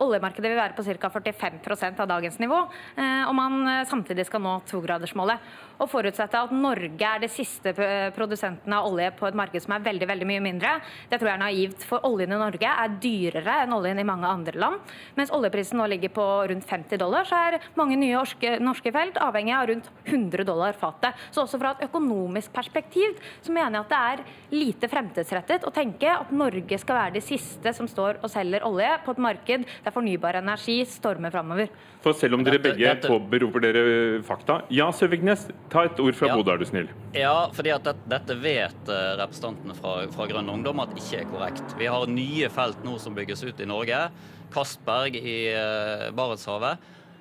oljemarkedet 0.00 0.48
vil 0.48 0.56
være 0.56 0.76
på 0.76 0.84
ca. 0.86 1.10
45% 1.20 2.00
av 2.00 2.08
dagens 2.08 2.38
nivå, 2.40 2.60
eh, 2.96 3.28
og 3.28 3.34
man 3.36 3.58
eh, 3.68 3.84
samtidig 3.84 4.24
skal 4.26 4.40
nå 4.40 4.54
togradersmålet. 4.70 5.50
Å 5.80 5.88
forutsette 5.88 6.36
at 6.36 6.52
Norge 6.52 7.08
er 7.08 7.20
det 7.20 7.30
siste 7.32 7.72
produsenten 8.16 8.72
av 8.76 8.88
olje 8.88 9.10
på 9.16 9.28
et 9.28 9.36
marked 9.36 9.64
som 9.64 9.72
er 9.72 9.84
veldig 9.84 10.08
veldig 10.08 10.28
mye 10.28 10.42
mindre, 10.44 10.74
det 11.08 11.20
tror 11.20 11.30
jeg 11.30 11.38
er 11.38 11.44
naivt. 11.44 11.86
For 11.88 12.04
oljen 12.04 12.34
i 12.36 12.40
Norge 12.40 12.72
er 12.72 12.96
dyrere 13.00 13.62
enn 13.62 13.72
oljen 13.72 14.00
i 14.00 14.04
mange 14.04 14.28
andre 14.28 14.60
land. 14.60 14.92
Mens 15.16 15.32
oljeprisen 15.32 15.80
nå 15.80 15.88
ligger 15.88 16.12
på 16.12 16.26
rundt 16.52 16.68
50 16.68 17.00
dollar, 17.00 17.28
så 17.28 17.40
er 17.48 17.60
mange 17.80 17.96
nye 18.00 18.16
norske, 18.16 18.58
norske 18.60 18.92
felt 18.92 19.20
avhengig 19.20 19.56
av 19.56 19.70
rundt 19.72 19.88
100 20.04 20.44
dollar 20.48 20.76
fatet. 20.76 21.16
Så 21.32 21.46
også 21.46 21.60
fra 21.60 21.72
et 21.72 21.88
økonomisk 21.88 22.19
økonomisk 22.20 22.52
perspektiv 22.52 23.16
så 23.42 23.52
mener 23.52 23.78
jeg 23.78 23.86
at 23.86 23.90
det 23.90 24.00
er 24.00 24.56
lite 24.60 24.88
fremtidsrettet 24.90 25.64
å 25.66 25.72
tenke 25.72 26.10
at 26.12 26.32
Norge 26.32 26.78
skal 26.78 26.98
være 26.98 27.14
de 27.16 27.22
siste 27.24 27.72
som 27.76 27.88
står 27.88 28.20
og 28.22 28.30
selger 28.30 28.64
olje 28.66 28.90
på 29.04 29.14
et 29.14 29.22
marked 29.22 29.64
der 29.84 29.94
fornybar 29.94 30.40
energi 30.40 30.80
stormer 30.88 31.32
framover. 31.32 31.70
For 32.00 32.16
selv 32.16 32.38
om 32.38 32.44
dere 32.44 32.60
begge 32.62 32.94
påberoper 33.04 33.64
dere 33.64 34.22
fakta 34.24 34.62
Ja, 34.72 34.90
Søviknes, 34.92 35.48
ta 35.70 35.84
et 35.84 36.00
ord 36.00 36.14
fra 36.16 36.30
Ja. 36.30 36.36
Bodø, 36.36 36.52
er 36.54 36.58
du 36.58 36.64
snill. 36.64 36.88
Ja, 37.14 37.50
fordi 37.52 37.72
at 37.74 37.84
dette, 37.84 38.06
dette 38.08 38.36
vet 38.40 38.88
eh, 38.88 39.16
representantene 39.20 39.74
fra, 39.74 40.06
fra 40.12 40.26
Grønn 40.30 40.48
Ungdom 40.48 40.80
at 40.80 40.94
ikke 40.96 41.24
er 41.24 41.28
korrekt. 41.28 41.74
Vi 41.78 41.88
har 41.90 42.06
nye 42.06 42.48
felt 42.52 42.84
nå 42.84 42.98
som 43.02 43.16
bygges 43.16 43.42
ut 43.44 43.60
i 43.60 43.68
Norge. 43.68 44.08
Castberg 44.54 45.16
i 45.16 45.36
eh, 45.52 46.08
Barentshavet 46.14 46.78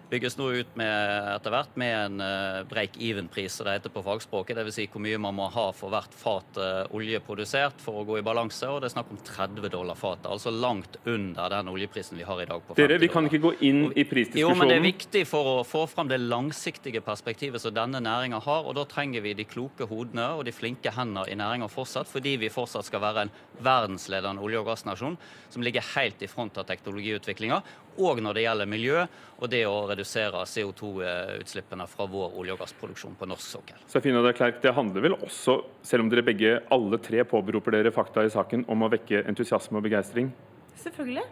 bygges 0.09 0.37
nå 0.39 0.49
ut 0.57 0.75
med, 0.79 1.27
etter 1.35 1.53
hvert 1.53 1.75
med 1.79 1.93
en 1.95 2.23
eh, 2.23 2.61
break-even-pris, 2.69 3.59
som 3.59 3.67
det 3.67 3.77
heter 3.77 3.93
på 3.93 4.03
fagspråket. 4.05 4.57
Dvs. 4.57 4.77
Si 4.79 4.87
hvor 4.89 5.03
mye 5.03 5.19
man 5.21 5.37
må 5.37 5.49
ha 5.53 5.67
for 5.75 5.93
hvert 5.93 6.15
fat 6.17 6.59
eh, 6.59 6.81
olje 6.97 7.21
produsert 7.25 7.81
for 7.83 8.01
å 8.01 8.05
gå 8.07 8.19
i 8.19 8.25
balanse. 8.25 8.67
og 8.69 8.81
Det 8.81 8.89
er 8.89 8.95
snakk 8.95 9.13
om 9.13 9.21
30 9.25 9.69
dollar 9.73 9.99
fatet, 9.99 10.29
altså 10.31 10.53
langt 10.53 10.97
under 11.05 11.53
den 11.53 11.71
oljeprisen 11.71 12.17
vi 12.19 12.27
har 12.27 12.41
i 12.41 12.47
dag. 12.49 12.63
på 12.65 12.75
50 12.77 12.81
Dere, 12.81 12.99
vi 13.01 13.11
kan 13.13 13.29
ikke 13.29 13.41
gå 13.43 13.53
inn 13.69 13.83
i 13.93 14.05
prisdiskusjonen. 14.09 14.41
jo, 14.41 14.55
men 14.57 14.73
det 14.73 14.79
er 14.79 14.87
viktig 14.87 15.25
for 15.29 15.51
å 15.53 15.57
få 15.67 15.85
fram 15.91 16.09
det 16.09 16.21
langsiktige 16.21 17.03
perspektivet 17.05 17.61
som 17.61 17.75
denne 17.75 18.01
næringa 18.03 18.41
har. 18.45 18.65
og 18.65 18.75
Da 18.79 18.87
trenger 18.89 19.25
vi 19.25 19.35
de 19.37 19.45
kloke 19.45 19.87
hodene 19.89 20.31
og 20.39 20.45
de 20.49 20.55
flinke 20.55 20.93
hender 20.95 21.29
i 21.29 21.37
næringa 21.37 21.69
fortsatt, 21.69 22.09
fordi 22.09 22.37
vi 22.41 22.53
fortsatt 22.53 22.89
skal 22.89 23.03
være 23.03 23.27
en 23.27 23.35
verdensledende 23.63 24.41
olje- 24.43 24.59
og 24.61 24.69
gassnasjon 24.69 25.17
som 25.49 25.65
ligger 25.65 25.85
helt 25.95 26.21
i 26.21 26.29
front 26.31 26.57
av 26.57 26.67
teknologiutviklinga, 26.69 27.61
og 27.99 28.21
når 28.23 28.37
det 28.37 28.45
gjelder 28.45 28.69
miljø 28.69 29.01
og 29.39 29.49
det 29.51 29.63
å 29.67 29.87
redusere 29.89 30.45
CO2-utslippene 30.47 31.87
fra 31.89 32.07
vår 32.09 32.37
olje- 32.39 32.55
og 32.55 32.63
gassproduksjon 32.63 33.17
på 33.19 33.27
norsk 33.29 33.47
sokkel. 33.57 33.81
Safina 33.91 34.23
de 34.23 34.33
Klerk, 34.35 34.61
det 34.63 34.75
handler 34.75 35.07
vel 35.07 35.17
også, 35.19 35.59
selv 35.83 36.05
om 36.05 36.11
dere 36.11 36.25
begge 36.27 36.57
alle 36.71 37.01
tre 37.03 37.25
påberoper 37.27 37.77
dere 37.77 37.93
fakta 37.95 38.25
i 38.25 38.31
saken, 38.33 38.65
om 38.71 38.87
å 38.87 38.91
vekke 38.91 39.25
entusiasme 39.27 39.79
og 39.79 39.85
begeistring? 39.87 40.31
Selvfølgelig. 40.79 41.27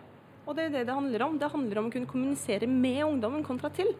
Og 0.48 0.56
det 0.56 0.68
er 0.68 0.76
det 0.78 0.86
det 0.88 0.96
handler 0.96 1.26
om. 1.26 1.40
Det 1.40 1.52
handler 1.52 1.82
om 1.82 1.90
å 1.90 1.92
kunne 1.92 2.08
kommunisere 2.08 2.68
med 2.72 3.04
ungdommen 3.04 3.44
kontra 3.44 3.72
til. 3.76 3.92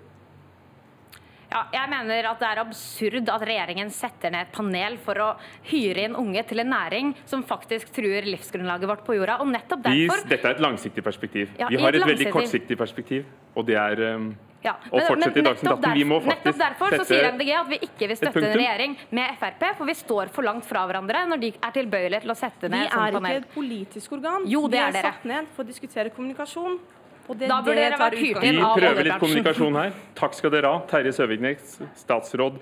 Ja, 1.48 1.62
jeg 1.72 1.90
mener 1.92 2.28
at 2.32 2.42
det 2.42 2.48
er 2.50 2.60
absurd 2.60 3.30
at 3.32 3.44
regjeringen 3.48 3.92
setter 3.96 4.34
ned 4.34 4.50
et 4.50 4.56
panel 4.56 4.98
for 5.04 5.22
å 5.24 5.28
hyre 5.70 6.08
inn 6.08 6.18
unge 6.20 6.44
til 6.50 6.60
en 6.64 6.74
næring 6.74 7.14
som 7.30 7.46
faktisk 7.48 7.94
truer 7.96 8.28
livsgrunnlaget 8.28 8.92
vårt 8.92 9.06
på 9.08 9.16
jorda. 9.16 9.40
Og 9.44 9.52
nettopp 9.54 9.88
Vi, 9.88 10.10
dette 10.28 10.44
er 10.44 10.58
et 10.58 10.64
langsiktig 10.64 11.06
perspektiv. 11.06 11.54
Ja, 11.60 11.72
Vi 11.72 11.80
har 11.80 11.96
et 11.96 12.04
et 12.04 12.12
veldig 12.12 12.34
kortsiktig 12.36 12.78
perspektiv, 12.78 13.26
og 13.56 13.66
det 13.70 13.78
er 13.80 14.04
um, 14.18 14.28
ja, 14.64 14.74
Dagsnytt 14.92 15.38
18. 15.64 15.94
Vi 15.96 16.04
må 16.08 16.20
nettopp 16.26 16.60
derfor 16.60 16.96
så 17.00 17.06
sier 17.08 17.30
MDG 17.36 17.54
at 17.56 17.70
vi 17.72 17.80
ikke 17.88 18.10
vil 18.12 18.20
støtte 18.20 18.44
en 18.44 18.58
regjering 18.58 18.98
med 19.16 19.40
Frp, 19.40 19.64
for 19.80 19.90
vi 19.90 19.96
står 19.98 20.34
for 20.36 20.48
langt 20.48 20.68
fra 20.68 20.84
hverandre 20.90 21.24
når 21.32 21.44
de 21.46 21.54
er 21.56 21.76
tilbøyelige 21.80 22.26
til 22.26 22.34
å 22.34 22.38
sette 22.38 22.68
Vi 22.68 22.74
ned 22.76 22.88
et 22.88 22.96
sånt 22.96 23.08
er 23.08 23.20
ikke 23.22 23.42
et 23.46 23.50
politisk 23.56 24.18
organ. 24.20 24.48
Jo, 24.52 24.66
det 24.68 24.82
vi 24.82 24.84
er 24.84 25.00
er 25.00 25.10
satt 25.12 25.28
ned 25.30 25.52
for 25.56 25.64
å 25.64 25.72
diskutere 25.72 26.14
kommunikasjon. 26.16 26.80
Da 27.28 27.58
burde 27.60 27.76
dere 27.76 27.98
vært 28.00 28.16
hyrt 28.22 28.38
Vi 28.40 28.52
inn 28.54 28.62
av 28.64 28.78
prøver 28.80 29.04
litt 29.04 29.20
kommunikasjon 29.20 29.76
her. 29.76 29.96
Takk 30.16 30.38
skal 30.38 30.54
dere 30.54 30.70
ha. 30.72 30.78
Terje 30.88 31.12
Søviknes, 31.18 31.74
statsråd. 32.00 32.62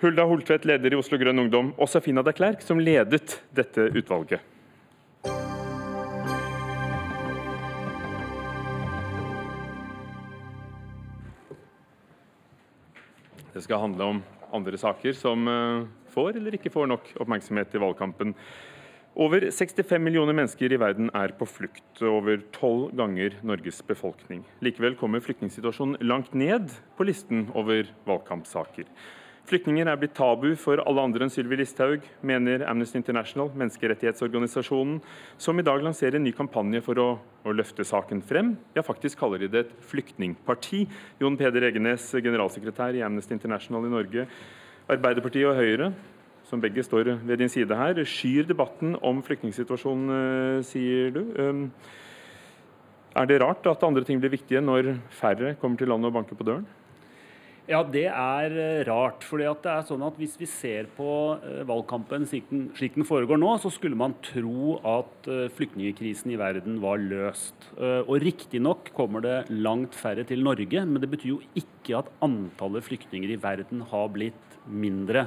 Hulda 0.00 0.24
Holtvedt, 0.24 0.64
leder 0.64 0.94
i 0.94 0.96
Oslo 0.96 1.18
Grønn 1.20 1.42
Ungdom. 1.42 1.74
Og 1.76 1.90
Safina 1.92 2.24
de 2.24 2.32
Klerk, 2.32 2.64
som 2.64 2.80
ledet 2.80 3.36
dette 3.52 3.90
utvalget. 3.92 4.40
Det 13.52 13.66
skal 13.66 13.82
handle 13.84 14.10
om 14.14 14.24
andre 14.56 14.80
saker 14.80 15.12
som 15.12 15.44
eh, 15.44 15.86
får 16.14 16.38
eller 16.40 16.56
ikke 16.56 16.72
får 16.72 16.88
nok 16.88 17.12
oppmerksomhet 17.20 17.76
i 17.76 17.82
valgkampen. 17.82 18.32
Over 19.20 19.50
65 19.52 20.00
millioner 20.00 20.32
mennesker 20.32 20.72
i 20.72 20.78
verden 20.80 21.10
er 21.12 21.34
på 21.36 21.44
flukt, 21.44 21.98
over 22.08 22.40
tolv 22.56 22.86
ganger 22.96 23.34
Norges 23.44 23.82
befolkning. 23.84 24.46
Likevel 24.64 24.94
kommer 24.96 25.20
flyktningsituasjonen 25.20 25.98
langt 26.08 26.30
ned 26.32 26.70
på 26.96 27.04
listen 27.04 27.42
over 27.52 27.90
valgkampsaker. 28.08 28.86
Flyktninger 29.50 29.90
er 29.92 29.98
blitt 30.00 30.14
tabu 30.16 30.54
for 30.56 30.80
alle 30.88 31.04
andre 31.04 31.26
enn 31.26 31.32
Sylvi 31.34 31.58
Listhaug, 31.60 32.06
mener 32.24 32.64
Amnesty 32.70 32.96
International, 32.96 33.50
menneskerettighetsorganisasjonen, 33.60 35.02
som 35.36 35.60
i 35.60 35.64
dag 35.68 35.84
lanserer 35.84 36.16
en 36.16 36.24
ny 36.24 36.32
kampanje 36.38 36.80
for 36.86 37.02
å, 37.02 37.08
å 37.20 37.54
løfte 37.58 37.84
saken 37.84 38.22
frem. 38.24 38.54
Ja, 38.72 38.86
faktisk 38.86 39.20
kaller 39.20 39.44
de 39.44 39.50
det 39.52 39.66
et 39.66 39.74
flyktningparti. 39.90 40.86
Jon 41.20 41.36
Peder 41.36 41.68
Egenes, 41.68 42.08
generalsekretær 42.16 42.96
i 42.96 43.04
Amnesty 43.04 43.36
International 43.36 43.84
i 43.84 43.92
Norge. 43.92 44.24
Arbeiderpartiet 44.88 45.50
og 45.50 45.60
Høyre, 45.60 45.90
som 46.50 46.62
begge 46.62 46.84
står 46.84 47.14
ved 47.22 47.38
din 47.40 47.52
side 47.52 47.78
her, 47.78 48.02
skyr 48.02 48.48
debatten 48.48 48.96
om 49.06 49.22
flyktningsituasjonen, 49.26 50.10
eh, 50.16 50.66
sier 50.66 51.14
du. 51.14 51.24
Um, 51.38 51.70
Er 53.10 53.26
det 53.26 53.40
rart 53.42 53.66
at 53.66 53.82
andre 53.82 54.04
ting 54.06 54.20
blir 54.22 54.30
viktige 54.30 54.60
når 54.62 54.94
færre 55.10 55.56
kommer 55.58 55.76
til 55.76 55.88
landet 55.90 56.06
og 56.06 56.14
banker 56.14 56.36
på 56.38 56.46
døren? 56.46 56.66
Ja, 57.66 57.82
det 57.82 58.06
er 58.06 58.54
eh, 58.54 58.84
rart. 58.86 59.24
fordi 59.26 59.46
det 59.62 59.66
er 59.66 59.82
sånn 59.82 60.02
at 60.06 60.14
Hvis 60.14 60.38
vi 60.38 60.46
ser 60.46 60.86
på 60.96 61.38
eh, 61.42 61.64
valgkampen 61.66 62.26
slik 62.26 62.46
den, 62.50 62.70
slik 62.74 62.94
den 62.94 63.04
foregår 63.06 63.38
nå, 63.38 63.50
så 63.58 63.70
skulle 63.70 63.98
man 63.98 64.14
tro 64.22 64.78
at 64.78 65.26
flyktningkrisen 65.58 66.30
i 66.30 66.38
verden 66.38 66.80
var 66.80 66.98
løst. 66.98 67.54
Og 67.78 68.22
Riktignok 68.22 68.92
kommer 68.94 69.20
det 69.22 69.50
langt 69.50 69.94
færre 69.94 70.24
til 70.24 70.42
Norge, 70.42 70.86
men 70.86 71.02
det 71.02 71.10
betyr 71.10 71.34
jo 71.34 71.42
ikke 71.54 71.98
at 71.98 72.10
antallet 72.22 72.86
flyktninger 72.86 73.34
i 73.34 73.42
verden 73.42 73.82
har 73.90 74.08
blitt 74.08 74.58
mindre. 74.66 75.26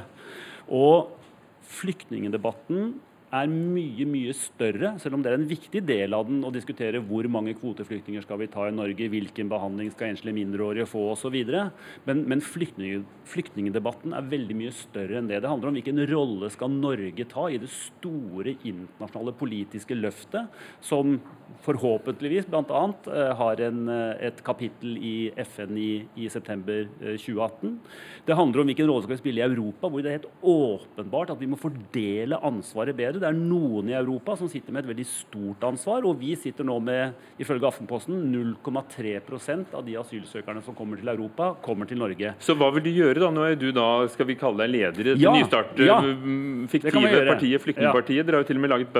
Og 0.68 1.12
flyktningedebatten 1.64 3.02
er 3.34 3.50
mye 3.50 4.06
mye 4.10 4.34
større, 4.38 4.94
selv 5.02 5.18
om 5.18 5.24
det 5.24 5.32
er 5.32 5.40
en 5.40 5.48
viktig 5.50 5.82
del 5.88 6.14
av 6.16 6.28
den 6.28 6.44
å 6.46 6.52
diskutere 6.54 7.02
hvor 7.04 7.26
mange 7.32 7.56
kvoteflyktninger 7.58 8.26
skal 8.26 8.40
vi 8.44 8.50
ta 8.54 8.68
i 8.70 8.76
Norge, 8.76 9.10
hvilken 9.10 9.50
behandling 9.52 9.90
skal 9.94 10.12
enslige 10.12 10.38
mindreårige 10.38 10.88
få 10.90 11.06
osv. 11.16 11.38
Men, 12.08 12.24
men 12.30 12.44
flyktning, 12.46 13.08
flyktningedebatten 13.30 14.14
er 14.18 14.30
veldig 14.30 14.58
mye 14.60 14.74
større 14.78 15.20
enn 15.20 15.32
det. 15.32 15.42
Det 15.44 15.50
handler 15.52 15.72
om 15.72 15.80
hvilken 15.80 16.04
rolle 16.12 16.52
skal 16.54 16.74
Norge 16.74 17.28
ta 17.32 17.48
i 17.50 17.62
det 17.62 17.72
store 17.74 18.56
internasjonale 18.62 19.34
politiske 19.40 19.98
løftet, 19.98 20.62
som 20.84 21.18
forhåpentligvis 21.64 22.48
bl.a. 22.52 22.84
Uh, 23.08 23.32
har 23.40 23.62
en, 23.64 23.86
eh, 23.92 24.28
et 24.28 24.40
kapittel 24.46 24.98
i 24.98 25.32
FN 25.46 25.78
i, 25.80 25.92
i 26.20 26.28
september 26.32 26.88
eh, 27.02 27.16
2018. 27.20 27.78
Det 28.28 28.36
handler 28.38 28.64
om 28.64 28.70
hvilken 28.70 28.90
rolle 28.90 29.06
skal 29.06 29.16
vi 29.16 29.22
spille 29.22 29.44
i 29.44 29.46
Europa, 29.46 29.88
hvor 29.88 30.04
det 30.04 30.12
er 30.12 30.18
helt 30.18 30.32
åpenbart 30.42 31.34
at 31.34 31.42
vi 31.42 31.50
må 31.52 31.60
fordele 31.60 32.40
ansvaret 32.44 32.98
bedre. 32.98 33.23
Det 33.24 33.30
er 33.30 33.38
noen 33.40 33.88
i 33.88 33.94
Europa 33.96 34.34
som 34.36 34.50
sitter 34.52 34.76
med 34.76 34.84
et 34.84 34.90
veldig 34.90 35.06
stort 35.08 35.62
ansvar, 35.64 36.04
og 36.04 36.18
vi 36.20 36.34
sitter 36.36 36.68
nå 36.68 36.76
med, 36.84 37.14
ifølge 37.40 37.70
Aftenposten, 37.70 38.18
0,3% 38.34 39.78
av 39.80 39.86
de 39.88 39.96
asylsøkerne 40.02 40.60
som 40.66 40.76
kommer 40.76 41.00
til 41.00 41.08
Europa, 41.14 41.54
kommer 41.64 41.88
til 41.88 42.02
Norge. 42.02 42.34
Så 42.44 42.58
hva 42.60 42.68
vil 42.76 42.84
du 42.84 42.92
gjøre 42.92 43.24
da? 43.24 43.30
Nå 43.32 43.46
er 43.48 43.56
du 43.62 43.70
da, 43.72 43.88
skal 44.12 44.28
vi 44.28 44.36
kalle 44.42 44.66
deg 44.66 44.74
leder 44.76 45.14
i 45.14 45.16
Ja, 45.24 45.32
nystart, 45.38 45.72
ja. 45.80 46.02
fiktive 46.74 47.24
partiet 47.32 47.64
Flyktningpartiet. 47.64 48.28
Dere 48.28 48.42
har 48.42 48.44
jo 48.44 48.52
til 48.52 48.60
og 48.60 48.66
med 48.66 48.76
laget 48.76 48.92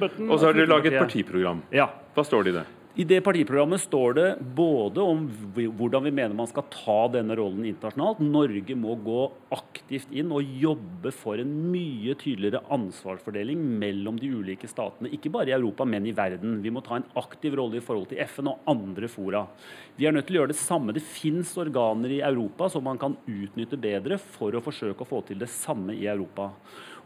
Button 0.00 0.32
og 0.32 0.40
så 0.40 0.48
har 0.48 0.56
dere 0.56 0.72
laget 0.72 0.96
partiprogram. 0.96 1.60
Ja. 1.74 1.90
Hva 2.16 2.24
står 2.24 2.48
det 2.48 2.54
i 2.54 2.58
det? 2.62 2.66
I 2.98 3.04
det 3.06 3.20
partiprogrammet 3.22 3.78
står 3.80 4.14
det 4.16 4.30
både 4.58 5.02
om 5.06 5.20
hvordan 5.54 6.02
vi 6.08 6.10
mener 6.10 6.32
man 6.34 6.48
skal 6.50 6.64
ta 6.72 6.96
denne 7.14 7.36
rollen 7.38 7.62
internasjonalt. 7.68 8.18
Norge 8.26 8.74
må 8.74 8.96
gå 9.06 9.20
aktivt 9.54 10.10
inn 10.10 10.32
og 10.34 10.48
jobbe 10.58 11.12
for 11.14 11.38
en 11.38 11.52
mye 11.70 12.16
tydeligere 12.18 12.64
ansvarsfordeling 12.74 13.62
mellom 13.78 14.18
de 14.18 14.32
ulike 14.34 14.66
statene. 14.66 15.12
Ikke 15.14 15.30
bare 15.30 15.52
i 15.52 15.54
Europa, 15.54 15.86
men 15.86 16.10
i 16.10 16.16
verden. 16.16 16.56
Vi 16.64 16.74
må 16.74 16.82
ta 16.82 16.98
en 16.98 17.06
aktiv 17.22 17.54
rolle 17.60 17.78
i 17.78 17.84
forhold 17.86 18.10
til 18.10 18.18
FN 18.26 18.50
og 18.50 18.66
andre 18.74 19.12
fora. 19.14 19.44
Vi 19.94 20.10
er 20.10 20.18
nødt 20.18 20.26
til 20.26 20.40
å 20.40 20.42
gjøre 20.42 20.54
det 20.56 20.58
samme. 20.64 20.96
Det 20.98 21.06
fins 21.06 21.54
organer 21.62 22.18
i 22.18 22.20
Europa 22.32 22.66
som 22.74 22.82
man 22.90 22.98
kan 22.98 23.14
utnytte 23.30 23.78
bedre 23.78 24.18
for 24.18 24.58
å 24.58 24.64
forsøke 24.66 25.06
å 25.06 25.12
få 25.14 25.22
til 25.30 25.38
det 25.38 25.52
samme 25.54 25.94
i 25.94 26.10
Europa. 26.10 26.50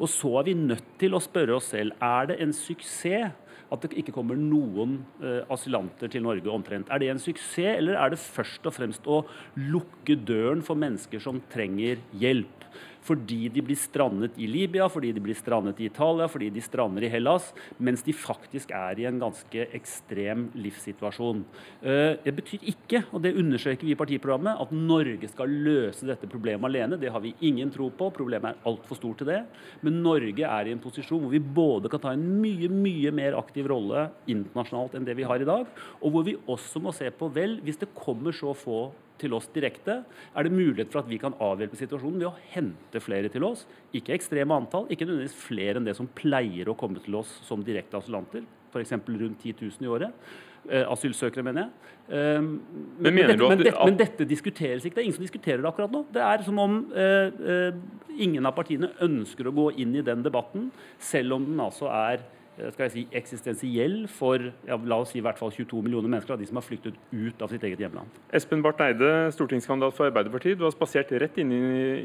Og 0.00 0.08
så 0.08 0.38
er 0.40 0.48
vi 0.48 0.56
nødt 0.56 0.96
til 1.04 1.12
å 1.12 1.20
spørre 1.20 1.60
oss 1.60 1.68
selv 1.76 2.00
er 2.00 2.32
det 2.32 2.40
en 2.40 2.56
suksess 2.56 3.41
at 3.72 3.86
det 3.86 3.96
ikke 3.98 4.14
kommer 4.14 4.38
noen 4.38 4.98
eh, 5.22 5.40
asylanter 5.52 6.10
til 6.12 6.24
Norge 6.26 6.50
omtrent. 6.52 6.90
Er 6.92 7.00
det 7.02 7.08
en 7.12 7.22
suksess, 7.22 7.78
eller 7.78 7.96
er 7.98 8.12
det 8.12 8.20
først 8.20 8.66
og 8.68 8.76
fremst 8.76 9.08
å 9.08 9.22
lukke 9.58 10.18
døren 10.28 10.64
for 10.66 10.78
mennesker 10.78 11.22
som 11.22 11.40
trenger 11.52 12.02
hjelp? 12.20 12.61
Fordi 13.02 13.48
de 13.52 13.62
blir 13.66 13.78
strandet 13.78 14.36
i 14.38 14.46
Libya, 14.46 14.86
fordi 14.92 15.12
de 15.14 15.22
blir 15.22 15.36
strandet 15.38 15.80
i 15.82 15.88
Italia, 15.90 16.28
fordi 16.30 16.50
de 16.54 16.62
strander 16.62 17.02
i 17.02 17.10
Hellas, 17.10 17.50
mens 17.82 18.04
de 18.06 18.14
faktisk 18.14 18.70
er 18.76 19.00
i 19.00 19.06
en 19.08 19.18
ganske 19.22 19.66
ekstrem 19.74 20.48
livssituasjon. 20.54 21.44
Eh, 21.82 22.16
Det 22.22 22.34
betyr 22.36 22.62
ikke, 22.62 23.04
og 23.12 23.22
det 23.22 23.34
understreker 23.36 23.86
vi 23.86 23.92
i 23.92 23.98
partiprogrammet, 23.98 24.60
at 24.60 24.72
Norge 24.72 25.28
skal 25.28 25.48
løse 25.48 26.06
dette 26.06 26.28
problemet 26.30 26.68
alene. 26.68 26.98
Det 27.00 27.10
har 27.10 27.20
vi 27.20 27.34
ingen 27.40 27.70
tro 27.70 27.90
på. 27.90 28.12
Problemet 28.14 28.52
er 28.52 28.68
altfor 28.70 28.96
stort 28.96 29.18
til 29.18 29.26
det. 29.26 29.42
Men 29.82 30.02
Norge 30.02 30.46
er 30.46 30.68
i 30.68 30.72
en 30.72 30.82
posisjon 30.82 31.20
hvor 31.20 31.32
vi 31.32 31.40
både 31.42 31.90
kan 31.90 32.00
ta 32.00 32.12
en 32.14 32.26
mye, 32.42 32.68
mye 32.68 33.10
mer 33.14 33.34
aktiv 33.38 33.66
rolle 33.66 34.10
internasjonalt 34.30 34.94
enn 34.94 35.06
det 35.08 35.16
vi 35.18 35.26
har 35.26 35.42
i 35.42 35.48
dag, 35.48 35.66
og 36.00 36.12
hvor 36.12 36.26
vi 36.26 36.36
også 36.46 36.82
må 36.82 36.92
se 36.94 37.10
på 37.10 37.28
vel, 37.34 37.58
hvis 37.64 37.80
det 37.82 37.94
kommer 37.98 38.34
så 38.36 38.54
få 38.56 38.92
til 39.22 39.34
oss 39.36 39.48
direkte, 39.54 40.02
er 40.04 40.46
det 40.46 40.52
mulighet 40.54 40.92
for 40.92 41.02
at 41.02 41.10
vi 41.10 41.20
kan 41.22 41.36
avhjelpe 41.42 41.78
situasjonen 41.78 42.20
ved 42.20 42.28
å 42.28 42.36
hente 42.52 43.02
flere 43.02 43.30
til 43.32 43.46
oss. 43.48 43.64
Ikke 43.94 44.16
ekstreme 44.16 44.56
antall, 44.58 44.88
ikke 44.90 45.06
nødvendigvis 45.08 45.38
flere 45.38 45.80
enn 45.80 45.88
det 45.88 45.96
som 45.98 46.10
pleier 46.18 46.68
å 46.68 46.78
komme 46.78 47.02
til 47.04 47.20
oss 47.22 47.32
som 47.46 47.64
direkte 47.64 47.98
asylanter, 48.00 48.44
f.eks. 48.72 48.96
rundt 48.98 49.44
10 49.44 49.54
000 49.60 49.86
i 49.86 49.92
året. 49.92 50.26
Eh, 50.70 50.84
asylsøkere, 50.86 51.42
mener 51.42 51.64
jeg. 51.64 51.94
Eh, 52.12 52.42
men, 52.42 53.08
men, 53.08 53.16
dette, 53.16 53.38
men, 53.40 53.58
dette, 53.58 53.72
men, 53.78 53.96
dette, 53.98 54.26
diskuteres 54.30 54.84
ikke. 54.84 54.94
Det 54.94 55.02
er 55.02 55.08
ingen 55.08 55.16
som 55.16 55.26
diskuterer 55.26 55.64
det 55.64 55.70
akkurat 55.72 55.94
nå. 55.94 56.04
Det 56.14 56.22
er 56.22 56.44
som 56.46 56.60
om 56.62 56.76
eh, 56.94 57.42
eh, 57.54 57.80
ingen 58.22 58.46
av 58.46 58.54
partiene 58.54 58.92
ønsker 59.02 59.48
å 59.48 59.54
gå 59.56 59.66
inn 59.82 59.96
i 59.98 60.04
den 60.06 60.22
debatten, 60.22 60.70
selv 61.02 61.38
om 61.38 61.48
den 61.48 61.64
altså 61.64 61.90
er 61.90 62.22
skal 62.52 62.84
jeg 62.84 62.92
si, 62.92 63.02
eksistensiell 63.16 63.94
for 64.12 64.42
ja, 64.68 64.76
la 64.76 64.98
oss 65.00 65.12
si 65.14 65.20
i 65.20 65.24
hvert 65.24 65.38
fall 65.40 65.52
22 65.54 65.80
millioner 65.84 66.10
mennesker 66.12 66.34
av 66.34 66.40
de 66.42 66.48
som 66.48 66.58
har 66.60 66.66
flyktet 66.66 66.98
ut 67.08 67.40
av 67.44 67.52
sitt 67.52 67.64
eget 67.64 67.80
hjemland. 67.80 68.18
Espen 68.36 68.64
Barth 68.64 68.84
Eide, 68.84 69.08
stortingskandidat 69.32 69.96
for 69.96 70.10
Arbeiderpartiet. 70.10 70.58
Du 70.60 70.66
har 70.66 70.74
spasert 70.74 71.14
rett 71.22 71.38
inn 71.40 71.54
i, 71.56 71.62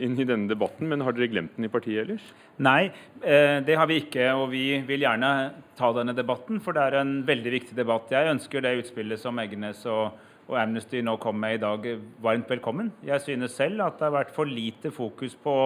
inn 0.08 0.16
i, 0.16 0.28
denne 0.28 0.48
debatten, 0.48 0.88
men 0.88 1.04
har 1.04 1.16
dere 1.18 1.30
glemt 1.34 1.58
den 1.58 1.68
i 1.68 1.72
partiet 1.72 2.06
ellers? 2.06 2.30
Nei, 2.64 2.88
eh, 3.22 3.60
det 3.68 3.76
har 3.76 3.92
vi 3.92 4.00
ikke. 4.06 4.30
Og 4.40 4.48
vi 4.54 4.64
vil 4.88 5.04
gjerne 5.04 5.34
ta 5.78 5.92
denne 5.98 6.16
debatten, 6.16 6.64
for 6.64 6.78
det 6.78 6.86
er 6.86 7.02
en 7.02 7.20
veldig 7.28 7.54
viktig 7.60 7.78
debatt. 7.78 8.16
Jeg 8.16 8.32
ønsker 8.38 8.64
det 8.64 8.78
utspillet 8.86 9.20
som 9.20 9.44
Eggenes 9.44 9.84
og, 9.92 10.16
og 10.48 10.58
Amnesty 10.62 11.04
nå 11.04 11.18
kom 11.22 11.36
med 11.44 11.58
i 11.58 11.64
dag, 11.66 11.92
varmt 12.24 12.56
velkommen. 12.56 12.94
Jeg 13.06 13.26
synes 13.26 13.60
selv 13.60 13.84
at 13.84 14.00
det 14.00 14.08
har 14.08 14.16
vært 14.22 14.36
for 14.36 14.48
lite 14.48 14.96
fokus 14.96 15.36
på 15.44 15.58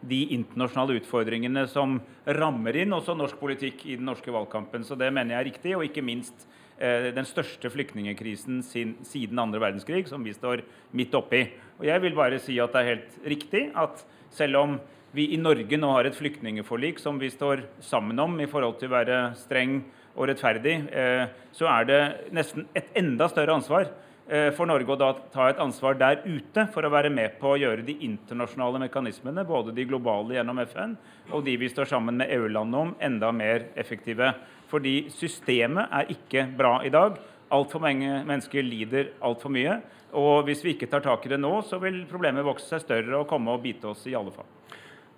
de 0.00 0.20
internasjonale 0.36 0.98
utfordringene 1.00 1.66
som 1.70 1.98
rammer 2.38 2.76
inn 2.82 2.94
også 2.94 3.16
norsk 3.16 3.38
politikk 3.40 3.86
i 3.86 3.96
den 3.98 4.06
norske 4.08 4.32
valgkampen. 4.32 4.84
Så 4.84 4.98
det 4.98 5.12
mener 5.14 5.34
jeg 5.34 5.40
er 5.40 5.48
riktig, 5.50 5.74
og 5.76 5.86
ikke 5.86 6.04
minst 6.04 6.46
eh, 6.78 7.12
den 7.16 7.28
største 7.28 7.70
flyktningkrisen 7.72 8.60
siden 8.66 9.42
andre 9.42 9.62
verdenskrig, 9.62 10.06
som 10.10 10.24
vi 10.26 10.34
står 10.36 10.64
midt 10.96 11.16
oppi. 11.16 11.46
Og 11.80 11.88
jeg 11.88 12.04
vil 12.04 12.18
bare 12.18 12.40
si 12.42 12.58
at 12.62 12.74
det 12.74 12.82
er 12.82 12.92
helt 12.94 13.18
riktig 13.36 13.66
at 13.74 14.04
selv 14.36 14.62
om 14.62 14.78
vi 15.16 15.30
i 15.32 15.40
Norge 15.40 15.78
nå 15.80 15.90
har 15.94 16.08
et 16.08 16.16
flyktningeforlik 16.16 16.98
som 17.00 17.20
vi 17.20 17.30
står 17.32 17.64
sammen 17.84 18.18
om 18.20 18.34
i 18.42 18.48
forhold 18.50 18.76
til 18.80 18.90
å 18.90 18.96
være 18.98 19.20
streng 19.40 19.78
og 20.16 20.28
rettferdig, 20.30 20.74
eh, 20.92 21.28
så 21.56 21.68
er 21.72 21.88
det 21.88 22.02
nesten 22.36 22.66
et 22.76 22.92
enda 22.96 23.28
større 23.32 23.56
ansvar 23.56 23.88
for 24.26 24.66
Norge 24.66 24.90
å 24.90 24.98
da 24.98 25.12
ta 25.30 25.44
et 25.46 25.60
ansvar 25.62 25.94
der 26.00 26.24
ute 26.24 26.64
for 26.74 26.82
å 26.82 26.90
være 26.90 27.12
med 27.14 27.36
på 27.38 27.52
å 27.52 27.58
gjøre 27.60 27.84
de 27.86 27.94
internasjonale 28.02 28.80
mekanismene, 28.82 29.44
både 29.46 29.74
de 29.76 29.84
globale 29.86 30.34
gjennom 30.34 30.58
FN 30.64 30.96
og 31.30 31.44
de 31.46 31.54
vi 31.60 31.68
står 31.70 31.86
sammen 31.90 32.18
med 32.18 32.32
EU-landene 32.34 32.80
om, 32.80 32.92
enda 32.98 33.30
mer 33.30 33.68
effektive. 33.78 34.32
Fordi 34.70 35.06
systemet 35.14 35.92
er 35.94 36.10
ikke 36.10 36.46
bra 36.58 36.80
i 36.82 36.90
dag. 36.90 37.20
Altfor 37.54 37.82
mange 37.82 38.24
mennesker 38.26 38.66
lider 38.66 39.12
altfor 39.22 39.52
mye. 39.54 39.78
Og 40.18 40.46
hvis 40.48 40.64
vi 40.64 40.74
ikke 40.74 40.88
tar 40.90 41.04
tak 41.04 41.26
i 41.26 41.30
det 41.30 41.38
nå, 41.38 41.52
så 41.66 41.78
vil 41.82 42.02
problemet 42.10 42.46
vokse 42.46 42.66
seg 42.70 42.82
større 42.82 43.20
og 43.20 43.28
komme 43.30 43.54
og 43.54 43.62
bite 43.62 43.90
oss 43.90 44.06
i 44.10 44.16
alle 44.18 44.34
fall. 44.34 44.48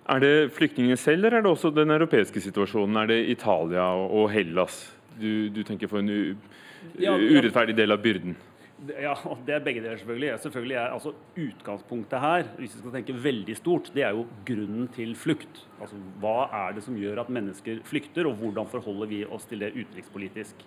Er 0.09 0.21
det 0.23 0.33
flyktningene 0.57 0.97
selv, 0.97 1.25
eller 1.25 1.39
er 1.39 1.45
det 1.45 1.51
også 1.51 1.69
den 1.73 1.93
europeiske 1.93 2.41
situasjonen? 2.41 2.97
Er 2.97 3.11
det 3.11 3.19
Italia 3.29 3.91
og 3.93 4.29
Hellas 4.33 4.87
du, 5.19 5.49
du 5.53 5.61
tenker 5.67 5.89
får 5.91 6.01
en 6.01 6.13
urettferdig 6.97 7.75
del 7.77 7.93
av 7.93 8.01
byrden? 8.01 8.37
Ja, 8.87 9.13
det 9.45 9.53
er 9.53 9.63
begge 9.63 9.81
deler, 9.83 9.97
selvfølgelig. 9.99 10.39
selvfølgelig 10.39 10.75
er, 10.75 10.93
altså, 10.95 11.11
utgangspunktet 11.35 12.21
her, 12.23 12.47
hvis 12.57 12.75
vi 12.75 12.79
skal 12.79 12.93
tenke 12.95 13.15
veldig 13.23 13.57
stort, 13.57 13.91
det 13.95 14.05
er 14.07 14.15
jo 14.15 14.25
grunnen 14.47 14.87
til 14.95 15.15
flukt. 15.19 15.65
Altså, 15.81 15.99
Hva 16.23 16.47
er 16.61 16.77
det 16.77 16.83
som 16.85 16.95
gjør 16.95 17.19
at 17.25 17.29
mennesker 17.29 17.83
flykter, 17.83 18.29
og 18.29 18.39
hvordan 18.39 18.71
forholder 18.71 19.11
vi 19.11 19.25
oss 19.25 19.49
til 19.49 19.59
det 19.65 19.73
utenrikspolitisk? 19.75 20.63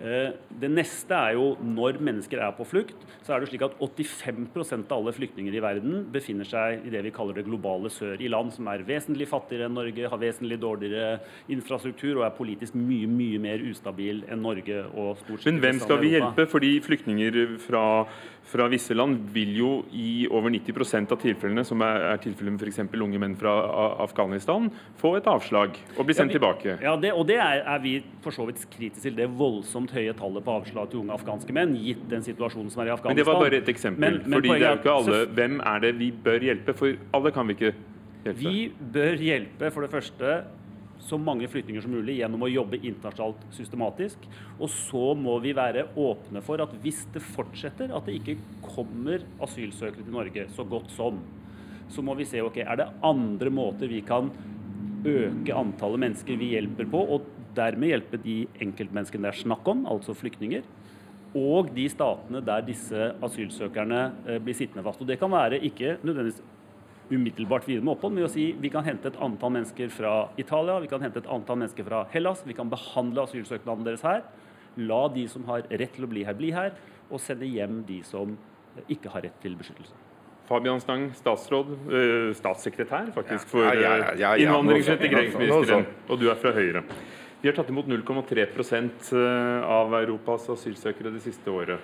Eh, 0.00 0.32
det 0.62 0.70
neste 0.72 1.16
er 1.16 1.34
jo 1.36 1.50
når 1.60 1.98
mennesker 2.00 2.40
er 2.40 2.54
på 2.56 2.64
flukt, 2.68 2.96
så 3.26 3.34
er 3.34 3.42
det 3.42 3.50
slik 3.50 3.64
at 3.66 3.76
85% 3.76 4.88
av 4.88 5.00
alle 5.00 5.12
flyktninger 5.16 5.56
i 5.56 5.62
verden 5.62 6.06
befinner 6.12 6.48
seg 6.48 6.86
i 6.86 6.92
det 6.92 7.02
vi 7.04 7.12
kaller 7.14 7.36
det 7.36 7.44
globale 7.48 7.90
sør, 7.92 8.16
i 8.20 8.30
land 8.32 8.54
som 8.54 8.70
er 8.72 8.84
vesentlig 8.88 9.28
fattigere 9.28 9.68
enn 9.68 9.76
Norge, 9.76 10.08
har 10.08 10.22
vesentlig 10.22 10.60
dårligere 10.62 11.20
infrastruktur 11.52 12.20
og 12.20 12.26
er 12.28 12.36
politisk 12.36 12.78
mye 12.78 13.10
mye 13.10 13.42
mer 13.42 13.64
ustabil 13.70 14.24
enn 14.30 14.42
Norge. 14.44 14.80
og 14.94 15.18
stort 15.20 15.42
sett 15.42 15.50
Men 15.50 15.60
hvem 15.62 15.80
skal 15.82 16.00
vi 16.00 16.14
hjelpe? 16.14 16.46
Fordi 16.50 16.72
flyktninger 16.84 17.40
fra 17.60 17.84
fra 18.50 18.66
visse 18.70 18.94
land 18.96 19.28
vil 19.34 19.52
jo 19.58 19.70
i 19.94 20.26
over 20.30 20.50
90% 20.50 21.12
av 21.14 21.20
tilfellene, 21.22 21.64
som 21.66 21.82
er, 21.86 22.06
er 22.10 22.22
tilfellet 22.22 22.56
med 22.56 22.64
f.eks. 22.64 22.80
unge 22.98 23.20
menn 23.22 23.36
fra 23.38 23.52
Afghanistan, 24.02 24.66
få 25.00 25.14
et 25.20 25.28
avslag 25.30 25.76
og 25.96 26.08
bli 26.08 26.16
sendt 26.16 26.34
ja, 26.34 26.38
vi, 26.38 26.38
tilbake. 26.38 26.76
Ja, 26.82 26.96
det, 27.00 27.12
og 27.14 27.28
det 27.30 27.38
er, 27.38 27.62
er, 27.62 27.82
vi 27.84 27.94
for 28.24 28.34
så 28.34 28.48
vidt 28.48 28.64
kritiske 28.72 29.06
til. 29.06 29.16
Det 29.20 29.28
voldsomt 29.38 29.94
høye 29.94 30.14
tallet 30.18 30.46
på 30.46 30.56
avslag 30.60 30.90
til 30.90 31.04
unge 31.04 31.14
afghanske 31.16 31.54
menn, 31.56 31.76
gitt 31.78 32.02
den 32.10 32.26
situasjonen 32.26 32.72
som 32.72 32.84
er 32.84 32.90
i 32.90 32.94
Afghanistan. 32.96 33.14
Men 33.14 33.22
Det 33.22 33.28
var 33.30 33.44
bare 33.44 33.62
et 33.62 33.72
eksempel. 33.72 34.06
Men, 34.06 34.22
men 34.24 34.38
fordi 34.38 34.54
det 34.54 34.60
er 34.60 34.74
jo 34.74 34.82
ikke 34.82 34.96
alle. 34.96 35.20
Hvem 35.38 35.60
er 35.72 35.84
det 35.86 35.94
vi 36.00 36.10
bør 36.26 36.48
hjelpe? 36.50 36.76
For 36.80 37.04
alle 37.18 37.34
kan 37.36 37.50
vi 37.50 37.58
ikke 37.58 37.74
hjelpe. 37.74 38.38
Vi 38.40 38.56
bør 38.96 39.28
hjelpe 39.30 39.70
for 39.74 39.86
det 39.86 39.94
første 39.94 40.40
så 41.00 41.18
mange 41.20 41.48
flyktninger 41.50 41.84
som 41.84 41.94
mulig 41.94 42.18
gjennom 42.18 42.44
å 42.44 42.50
jobbe 42.50 42.80
internasjonalt 42.80 43.42
systematisk. 43.56 44.24
Og 44.58 44.70
så 44.72 45.02
må 45.18 45.38
vi 45.44 45.54
være 45.56 45.88
åpne 45.98 46.42
for 46.44 46.62
at 46.62 46.74
hvis 46.84 47.02
det 47.14 47.24
fortsetter, 47.24 47.92
at 47.94 48.06
det 48.06 48.18
ikke 48.20 48.36
kommer 48.64 49.24
asylsøkere 49.42 50.04
til 50.04 50.14
Norge 50.14 50.46
så 50.54 50.66
godt 50.68 50.92
som, 50.94 51.20
så 51.90 52.04
må 52.06 52.14
vi 52.18 52.28
se 52.28 52.42
ok, 52.44 52.60
er 52.62 52.82
det 52.82 52.90
andre 53.06 53.50
måter 53.52 53.90
vi 53.90 54.02
kan 54.06 54.30
øke 55.00 55.56
antallet 55.56 56.04
mennesker 56.04 56.36
vi 56.38 56.52
hjelper 56.54 56.88
på, 56.92 57.00
og 57.16 57.26
dermed 57.56 57.90
hjelpe 57.90 58.20
de 58.22 58.36
enkeltmenneskene 58.62 59.26
det 59.26 59.32
er 59.32 59.42
snakk 59.42 59.66
om, 59.72 59.86
altså 59.90 60.14
flyktninger. 60.14 60.66
Og 61.38 61.70
de 61.74 61.86
statene 61.90 62.42
der 62.42 62.64
disse 62.66 63.12
asylsøkerne 63.22 64.00
eh, 64.26 64.38
blir 64.42 64.56
sittende 64.58 64.82
fast. 64.86 65.02
Og 65.02 65.06
Det 65.06 65.18
kan 65.20 65.30
være 65.30 65.60
ikke 65.62 65.96
nødvendigvis 66.02 66.42
umiddelbart 67.10 67.66
videre 67.68 67.84
med 67.84 67.96
opphold 67.96 68.14
med 68.16 68.26
å 68.26 68.30
si 68.30 68.50
vi 68.60 68.70
kan 68.72 68.86
hente 68.86 69.10
et 69.10 69.18
antall 69.22 69.54
mennesker 69.56 69.90
fra 69.92 70.14
Italia, 70.40 70.78
vi 70.82 70.90
kan 70.90 71.02
hente 71.02 71.22
et 71.22 71.30
antall 71.30 71.58
mennesker 71.62 71.86
fra 71.86 72.04
Hellas, 72.12 72.44
vi 72.46 72.56
kan 72.56 72.70
behandle 72.70 73.26
asylsøknaden 73.26 73.86
deres 73.86 74.04
her. 74.06 74.22
La 74.78 75.02
de 75.12 75.26
som 75.28 75.44
har 75.50 75.66
rett 75.66 75.96
til 75.96 76.06
å 76.06 76.10
bli 76.10 76.22
her, 76.26 76.36
bli 76.38 76.52
her, 76.54 76.76
og 77.10 77.22
sende 77.22 77.48
hjem 77.50 77.82
de 77.88 78.00
som 78.06 78.36
ikke 78.86 79.10
har 79.10 79.26
rett 79.26 79.40
til 79.42 79.58
beskyttelse. 79.58 79.96
Fabian 80.50 80.80
Stang, 80.82 81.10
statsråd, 81.14 81.68
øh, 81.94 82.30
statssekretær 82.34 83.12
faktisk 83.14 83.52
for 83.52 83.66
ja, 83.66 83.74
ja, 83.78 83.92
ja, 83.98 84.14
ja 84.18 84.30
innvandrings- 84.38 84.88
og 84.90 84.96
integreringsministeren, 84.98 85.86
og 86.08 86.18
du 86.18 86.26
er 86.30 86.38
fra 86.38 86.54
Høyre. 86.54 86.82
Vi 87.40 87.48
har 87.48 87.54
tatt 87.56 87.70
imot 87.72 87.86
0,3% 87.88 89.12
øh, 89.16 89.68
av 89.78 89.94
Europas 90.02 90.48
asylsøkere 90.50 91.14
det 91.14 91.22
siste 91.24 91.54
året. 91.54 91.78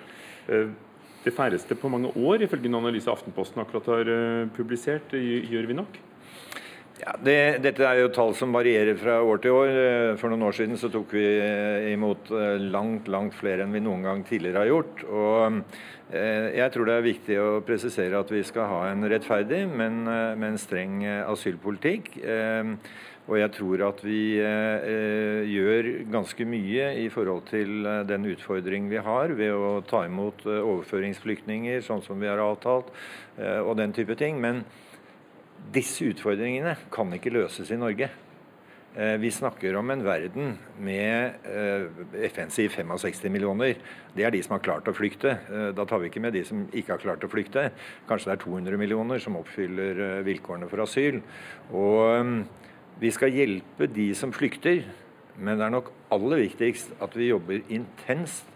Det 1.26 1.32
færreste 1.34 1.74
på 1.74 1.88
mange 1.90 2.12
år, 2.14 2.44
ifølge 2.44 2.68
en 2.70 2.78
analyse 2.78 3.10
Aftenposten 3.10 3.58
akkurat 3.58 3.88
har 3.90 4.10
eh, 4.12 4.50
publisert. 4.54 5.10
Gjør 5.10 5.66
vi 5.66 5.74
nok? 5.74 5.96
Ja, 7.00 7.16
det, 7.18 7.34
dette 7.64 7.82
er 7.82 7.98
jo 7.98 8.12
tall 8.14 8.30
som 8.38 8.54
varierer 8.54 8.94
fra 9.00 9.16
år 9.26 9.40
til 9.42 9.56
år. 9.56 9.72
Eh, 9.74 10.10
for 10.20 10.30
noen 10.30 10.46
år 10.46 10.54
siden 10.54 10.78
så 10.78 10.86
tok 10.92 11.16
vi 11.18 11.24
eh, 11.26 11.88
imot 11.96 12.30
langt 12.62 13.10
langt 13.10 13.34
flere 13.34 13.66
enn 13.66 13.74
vi 13.74 13.82
noen 13.82 14.06
gang 14.06 14.22
tidligere 14.28 14.62
har 14.62 14.70
gjort. 14.70 15.02
Og 15.10 15.60
jeg 16.14 16.70
tror 16.70 16.86
det 16.86 16.94
er 16.94 17.02
viktig 17.02 17.36
å 17.42 17.48
presisere 17.66 18.20
at 18.22 18.28
vi 18.30 18.44
skal 18.46 18.68
ha 18.70 18.76
en 18.92 19.02
rettferdig, 19.10 19.64
men, 19.66 20.04
men 20.38 20.54
streng 20.62 21.00
asylpolitikk. 21.26 22.20
Og 23.26 23.40
jeg 23.40 23.50
tror 23.56 23.82
at 23.88 24.02
vi 24.06 24.38
eh, 24.38 25.42
gjør 25.50 25.88
ganske 26.14 26.46
mye 26.46 26.90
i 27.02 27.08
forhold 27.10 27.48
til 27.50 27.82
eh, 27.82 28.02
den 28.06 28.28
utfordring 28.30 28.86
vi 28.90 29.00
har 29.02 29.32
ved 29.34 29.50
å 29.50 29.80
ta 29.86 30.04
imot 30.06 30.44
eh, 30.46 30.60
overføringsflyktninger, 30.62 31.80
sånn 31.82 32.04
som 32.06 32.20
vi 32.22 32.28
har 32.30 32.42
avtalt, 32.42 32.92
eh, 33.40 33.58
og 33.58 33.74
den 33.80 33.94
type 33.96 34.14
ting. 34.18 34.38
Men 34.38 34.62
disse 35.74 36.06
utfordringene 36.06 36.76
kan 36.94 37.10
ikke 37.16 37.32
løses 37.34 37.72
i 37.74 37.78
Norge. 37.80 38.06
Eh, 38.94 39.16
vi 39.18 39.32
snakker 39.34 39.74
om 39.80 39.90
en 39.90 40.04
verden 40.06 40.52
med 40.78 41.48
FNs 42.14 42.60
FN 42.62 42.94
sier 42.94 43.10
65 43.10 43.34
millioner. 43.34 43.74
Det 44.14 44.22
er 44.22 44.36
de 44.36 44.44
som 44.46 44.54
har 44.54 44.62
klart 44.68 44.86
å 44.86 44.94
flykte. 44.94 45.34
Da 45.74 45.88
tar 45.88 45.98
vi 45.98 46.12
ikke 46.12 46.22
med 46.22 46.36
de 46.38 46.44
som 46.46 46.62
ikke 46.70 46.94
har 46.94 47.02
klart 47.02 47.26
å 47.26 47.32
flykte. 47.32 47.66
Kanskje 48.06 48.30
det 48.30 48.38
er 48.38 48.44
200 48.44 48.78
millioner 48.78 49.18
som 49.24 49.40
oppfyller 49.40 50.22
vilkårene 50.30 50.70
for 50.70 50.86
asyl. 50.86 51.18
Og 51.74 52.46
vi 53.00 53.10
skal 53.12 53.34
hjelpe 53.34 53.88
de 53.92 54.08
som 54.16 54.32
flykter, 54.32 54.84
men 55.36 55.58
det 55.58 55.66
er 55.66 55.72
nok 55.74 55.90
aller 56.14 56.46
viktigst 56.46 56.94
at 57.04 57.16
vi 57.18 57.28
jobber 57.28 57.64
intenst 57.72 58.48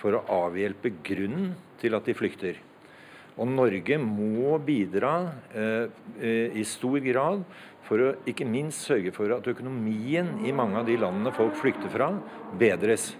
for 0.00 0.18
å 0.18 0.24
avhjelpe 0.48 0.90
grunnen 1.06 1.52
til 1.80 1.94
at 1.94 2.08
de 2.08 2.16
flykter. 2.16 2.58
Og 3.38 3.48
Norge 3.50 3.98
må 3.98 4.56
bidra 4.62 5.14
eh, 5.54 5.86
eh, 6.20 6.58
i 6.58 6.64
stor 6.66 7.00
grad 7.02 7.42
for 7.84 8.00
å 8.00 8.12
ikke 8.30 8.46
minst 8.46 8.86
sørge 8.86 9.12
for 9.14 9.30
at 9.34 9.46
økonomien 9.50 10.36
i 10.46 10.54
mange 10.54 10.78
av 10.80 10.86
de 10.88 10.96
landene 10.98 11.34
folk 11.34 11.56
flykter 11.58 11.90
fra, 11.92 12.12
bedres. 12.58 13.12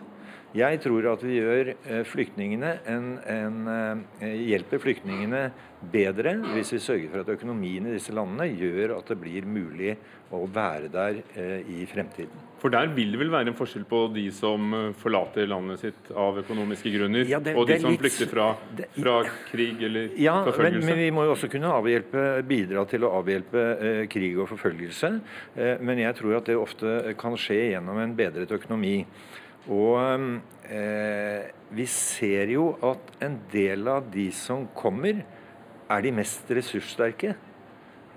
Jeg 0.54 0.80
tror 0.84 1.10
at 1.10 1.22
vi 1.26 1.40
gjør 1.40 1.72
flyktningene 2.06 2.76
en, 2.90 3.08
en, 3.26 4.04
hjelper 4.22 4.82
flyktningene 4.82 5.48
bedre 5.92 6.36
hvis 6.54 6.70
vi 6.76 6.82
sørger 6.84 7.10
for 7.10 7.24
at 7.24 7.34
økonomien 7.34 7.90
i 7.90 7.96
disse 7.96 8.14
landene 8.14 8.46
gjør 8.54 8.96
at 9.00 9.10
det 9.10 9.18
blir 9.20 9.50
mulig 9.50 9.96
å 10.34 10.44
være 10.46 10.92
der 10.94 11.22
i 11.66 11.82
fremtiden. 11.90 12.52
For 12.64 12.72
der 12.72 12.88
vil 12.96 13.10
det 13.12 13.18
vel 13.20 13.28
være 13.28 13.50
en 13.52 13.56
forskjell 13.58 13.82
på 13.84 13.98
de 14.14 14.22
som 14.32 14.70
eh, 14.72 14.86
forlater 14.96 15.44
landet 15.50 15.82
sitt 15.82 16.06
av 16.16 16.38
økonomiske 16.40 16.88
grunner, 16.94 17.26
ja, 17.28 17.36
det, 17.44 17.52
og 17.60 17.68
de 17.68 17.76
som 17.82 17.92
litt, 17.92 18.00
flykter 18.00 18.30
fra, 18.30 18.46
fra, 18.94 19.16
krig 19.50 19.82
eller 19.84 20.14
ja, 20.16 20.38
forfølgelse? 20.46 20.80
Men, 20.80 20.94
men, 20.94 21.02
vi 21.04 21.10
må 21.12 21.26
jo 21.28 21.34
også 21.34 21.50
kunne 21.52 21.74
avhjelpe, 21.76 22.22
bidra 22.48 22.86
til 22.88 23.04
å 23.04 23.12
avhjelpe 23.18 23.66
eh, 23.74 24.00
krig 24.08 24.40
og 24.40 24.48
forfølgelse. 24.54 25.10
Eh, 25.60 25.84
men 25.84 26.00
jeg 26.06 26.16
tror 26.16 26.38
at 26.38 26.48
det 26.48 26.56
ofte 26.56 26.94
kan 27.20 27.36
skje 27.36 27.60
gjennom 27.74 28.00
en 28.00 28.16
bedret 28.16 28.56
økonomi. 28.56 28.96
Og 29.72 29.96
eh, 30.68 31.50
vi 31.72 31.86
ser 31.88 32.52
jo 32.52 32.72
at 32.84 33.14
en 33.24 33.38
del 33.52 33.88
av 33.88 34.10
de 34.12 34.28
som 34.36 34.66
kommer, 34.76 35.24
er 35.84 36.00
de 36.04 36.14
mest 36.16 36.48
ressurssterke. 36.48 37.34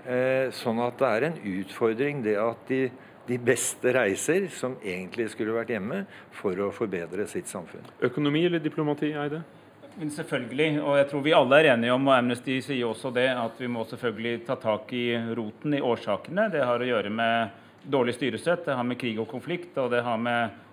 Eh, 0.07 0.47
sånn 0.55 0.79
at 0.83 0.99
det 0.99 1.11
er 1.11 1.27
en 1.27 1.37
utfordring 1.57 2.23
det 2.23 2.37
at 2.39 2.67
de 2.71 2.81
de 3.27 3.37
beste 3.43 3.91
reiser, 3.91 4.47
som 4.55 4.77
egentlig 4.83 5.27
skulle 5.33 5.55
vært 5.55 5.73
hjemme, 5.75 6.03
for 6.35 6.57
å 6.63 6.71
forbedre 6.75 7.27
sitt 7.27 7.49
samfunn. 7.51 7.85
Økonomi 8.07 8.45
eller 8.47 8.63
diplomati, 8.63 9.11
Eide? 9.19 9.41
Men 9.97 10.11
selvfølgelig, 10.13 10.77
og 10.83 10.99
jeg 10.99 11.07
tror 11.09 11.23
vi 11.25 11.33
alle 11.35 11.59
er 11.59 11.71
enige 11.73 11.95
om, 11.95 12.05
og 12.07 12.15
Amnesty 12.15 12.59
sier 12.63 12.85
også 12.87 13.11
det, 13.15 13.27
at 13.33 13.57
vi 13.59 13.69
må 13.71 13.83
selvfølgelig 13.89 14.43
ta 14.47 14.55
tak 14.61 14.93
i 14.95 15.07
roten, 15.35 15.73
i 15.73 15.81
årsakene. 15.83 16.47
Det 16.53 16.61
har 16.69 16.83
å 16.83 16.87
gjøre 16.87 17.11
med 17.11 17.65
dårlig 17.87 18.15
styresett, 18.15 18.63
det 18.67 18.77
har 18.77 18.87
med 18.87 18.99
krig 19.01 19.19
og 19.19 19.27
konflikt, 19.31 19.73
og 19.81 19.91
det 19.91 20.03
har 20.05 20.21
med 20.21 20.63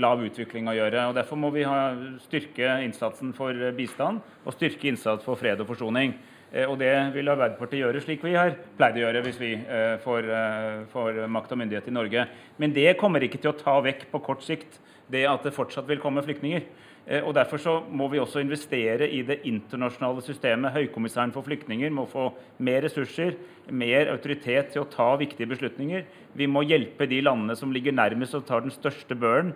lav 0.00 0.22
utvikling 0.24 0.70
å 0.70 0.76
gjøre. 0.76 1.06
og 1.10 1.14
Derfor 1.18 1.36
må 1.36 1.50
vi 1.52 1.66
ha, 1.68 1.92
styrke 2.24 2.78
innsatsen 2.84 3.34
for 3.36 3.56
bistand 3.76 4.22
og 4.44 4.54
styrke 4.56 4.88
innsats 4.88 5.26
for 5.26 5.40
fred 5.40 5.60
og 5.60 5.68
forsoning. 5.68 6.14
Eh, 6.50 6.66
og 6.66 6.80
det 6.80 6.92
vil 7.14 7.30
Arbeiderpartiet 7.30 7.84
gjøre 7.84 8.02
slik 8.02 8.24
vi 8.26 8.34
har 8.34 8.56
pleid 8.78 8.98
å 8.98 9.04
gjøre 9.04 9.22
hvis 9.22 9.38
vi 9.38 9.52
eh, 9.54 9.96
får, 10.02 10.30
eh, 10.34 10.78
får 10.90 11.20
makt 11.30 11.54
og 11.54 11.60
myndighet 11.62 11.90
i 11.90 11.94
Norge. 11.94 12.26
Men 12.58 12.74
det 12.74 12.96
kommer 12.98 13.22
ikke 13.22 13.38
til 13.38 13.52
å 13.52 13.58
ta 13.58 13.76
vekk 13.84 14.08
på 14.10 14.22
kort 14.26 14.42
sikt 14.46 14.80
det 15.10 15.26
at 15.30 15.46
det 15.46 15.54
fortsatt 15.54 15.88
vil 15.90 16.02
komme 16.02 16.22
flyktninger. 16.26 16.66
Og 17.10 17.32
Derfor 17.34 17.58
så 17.58 17.72
må 17.90 18.06
vi 18.06 18.20
også 18.22 18.38
investere 18.38 19.08
i 19.10 19.24
det 19.26 19.40
internasjonale 19.48 20.22
systemet. 20.22 20.70
Høykommissæren 20.76 21.32
for 21.34 21.42
flyktninger 21.42 21.90
må 21.90 22.04
få 22.06 22.28
mer 22.62 22.84
ressurser, 22.84 23.34
mer 23.66 24.12
autoritet 24.12 24.70
til 24.70 24.84
å 24.84 24.88
ta 24.90 25.08
viktige 25.18 25.50
beslutninger. 25.50 26.04
Vi 26.38 26.46
må 26.46 26.62
hjelpe 26.62 27.08
de 27.10 27.18
landene 27.24 27.56
som 27.58 27.72
ligger 27.74 27.96
nærmest 27.96 28.36
og 28.38 28.46
tar 28.46 28.62
den 28.62 28.70
største 28.70 29.16
børen. 29.18 29.50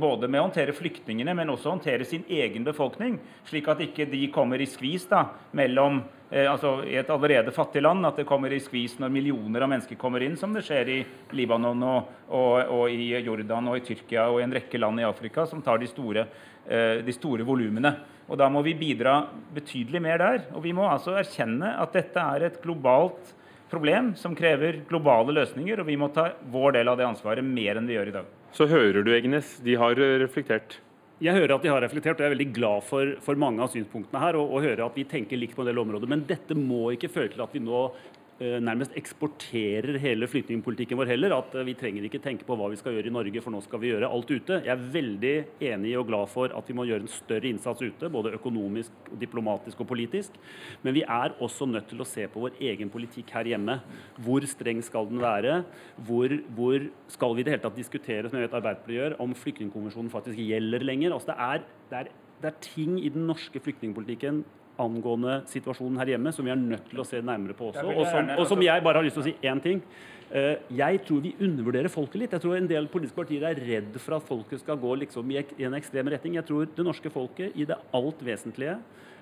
Både 0.00 0.26
med 0.26 0.40
å 0.40 0.48
håndtere 0.48 0.74
flyktningene, 0.74 1.34
men 1.36 1.52
også 1.52 1.74
håndtere 1.74 2.06
sin 2.08 2.24
egen 2.32 2.64
befolkning. 2.66 3.20
Slik 3.46 3.68
at 3.70 3.82
ikke 3.84 4.08
de 4.10 4.24
kommer 4.34 4.62
i 4.62 4.66
skvis 4.66 5.06
da, 5.10 5.26
mellom 5.56 6.00
eh, 6.30 6.48
altså 6.50 6.80
i 6.88 6.96
et 6.98 7.10
allerede 7.12 7.54
fattig 7.54 7.84
land 7.84 8.08
at 8.08 8.18
det 8.18 8.26
kommer 8.26 8.50
i 8.50 8.60
skvis 8.62 8.96
når 9.02 9.12
millioner 9.12 9.62
av 9.62 9.70
mennesker 9.70 10.00
kommer 10.00 10.24
inn, 10.24 10.38
som 10.40 10.56
det 10.56 10.64
skjer 10.66 10.92
i 10.94 10.98
Libanon 11.36 11.84
og, 11.86 12.10
og, 12.26 12.54
og 12.78 12.90
i 12.90 13.12
Jordan 13.20 13.70
og 13.70 13.78
i 13.78 13.84
Tyrkia 13.86 14.26
og 14.32 14.40
i 14.40 14.46
en 14.48 14.56
rekke 14.56 14.80
land 14.80 15.02
i 15.02 15.06
Afrika, 15.06 15.46
som 15.46 15.62
tar 15.62 15.82
de 15.82 15.90
store, 15.92 16.26
eh, 16.26 16.54
de 16.66 17.12
store 17.14 17.44
volumene. 17.46 17.92
Og 18.26 18.38
Da 18.40 18.48
må 18.50 18.62
vi 18.66 18.74
bidra 18.74 19.20
betydelig 19.54 20.00
mer 20.02 20.18
der. 20.18 20.46
Og 20.54 20.64
vi 20.64 20.72
må 20.74 20.86
altså 20.88 21.14
erkjenne 21.18 21.76
at 21.78 21.92
dette 21.94 22.22
er 22.22 22.48
et 22.48 22.56
globalt 22.62 23.34
problem 23.70 24.12
som 24.18 24.34
krever 24.38 24.82
globale 24.88 25.34
løsninger, 25.34 25.80
og 25.80 25.86
vi 25.88 25.98
må 25.98 26.08
ta 26.14 26.30
vår 26.52 26.78
del 26.78 26.90
av 26.90 26.98
det 26.98 27.06
ansvaret 27.06 27.44
mer 27.44 27.78
enn 27.78 27.88
vi 27.88 27.96
gjør 27.96 28.10
i 28.10 28.16
dag. 28.18 28.34
Så 28.54 28.66
hører 28.70 29.02
du, 29.04 29.12
Egnes, 29.14 29.56
de 29.62 29.74
har 29.78 29.98
reflektert? 30.22 30.78
Jeg 31.22 31.32
hører 31.32 31.54
at 31.56 31.64
de 31.64 31.72
har 31.72 31.80
reflektert, 31.80 32.18
og 32.18 32.24
jeg 32.24 32.30
er 32.30 32.36
veldig 32.36 32.52
glad 32.54 32.84
for, 32.84 33.14
for 33.24 33.40
mange 33.40 33.62
av 33.64 33.72
synspunktene 33.72 34.20
her. 34.20 34.36
Og, 34.38 34.52
og 34.52 34.66
hører 34.66 34.84
at 34.86 34.98
vi 34.98 35.06
tenker 35.08 35.40
likt 35.40 35.56
på 35.56 35.64
en 35.64 35.70
del 35.70 35.80
områder. 35.80 36.10
Men 36.10 36.26
dette 36.28 36.56
må 36.58 36.90
ikke 36.94 37.10
føre 37.12 37.32
til 37.32 37.44
at 37.46 37.56
vi 37.56 37.64
nå 37.64 37.86
Eh, 37.86 38.25
nærmest 38.36 38.92
eksporterer 38.98 39.96
hele 40.02 40.26
flyktningpolitikken 40.28 40.98
vår 41.00 41.08
heller. 41.08 41.32
At 41.38 41.54
eh, 41.56 41.64
vi 41.64 41.74
trenger 41.78 42.04
ikke 42.04 42.20
tenke 42.20 42.44
på 42.44 42.56
hva 42.58 42.68
vi 42.68 42.76
skal 42.76 42.92
gjøre 42.92 43.08
i 43.08 43.14
Norge, 43.14 43.40
for 43.40 43.54
nå 43.54 43.62
skal 43.64 43.80
vi 43.80 43.92
gjøre 43.94 44.10
alt 44.12 44.28
ute. 44.32 44.58
Jeg 44.66 44.72
er 44.74 44.82
veldig 44.96 45.32
enig 45.70 45.94
og 45.96 46.08
glad 46.10 46.28
for 46.32 46.52
at 46.52 46.68
vi 46.68 46.76
må 46.76 46.84
gjøre 46.88 47.06
en 47.06 47.12
større 47.12 47.48
innsats 47.48 47.80
ute, 47.80 48.10
både 48.12 48.34
økonomisk, 48.36 48.92
diplomatisk 49.20 49.80
og 49.80 49.88
politisk. 49.88 50.36
Men 50.84 50.96
vi 50.98 51.06
er 51.06 51.36
også 51.40 51.68
nødt 51.70 51.88
til 51.88 52.04
å 52.04 52.08
se 52.08 52.26
på 52.28 52.44
vår 52.44 52.60
egen 52.72 52.92
politikk 52.92 53.32
her 53.38 53.48
hjemme. 53.54 53.78
Hvor 54.20 54.44
streng 54.50 54.84
skal 54.84 55.08
den 55.08 55.24
være? 55.24 55.62
Hvor, 56.04 56.36
hvor 56.58 56.86
skal 57.12 57.36
vi 57.36 57.44
i 57.44 57.48
det 57.48 57.56
hele 57.56 57.64
tatt 57.64 57.80
diskutere, 57.80 58.28
som 58.28 58.36
jeg 58.36 58.50
vet 58.50 58.60
Arbeiderpartiet 58.60 59.00
gjør, 59.00 59.18
om 59.24 59.32
flyktningkonvensjonen 59.38 60.12
faktisk 60.12 60.44
gjelder 60.44 60.84
lenger? 60.84 61.16
Altså 61.16 61.32
det, 61.32 61.40
er, 61.40 61.66
det, 61.88 62.04
er, 62.04 62.14
det 62.44 62.52
er 62.52 62.62
ting 62.68 63.00
i 63.00 63.12
den 63.16 63.28
norske 63.30 63.64
flyktningpolitikken 63.64 64.44
angående 64.82 65.40
situasjonen 65.50 65.98
her 66.00 66.12
hjemme, 66.14 66.32
som 66.34 66.46
vi 66.46 66.52
er 66.52 66.60
nødt 66.60 66.90
til 66.90 67.00
å 67.00 67.06
se 67.08 67.22
nærmere 67.24 67.56
på 67.56 67.70
også. 67.70 67.86
Og 67.86 68.04
som, 68.10 68.30
og 68.36 68.46
som 68.50 68.62
jeg 68.64 68.84
bare 68.84 69.00
har 69.00 69.06
lyst 69.06 69.18
til 69.18 69.24
å 69.24 69.28
si 69.28 69.48
én 69.48 69.62
ting. 69.64 69.80
Eh, 70.26 70.58
jeg 70.74 71.00
tror 71.06 71.22
vi 71.22 71.36
undervurderer 71.38 71.92
folket 71.92 72.20
litt. 72.20 72.34
Jeg 72.34 72.42
tror 72.42 72.58
en 72.58 72.68
del 72.70 72.88
politiske 72.90 73.20
partier 73.20 73.46
er 73.46 73.60
redd 73.62 73.96
for 74.02 74.18
at 74.18 74.26
folket 74.26 74.62
skal 74.62 74.80
gå 74.82 74.94
liksom 75.04 75.30
i 75.32 75.40
en 75.68 75.78
ekstrem 75.78 76.10
retning. 76.12 76.38
Jeg 76.40 76.48
tror 76.48 76.66
det 76.66 76.86
norske 76.86 77.12
folket 77.14 77.54
i 77.54 77.66
det 77.68 77.78
alt 77.94 78.24
vesentlige 78.26 78.78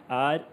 er 0.09 0.45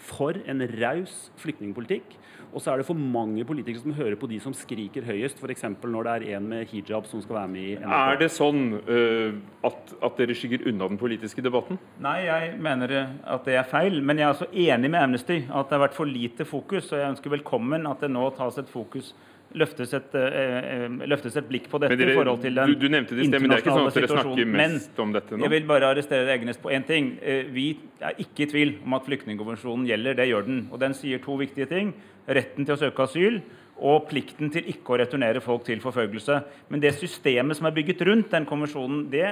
for 0.00 0.38
en 0.48 0.64
raus 0.80 1.26
flyktningpolitikk. 1.42 2.16
Og 2.50 2.62
så 2.62 2.72
er 2.72 2.80
det 2.80 2.86
for 2.88 2.98
mange 2.98 3.44
politikere 3.46 3.82
som 3.82 3.94
hører 3.94 4.16
på 4.18 4.28
de 4.30 4.40
som 4.42 4.54
skriker 4.56 5.06
høyest, 5.06 5.38
f.eks. 5.38 5.66
når 5.84 6.06
det 6.06 6.14
er 6.14 6.38
en 6.38 6.48
med 6.50 6.66
hijab 6.72 7.06
som 7.06 7.22
skal 7.22 7.40
være 7.40 7.52
med 7.52 7.62
i 7.62 7.76
NRK. 7.78 7.96
Er 8.00 8.20
det 8.20 8.30
sånn 8.34 8.62
uh, 8.88 9.40
at, 9.68 9.94
at, 10.00 10.18
dere 10.18 10.36
skygger 10.36 10.66
unna 10.70 10.90
den 10.90 11.00
politiske 11.00 11.44
debatten? 11.44 11.80
Nei, 12.02 12.18
jeg 12.26 12.54
mener 12.62 12.96
at 12.98 13.46
det 13.46 13.58
er 13.60 13.68
feil. 13.70 14.00
Men 14.02 14.20
jeg 14.20 14.26
er 14.26 14.34
også 14.34 14.50
enig 14.50 14.90
med 14.90 15.02
Amnesty 15.02 15.40
at 15.46 15.70
det 15.70 15.78
har 15.78 15.84
vært 15.86 15.98
for 15.98 16.10
lite 16.10 16.46
fokus. 16.48 16.90
Og 16.90 16.98
jeg 16.98 17.14
ønsker 17.14 17.36
velkommen 17.38 17.86
at 17.90 18.02
det 18.02 18.10
nå 18.12 18.26
tas 18.38 18.58
et 18.60 18.70
fokus 18.70 19.14
løftes 19.58 19.94
et, 19.98 20.14
uh, 20.14 20.98
løftes 21.10 21.38
et, 21.40 21.48
blikk 21.48 21.70
på 21.72 21.80
dette 21.82 21.98
dere, 21.98 22.14
i 22.14 22.18
forhold 22.18 22.42
til 22.44 22.58
den 22.58 22.74
du, 22.74 22.76
du 22.84 22.88
nevnte 22.92 23.16
det 23.18 23.26
internasjonale 23.26 23.40
men 23.42 23.50
det 23.50 23.58
er 23.58 23.64
ikke 23.64 23.76
sånn 23.78 23.88
at 23.90 23.98
dere 23.98 24.10
snakker 24.14 24.52
mest 24.56 24.92
men, 24.92 25.04
om 25.06 25.14
dette 25.16 25.38
nå? 25.38 25.46
Jeg 25.46 25.54
vil 25.56 25.70
bare 25.70 25.94
arrestere 25.94 26.36
Egnes 26.36 26.60
på 26.62 26.74
én 26.74 26.86
ting. 26.86 27.14
Uh, 27.22 27.48
vi 27.54 27.66
er 28.00 28.20
ikke 28.22 28.46
i 28.46 28.50
tvil 28.52 28.76
om 28.84 28.98
at 28.98 29.08
flyktningkonvensjonen 29.08 29.88
gjelder. 29.90 30.20
Det 30.20 30.28
gjør 30.30 30.46
den. 30.46 30.62
Og 30.70 30.82
den 30.82 30.94
sier 30.98 31.22
to 31.24 31.38
viktige 31.40 31.70
ting 31.70 31.94
retten 32.30 32.66
til 32.66 32.76
å 32.76 32.80
søke 32.80 33.08
asyl 33.08 33.40
og 33.80 34.08
plikten 34.10 34.50
til 34.52 34.68
ikke 34.70 34.94
å 34.94 34.98
returnere 35.00 35.40
folk 35.44 35.64
til 35.66 35.80
forfølgelse. 35.82 36.36
Men 36.68 36.82
det 36.82 36.92
systemet 36.98 37.56
som 37.56 37.68
er 37.68 37.74
bygget 37.76 38.04
rundt 38.08 38.30
den 38.34 38.46
konvensjonen, 38.48 39.06
det 39.12 39.24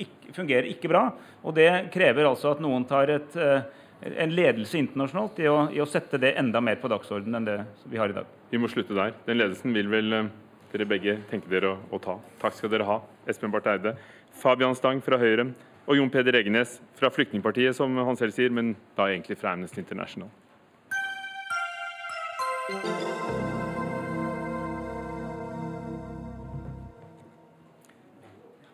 ikke, 0.00 0.32
fungerer 0.38 0.70
ikke 0.70 0.90
bra. 0.92 1.04
Og 1.44 1.56
det 1.58 1.68
krever 1.92 2.28
altså 2.28 2.54
at 2.54 2.64
noen 2.64 2.86
tar 2.88 3.12
et, 3.12 3.36
eh, 3.36 3.62
en 4.24 4.32
ledelse 4.32 4.80
internasjonalt 4.80 5.40
i 5.44 5.48
å, 5.52 5.58
i 5.76 5.80
å, 5.84 5.88
sette 5.88 6.20
det 6.20 6.36
enda 6.40 6.62
mer 6.64 6.80
på 6.80 6.88
dagsordenen 6.88 7.42
enn 7.42 7.50
det 7.50 7.58
vi 7.92 8.00
har 8.00 8.12
i 8.12 8.16
dag. 8.16 8.39
Vi 8.50 8.58
må 8.58 8.66
slutte 8.70 8.96
der. 8.96 9.14
Den 9.26 9.38
ledelsen 9.38 9.74
vil 9.74 9.90
vel 9.90 10.12
eh, 10.16 10.30
dere 10.72 10.86
begge 10.90 11.16
tenke 11.30 11.50
dere 11.50 11.74
å, 11.74 11.76
å 11.94 12.00
ta. 12.02 12.16
Takk 12.42 12.56
skal 12.58 12.72
dere 12.72 12.88
ha, 12.88 12.96
Espen 13.30 13.52
Barth 13.54 13.70
Eide, 13.70 13.94
Fabian 14.42 14.74
Stang 14.78 15.02
fra 15.04 15.18
Høyre 15.20 15.52
og 15.86 15.96
Jon 15.96 16.10
Peder 16.10 16.38
Egenes 16.38 16.78
fra 16.98 17.10
Flyktningpartiet, 17.14 17.74
som 17.78 17.94
han 17.98 18.18
selv 18.18 18.34
sier, 18.34 18.50
men 18.54 18.74
da 18.98 19.08
egentlig 19.10 19.38
fra 19.40 19.54
Amnesty 19.54 19.82
International. 19.82 20.30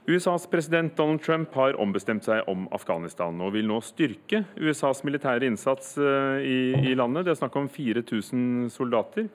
USAs 0.06 0.46
president 0.46 0.96
Donald 0.96 1.20
Trump 1.24 1.54
har 1.58 1.76
ombestemt 1.82 2.24
seg 2.24 2.46
om 2.48 2.68
Afghanistan 2.76 3.40
og 3.42 3.56
vil 3.56 3.66
nå 3.66 3.80
styrke 3.82 4.44
USAs 4.54 5.02
militære 5.04 5.48
innsats 5.48 5.96
eh, 5.98 6.44
i, 6.46 6.58
i 6.92 6.96
landet. 6.98 7.26
Det 7.26 7.34
er 7.34 7.40
snakk 7.40 7.56
om 7.58 7.66
4000 7.68 8.68
soldater. 8.72 9.26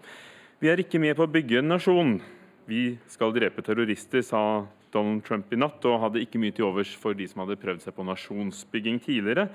Vi 0.61 0.69
er 0.69 0.77
ikke 0.77 0.99
med 1.01 1.15
på 1.17 1.25
å 1.25 1.31
bygge 1.31 1.57
en 1.57 1.71
nasjon. 1.71 2.19
Vi 2.69 2.91
skal 3.09 3.31
drepe 3.33 3.63
terrorister, 3.65 4.21
sa 4.21 4.61
Donald 4.93 5.23
Trump 5.25 5.49
i 5.49 5.57
natt, 5.57 5.81
og 5.89 6.03
hadde 6.03 6.21
ikke 6.21 6.37
mye 6.37 6.53
til 6.53 6.67
overs 6.67 6.91
for 7.01 7.17
de 7.17 7.25
som 7.25 7.41
hadde 7.41 7.57
prøvd 7.57 7.81
seg 7.81 7.95
på 7.97 8.05
nasjonsbygging 8.05 8.99
tidligere. 9.01 9.47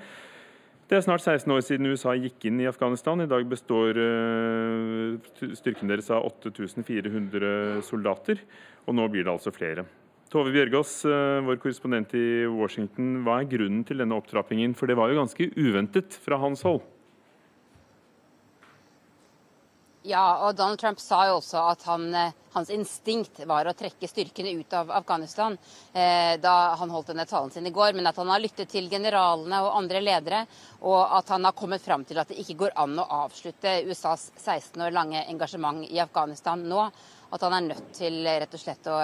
Det 0.91 0.97
er 0.97 1.05
snart 1.05 1.23
16 1.23 1.53
år 1.55 1.63
siden 1.63 1.87
USA 1.93 2.11
gikk 2.19 2.49
inn 2.49 2.59
i 2.59 2.67
Afghanistan. 2.67 3.23
I 3.23 3.29
dag 3.31 3.47
består 3.47 4.01
eh, 4.03 5.55
styrken 5.55 5.87
deres 5.87 6.11
av 6.11 6.27
8400 6.27 7.79
soldater, 7.87 8.43
og 8.83 8.99
nå 8.99 9.07
blir 9.07 9.23
det 9.23 9.31
altså 9.31 9.55
flere. 9.55 9.87
Tove 10.27 10.51
Bjørgaas, 10.51 10.97
eh, 11.07 11.39
vår 11.47 11.63
korrespondent 11.63 12.19
i 12.19 12.43
Washington. 12.51 13.21
Hva 13.23 13.39
er 13.39 13.51
grunnen 13.55 13.87
til 13.87 14.03
denne 14.03 14.19
opptrappingen? 14.19 14.75
For 14.75 14.91
det 14.91 14.99
var 14.99 15.15
jo 15.15 15.21
ganske 15.23 15.53
uventet 15.55 16.19
fra 16.19 16.43
hans 16.43 16.67
hold? 16.67 16.83
Ja, 20.07 20.23
og 20.47 20.55
Donald 20.55 20.79
Trump 20.79 21.01
sa 21.03 21.25
jo 21.27 21.41
også 21.41 21.59
at 21.67 21.81
han, 21.83 22.05
eh, 22.15 22.35
hans 22.53 22.69
instinkt 22.71 23.41
var 23.49 23.67
å 23.67 23.73
trekke 23.75 24.07
styrkene 24.07 24.53
ut 24.55 24.71
av 24.77 24.93
Afghanistan 25.01 25.57
eh, 25.91 26.37
da 26.39 26.53
han 26.79 26.93
holdt 26.93 27.11
denne 27.11 27.25
talen 27.27 27.51
sin 27.51 27.67
i 27.67 27.73
går, 27.75 27.91
men 27.97 28.07
at 28.07 28.15
han 28.15 28.31
har 28.31 28.39
lyttet 28.39 28.71
til 28.71 28.87
generalene 28.87 29.59
og 29.65 29.75
andre 29.81 29.99
ledere, 29.99 30.45
og 30.79 31.01
at 31.19 31.35
han 31.35 31.43
har 31.43 31.57
kommet 31.59 31.83
fram 31.83 32.07
til 32.07 32.23
at 32.23 32.31
det 32.31 32.39
ikke 32.39 32.55
går 32.63 32.77
an 32.85 32.95
å 33.03 33.09
avslutte 33.25 33.81
USAs 33.89 34.29
16 34.37 34.87
år 34.87 34.95
lange 34.95 35.27
engasjement 35.27 35.83
i 35.91 35.99
Afghanistan 35.99 36.63
nå. 36.63 36.87
At 37.27 37.43
han 37.43 37.57
er 37.57 37.67
nødt 37.73 37.91
til 37.99 38.23
rett 38.23 38.55
og 38.55 38.63
slett 38.63 38.87
å 38.87 39.01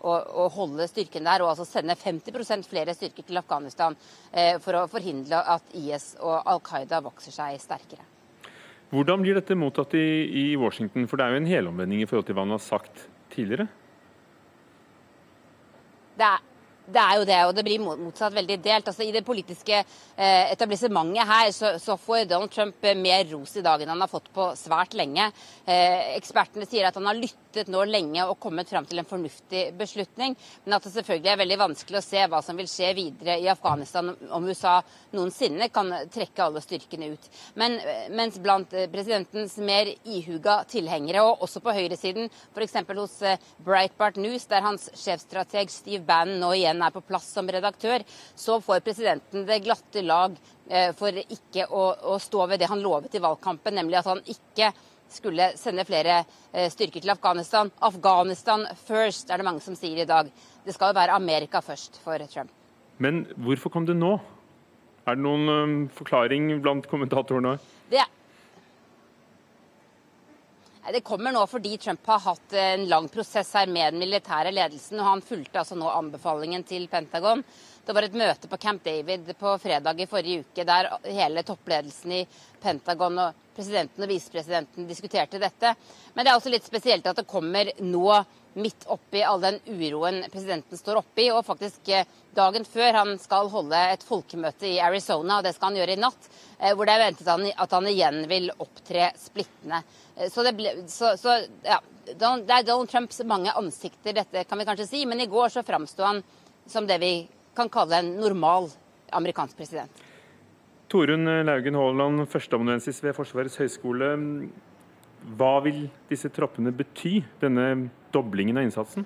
å, 0.00 0.46
holde 0.56 0.86
styrken 0.88 1.26
der, 1.28 1.44
og 1.44 1.52
altså 1.52 1.66
sende 1.68 1.94
50% 1.94 2.66
flere 2.66 2.94
styrker 2.96 3.26
til 3.28 3.38
Afghanistan 3.38 3.94
eh, 4.32 4.56
for 4.64 4.80
å 4.80 4.86
forhindre 4.90 5.44
at 5.54 5.76
IS 5.76 6.14
og 6.24 6.40
Al 6.40 6.64
Qaida 6.64 7.04
vokser 7.04 7.36
seg 7.36 7.60
sterkere. 7.60 8.09
Hvordan 8.90 9.22
blir 9.22 9.36
dette 9.38 9.54
mottatt 9.54 9.94
i, 9.94 10.06
i 10.26 10.44
Washington, 10.58 11.06
for 11.06 11.20
det 11.20 11.26
er 11.26 11.36
jo 11.36 11.42
en 11.44 11.50
helomvending 11.50 12.02
i 12.02 12.08
forhold 12.10 12.26
til 12.26 12.34
hva 12.34 12.42
han 12.42 12.56
har 12.56 12.62
sagt 12.64 13.04
tidligere? 13.30 13.68
Det 16.18 16.26
er, 16.26 16.42
det 16.92 17.02
er 17.02 17.18
jo 17.18 17.26
det, 17.28 17.38
og 17.46 17.54
det 17.54 17.64
blir 17.66 17.82
motsatt 17.82 18.34
veldig 18.34 18.56
delt. 18.62 18.88
Altså, 18.90 19.04
I 19.06 19.14
det 19.14 19.24
politiske 19.26 19.76
eh, 19.80 20.50
etablissementet 20.52 21.28
her 21.28 21.50
så, 21.54 21.72
så, 21.82 21.96
får 22.00 22.26
Donald 22.30 22.52
Trump 22.52 22.84
eh, 22.84 22.98
mer 22.98 23.24
ros 23.30 23.56
i 23.58 23.64
dag 23.64 23.82
enn 23.82 23.92
han 23.92 24.02
har 24.04 24.10
fått 24.10 24.30
på 24.34 24.50
svært 24.58 24.96
lenge. 24.98 25.30
Eh, 25.64 26.16
ekspertene 26.16 26.66
sier 26.68 26.88
at 26.88 26.98
han 26.98 27.08
har 27.08 27.18
lyttet 27.18 27.70
nå 27.70 27.84
lenge 27.88 28.24
og 28.26 28.38
kommet 28.42 28.70
fram 28.70 28.86
til 28.88 29.02
en 29.02 29.08
fornuftig 29.08 29.64
beslutning, 29.78 30.36
men 30.64 30.76
at 30.76 30.86
det 30.86 30.94
selvfølgelig 30.94 31.32
er 31.32 31.40
veldig 31.42 31.60
vanskelig 31.64 32.00
å 32.00 32.04
se 32.04 32.24
hva 32.30 32.42
som 32.46 32.58
vil 32.58 32.70
skje 32.70 32.92
videre 32.98 33.38
i 33.42 33.48
Afghanistan 33.50 34.12
om 34.30 34.48
USA 34.48 34.78
noensinne 35.16 35.70
kan 35.74 35.92
trekke 36.12 36.46
alle 36.46 36.62
styrkene 36.64 37.12
ut. 37.14 37.30
Men 37.60 37.78
eh, 37.78 38.08
mens 38.14 38.40
blant 38.42 38.74
presidentens 38.92 39.56
mer 39.62 39.92
ihuga 40.04 40.60
tilhengere, 40.70 41.24
og 41.26 41.46
også 41.46 41.62
på 41.64 41.74
høyresiden, 41.76 42.30
f.eks. 42.54 42.78
hos 43.00 43.18
Breitbart 43.64 44.18
News, 44.20 44.46
der 44.50 44.64
hans 44.64 44.88
sjefstrateg 44.98 45.70
Steve 45.72 46.04
Bannon 46.06 46.40
nå 46.40 46.52
igjen 46.56 46.79
er 46.86 46.94
på 46.94 47.02
plass 47.06 47.28
som 47.34 47.48
redaktør, 47.50 48.04
så 48.34 48.60
får 48.64 48.84
presidenten 48.86 49.46
det 49.48 49.62
glatte 49.64 50.04
lag 50.04 50.36
eh, 50.68 50.90
for 50.96 51.16
ikke 51.20 51.66
å, 51.66 51.84
å 52.14 52.18
stå 52.22 52.46
ved 52.50 52.62
det 52.62 52.70
han 52.70 52.82
lovet 52.84 53.14
i 53.14 53.22
valgkampen, 53.22 53.76
nemlig 53.80 54.00
at 54.00 54.10
han 54.10 54.22
ikke 54.26 54.72
skulle 55.10 55.50
sende 55.58 55.84
flere 55.88 56.20
eh, 56.52 56.70
styrker 56.70 57.02
til 57.02 57.12
Afghanistan. 57.12 57.70
Afghanistan 57.82 58.66
first, 58.86 59.30
er 59.30 59.40
det 59.40 59.48
mange 59.48 59.64
som 59.64 59.76
sier 59.78 60.02
i 60.02 60.08
dag. 60.08 60.30
Det 60.64 60.74
skal 60.76 60.92
jo 60.92 61.00
være 61.00 61.16
Amerika 61.16 61.62
først 61.64 61.98
for 62.04 62.22
Trump. 62.30 62.52
Men 63.00 63.24
hvorfor 63.40 63.72
kom 63.72 63.88
det 63.88 63.96
nå? 63.96 64.18
Er 65.08 65.16
det 65.16 65.24
noen 65.24 65.48
um, 65.48 65.76
forklaring 65.96 66.52
blant 66.62 66.86
kommentatorene? 66.90 67.56
Det 67.90 68.04
det 70.92 71.00
kommer 71.04 71.32
nå 71.32 71.42
fordi 71.46 71.76
Trump 71.76 72.06
har 72.06 72.22
hatt 72.24 72.52
en 72.56 72.86
lang 72.88 73.08
prosess 73.08 73.52
her 73.54 73.68
med 73.68 73.92
den 73.92 74.00
militære 74.00 74.52
ledelsen. 74.52 75.00
og 75.00 75.06
Han 75.06 75.22
fulgte 75.22 75.60
altså 75.60 75.76
nå 75.76 75.90
anbefalingen 75.92 76.64
til 76.64 76.88
Pentagon. 76.88 77.44
Det 77.84 77.94
var 77.96 78.06
et 78.06 78.16
møte 78.16 78.48
på 78.48 78.58
Camp 78.60 78.84
David 78.84 79.28
på 79.38 79.52
fredag 79.60 80.00
i 80.00 80.08
forrige 80.08 80.44
uke 80.44 80.64
der 80.64 80.88
hele 81.04 81.44
toppledelsen 81.44 82.12
i 82.16 82.24
Pentagon 82.62 83.18
og 83.18 83.46
presidenten 83.56 84.04
og 84.04 84.10
visepresidenten 84.10 84.88
diskuterte 84.88 85.40
dette. 85.42 85.74
Men 86.14 86.24
det 86.24 86.32
er 86.32 86.40
også 86.40 86.52
litt 86.52 86.68
spesielt 86.68 87.06
at 87.06 87.20
det 87.20 87.28
kommer 87.28 87.72
nå 87.80 88.06
midt 88.54 88.86
oppi 88.90 89.22
all 89.22 89.40
den 89.40 89.58
uroen 89.66 90.24
presidenten 90.32 90.78
står 90.78 91.00
oppi, 91.00 91.28
og 91.30 91.44
faktisk 91.46 91.88
eh, 91.94 92.08
dagen 92.34 92.66
før 92.66 92.98
han 93.00 93.12
skal 93.22 93.50
holde 93.52 93.78
et 93.92 94.04
folkemøte 94.06 94.68
i 94.68 94.80
Arizona, 94.82 95.38
og 95.38 95.46
det 95.46 95.54
skal 95.56 95.70
han 95.70 95.80
gjøre 95.80 95.96
i 95.96 96.00
natt, 96.00 96.28
eh, 96.58 96.74
hvor 96.74 96.88
det 96.88 96.96
er 96.96 97.04
ventet 97.04 97.30
at 97.30 97.76
han 97.76 97.88
igjen 97.90 98.22
vil 98.30 98.50
opptre 98.58 99.10
splittende. 99.20 99.82
Eh, 100.16 100.30
så, 100.32 100.44
det, 100.46 100.54
ble, 100.58 100.74
så, 100.90 101.14
så 101.20 101.38
ja, 101.66 101.80
det 102.10 102.18
er 102.18 102.66
Donald 102.66 102.90
Trumps 102.90 103.22
mange 103.28 103.54
ansikter, 103.54 104.16
dette 104.16 104.44
kan 104.48 104.58
vi 104.58 104.68
kanskje 104.68 104.90
si, 104.90 105.04
men 105.06 105.22
i 105.22 105.30
går 105.30 105.52
så 105.54 105.66
framsto 105.66 106.06
han 106.06 106.22
som 106.70 106.86
det 106.86 107.00
vi 107.02 107.14
kan 107.56 107.70
kalle 107.72 108.02
en 108.02 108.14
normal 108.18 108.70
amerikansk 109.14 109.58
president. 109.58 110.06
Torunn 110.90 111.28
Laugen 111.46 111.76
Haaland, 111.78 112.24
førsteamanuensis 112.30 112.98
ved 113.04 113.14
Forsvarets 113.14 113.60
høgskole. 113.60 114.08
Hva 115.20 115.58
vil 115.64 115.88
disse 116.08 116.30
troppene 116.32 116.72
bety, 116.72 117.20
denne 117.42 117.90
doblingen 118.12 118.58
av 118.58 118.66
innsatsen? 118.66 119.04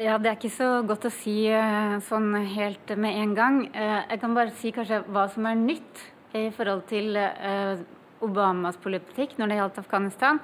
Ja, 0.00 0.18
Det 0.18 0.26
er 0.26 0.34
ikke 0.34 0.50
så 0.50 0.68
godt 0.82 1.04
å 1.06 1.12
si 1.14 1.44
eh, 1.46 1.98
sånn 2.02 2.32
helt 2.56 2.88
med 2.98 3.14
en 3.14 3.34
gang. 3.36 3.58
Eh, 3.70 4.00
jeg 4.10 4.20
kan 4.24 4.34
bare 4.34 4.54
si 4.58 4.72
kanskje 4.74 5.04
hva 5.06 5.28
som 5.30 5.46
er 5.46 5.60
nytt 5.60 6.00
i 6.34 6.48
forhold 6.50 6.82
til 6.90 7.14
eh, 7.14 7.84
Obamas 8.24 8.80
politikk 8.82 9.36
når 9.38 9.52
det 9.52 9.58
gjaldt 9.60 9.78
Afghanistan. 9.84 10.40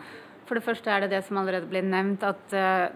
For 0.47 0.59
det 0.59 0.67
første 0.67 0.93
er 0.93 1.03
det 1.03 1.11
det 1.17 1.25
som 1.27 1.41
allerede 1.41 1.67
ble 1.71 1.83
nevnt, 1.87 2.25
at 2.27 2.55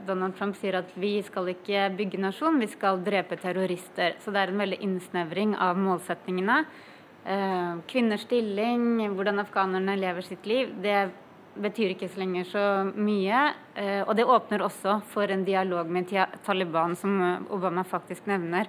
Donald 0.08 0.34
Trump 0.34 0.56
sier 0.58 0.74
at 0.80 0.88
vi 0.98 1.20
skal 1.22 1.52
ikke 1.52 1.84
bygge 1.94 2.18
nasjon, 2.18 2.58
vi 2.58 2.66
skal 2.66 2.98
drepe 3.06 3.38
terrorister. 3.38 4.16
Så 4.18 4.34
det 4.34 4.40
er 4.42 4.50
en 4.50 4.58
veldig 4.58 4.80
innsnevring 4.82 5.52
av 5.62 5.78
målsetningene. 5.78 6.64
Kvinners 7.88 8.26
stilling, 8.26 8.98
hvordan 9.16 9.40
afghanerne 9.40 9.94
lever 9.96 10.26
sitt 10.26 10.44
liv, 10.44 10.74
det 10.84 10.98
betyr 11.54 11.94
ikke 11.94 12.08
så 12.10 12.20
lenger 12.20 12.48
så 12.48 12.64
mye. 12.94 13.46
Eh, 13.78 14.02
og 14.02 14.14
det 14.18 14.26
åpner 14.26 14.64
også 14.64 14.98
for 15.12 15.30
en 15.30 15.46
dialog 15.46 15.90
med 15.90 16.10
Taliban, 16.46 16.96
som 16.98 17.46
Obama 17.54 17.84
faktisk 17.86 18.26
nevner. 18.30 18.68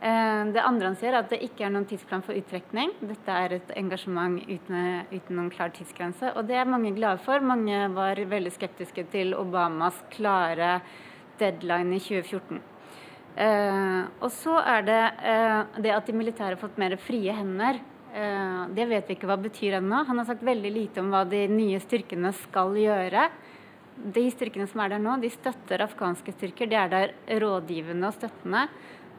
Eh, 0.00 0.42
det 0.52 0.64
andre 0.64 0.90
han 0.90 0.98
sier, 1.00 1.14
er 1.14 1.22
at 1.22 1.32
det 1.32 1.42
ikke 1.46 1.66
er 1.66 1.74
noen 1.74 1.86
tidsplan 1.88 2.24
for 2.24 2.36
uttrekning. 2.36 2.94
Dette 3.04 3.38
er 3.44 3.58
et 3.58 3.72
engasjement 3.78 4.40
uten, 4.48 5.06
uten 5.12 5.38
noen 5.38 5.50
klar 5.52 5.72
tidsgrense. 5.74 6.34
Og 6.34 6.48
det 6.48 6.58
er 6.60 6.70
mange 6.70 6.94
glade 6.96 7.22
for. 7.24 7.44
Mange 7.44 7.86
var 7.94 8.20
veldig 8.20 8.54
skeptiske 8.54 9.08
til 9.14 9.36
Obamas 9.38 10.00
klare 10.14 10.78
deadline 11.40 11.96
i 11.96 12.02
2014. 12.02 12.73
Eh, 13.34 14.02
og 14.22 14.30
så 14.30 14.60
er 14.62 14.84
det 14.86 15.02
det 15.82 15.90
at 15.90 16.06
de 16.06 16.14
militære 16.14 16.54
har 16.54 16.60
fått 16.60 16.78
mer 16.78 16.94
frie 17.02 17.34
hender. 17.34 17.80
Eh, 18.14 18.66
det 18.70 18.86
vet 18.86 19.08
vi 19.08 19.16
ikke 19.16 19.26
hva 19.26 19.36
betyr 19.42 19.80
ennå. 19.80 20.04
Han 20.06 20.20
har 20.20 20.28
sagt 20.28 20.44
veldig 20.46 20.70
lite 20.70 21.02
om 21.02 21.10
hva 21.10 21.24
de 21.26 21.46
nye 21.50 21.80
styrkene 21.82 22.30
skal 22.44 22.76
gjøre. 22.78 23.26
De 24.14 24.24
styrkene 24.30 24.68
som 24.70 24.82
er 24.84 24.94
der 24.94 25.02
nå, 25.02 25.16
de 25.22 25.30
støtter 25.34 25.82
afghanske 25.82 26.34
styrker. 26.36 26.70
De 26.70 26.78
er 26.78 26.92
der 26.92 27.14
rådgivende 27.42 28.10
og 28.10 28.14
støttende. 28.14 28.68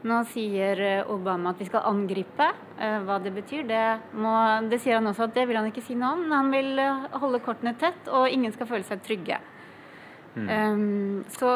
Nå 0.05 0.21
sier 0.31 0.79
eh, 0.79 1.11
Obama 1.11 1.51
at 1.51 1.59
vi 1.59 1.67
skal 1.67 1.89
angripe. 1.91 2.47
Eh, 2.79 2.97
hva 3.03 3.19
det 3.19 3.35
betyr, 3.35 3.65
det, 3.67 3.83
må, 4.15 4.35
det 4.71 4.79
sier 4.83 5.01
han 5.01 5.11
også 5.11 5.27
at 5.27 5.35
det 5.35 5.47
vil 5.49 5.59
han 5.59 5.67
ikke 5.73 5.83
si 5.83 5.99
noe 5.99 6.15
om. 6.15 6.23
Men 6.29 6.37
han 6.39 6.55
vil 6.55 7.19
holde 7.19 7.43
kortene 7.43 7.75
tett, 7.81 8.07
og 8.07 8.31
ingen 8.31 8.55
skal 8.55 8.71
føle 8.71 8.87
seg 8.87 9.03
trygge. 9.03 9.41
Mm. 10.35 10.47
Um, 10.51 11.19
så 11.31 11.51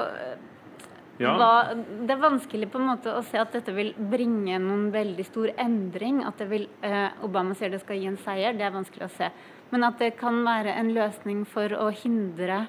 ja. 1.20 1.34
Hva, 1.36 1.76
det 1.76 2.14
er 2.14 2.22
vanskelig 2.22 2.70
på 2.72 2.80
en 2.80 2.88
måte 2.94 3.12
å 3.12 3.22
se 3.28 3.40
at 3.42 3.52
dette 3.52 3.74
vil 3.76 3.92
bringe 4.12 4.56
noen 4.64 4.88
veldig 4.94 5.26
stor 5.28 5.52
endring. 5.60 6.22
At 6.24 6.40
vil, 6.48 6.70
eh, 6.80 7.10
Obama 7.28 7.56
sier 7.60 7.74
det 7.74 7.82
skal 7.84 8.00
gi 8.00 8.08
en 8.08 8.20
seier, 8.24 8.56
det 8.56 8.64
er 8.64 8.72
vanskelig 8.72 9.04
å 9.10 9.16
se. 9.18 9.28
Men 9.74 9.84
at 9.84 10.00
det 10.00 10.14
kan 10.18 10.40
være 10.46 10.78
en 10.80 10.94
løsning 10.96 11.44
for 11.46 11.76
å 11.76 11.90
hindre 11.92 12.62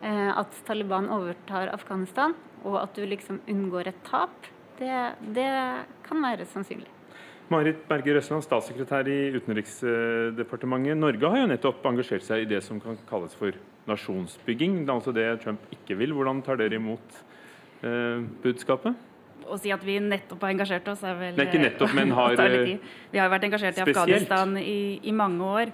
eh, 0.00 0.30
at 0.32 0.56
Taliban 0.64 1.10
overtar 1.12 1.68
Afghanistan, 1.74 2.34
og 2.64 2.78
at 2.80 2.96
du 2.96 3.04
liksom 3.04 3.42
unngår 3.46 3.92
et 3.92 4.00
tap, 4.08 4.48
det, 4.78 5.12
det 5.36 5.50
kan 6.06 6.24
være 6.24 6.48
sannsynlig. 6.48 6.88
Marit 7.52 7.82
Berger 7.84 8.16
Røsland, 8.16 8.40
statssekretær 8.46 9.04
i 9.12 9.34
Utenriksdepartementet. 9.36 10.96
Norge 10.96 11.28
har 11.28 11.42
jo 11.42 11.50
nettopp 11.50 11.84
engasjert 11.90 12.24
seg 12.24 12.46
i 12.46 12.48
det 12.48 12.62
som 12.64 12.80
kan 12.80 12.96
kalles 13.10 13.36
for 13.36 13.52
nasjonsbygging. 13.90 14.80
Det 14.80 14.88
er 14.88 14.94
altså 14.94 15.12
det 15.12 15.26
Trump 15.42 15.68
ikke 15.76 15.98
vil. 16.00 16.16
Hvordan 16.16 16.40
tar 16.46 16.56
dere 16.56 16.80
imot 16.80 17.20
Eh, 17.22 17.31
budskapet? 17.82 19.08
Å 19.48 19.58
si 19.60 19.72
at 19.74 19.82
vi 19.84 19.98
nettopp 20.02 20.44
har 20.44 20.54
engasjert 20.54 20.86
oss, 20.92 21.02
er 21.06 21.16
vel 21.18 21.34
Nei, 21.38 21.48
ikke 21.48 21.62
nettopp, 21.62 21.96
men 21.96 22.12
har 22.18 22.44
eh, 22.44 22.76
Vi 23.12 23.20
har 23.20 23.32
vært 23.32 23.48
engasjert 23.48 23.80
i 23.80 23.84
Afghanistan 23.84 24.54
i, 24.60 25.00
i, 25.02 25.14
mange 25.16 25.48
år. 25.48 25.72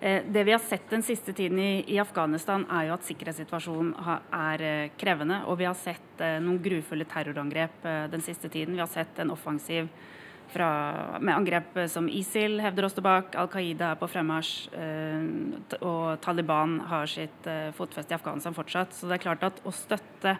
Eh, 0.00 0.24
det 0.28 0.44
vi 0.46 0.54
har 0.54 0.62
sett 0.62 0.88
den 0.92 1.04
siste 1.06 1.32
tiden 1.36 1.60
i, 1.62 1.84
i 1.94 2.00
Afghanistan, 2.02 2.66
er 2.68 2.88
jo 2.88 2.96
at 2.96 3.06
sikkerhetssituasjonen 3.06 3.94
er 4.34 4.66
krevende. 5.00 5.44
Og 5.50 5.60
vi 5.60 5.68
har 5.68 5.78
sett 5.78 6.24
noen 6.42 6.58
grufulle 6.64 7.06
terrorangrep 7.08 7.86
den 8.12 8.24
siste 8.24 8.50
tiden. 8.52 8.76
Vi 8.76 8.82
har 8.82 8.90
sett 8.90 9.22
en 9.22 9.32
offensiv 9.34 9.88
fra, 10.52 10.68
med 11.18 11.34
angrep 11.34 11.78
som 11.90 12.06
ISIL 12.10 12.58
hevder 12.62 12.86
oss 12.86 12.94
tilbake, 12.94 13.38
Al 13.40 13.48
Qaida 13.50 13.94
er 13.94 13.98
på 13.98 14.06
fremmarsj, 14.12 14.52
og 15.80 16.20
Taliban 16.22 16.76
har 16.92 17.08
sitt 17.10 17.48
fotfeste 17.74 18.14
i 18.14 18.18
Afghanistan 18.18 18.54
fortsatt. 18.54 18.92
Så 18.94 19.08
det 19.08 19.16
er 19.16 19.24
klart 19.24 19.48
at 19.48 19.64
å 19.66 19.72
støtte 19.74 20.36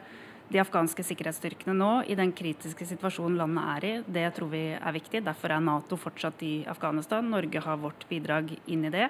de 0.55 0.63
afghanske 0.63 1.03
sikkerhetsstyrkene 1.03 1.75
nå 1.75 1.91
i 2.07 2.15
den 2.19 2.31
kritiske 2.37 2.87
situasjonen 2.87 3.41
landet 3.41 3.71
er 3.75 3.87
i, 3.89 3.93
det 4.17 4.29
tror 4.37 4.53
vi 4.53 4.65
er 4.77 4.95
viktig. 4.95 5.25
Derfor 5.27 5.51
er 5.51 5.63
Nato 5.65 5.99
fortsatt 5.99 6.43
i 6.47 6.55
Afghanistan. 6.71 7.27
Norge 7.31 7.63
har 7.65 7.81
vårt 7.83 8.07
bidrag 8.11 8.53
inn 8.71 8.87
i 8.87 8.93
det. 8.95 9.09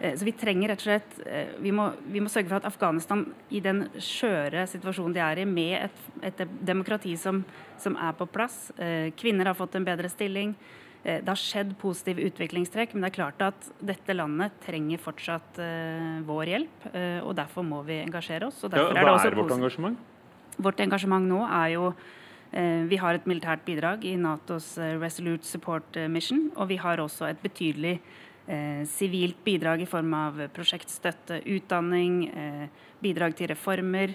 Eh, 0.00 0.12
så 0.14 0.26
vi 0.28 0.34
trenger 0.36 0.70
rett 0.70 0.82
og 0.82 0.86
slett 0.86 1.16
eh, 1.26 1.54
vi 1.64 1.72
må, 1.74 1.88
vi 2.06 2.20
må 2.22 2.30
sørge 2.30 2.50
for 2.50 2.60
at 2.60 2.68
Afghanistan 2.68 3.24
i 3.50 3.62
den 3.64 3.86
skjøre 3.96 4.66
situasjonen 4.70 5.16
de 5.16 5.22
er 5.24 5.40
i, 5.42 5.46
med 5.48 5.88
et, 5.88 6.04
et 6.30 6.44
demokrati 6.68 7.16
som, 7.18 7.40
som, 7.80 7.96
er 7.96 8.12
på 8.18 8.28
plass 8.30 8.68
eh, 8.76 9.08
Kvinner 9.18 9.50
har 9.50 9.58
fått 9.58 9.78
en 9.78 9.88
bedre 9.88 10.10
stilling. 10.12 10.54
Det 11.08 11.30
har 11.30 11.38
skjedd 11.38 11.70
positive 11.78 12.24
utviklingstrekk, 12.26 12.90
men 12.92 13.04
det 13.04 13.08
er 13.12 13.14
klart 13.14 13.42
at 13.46 13.68
dette 13.86 14.12
landet 14.12 14.56
trenger 14.64 14.98
fortsatt 15.00 15.60
vår 16.26 16.50
hjelp. 16.50 16.88
og 17.22 17.30
Derfor 17.38 17.64
må 17.64 17.78
vi 17.86 18.00
engasjere 18.02 18.50
oss. 18.50 18.58
ja, 18.66 18.82
hva 18.90 19.14
er, 19.14 19.30
er 19.30 19.38
vårt 19.38 19.54
engasjement? 19.54 19.96
Vårt 20.58 20.80
engasjement 20.82 21.22
nå 21.22 21.44
er 21.46 21.74
jo 21.76 21.90
eh, 22.50 22.82
vi 22.90 22.98
har 22.98 23.14
et 23.14 23.26
militært 23.30 23.62
bidrag 23.66 24.02
i 24.08 24.16
Natos 24.18 24.72
eh, 24.82 24.96
Resolute 24.98 25.46
Support 25.46 25.98
eh, 26.00 26.08
Mission. 26.10 26.48
Og 26.56 26.72
vi 26.72 26.80
har 26.82 26.98
også 27.02 27.28
et 27.30 27.44
betydelig 27.44 28.00
sivilt 28.88 29.42
bidrag 29.44 29.82
i 29.84 29.86
form 29.86 30.14
av 30.16 30.38
prosjektstøtte, 30.56 31.42
utdanning, 31.52 32.22
bidrag 33.04 33.34
til 33.36 33.50
reformer. 33.50 34.14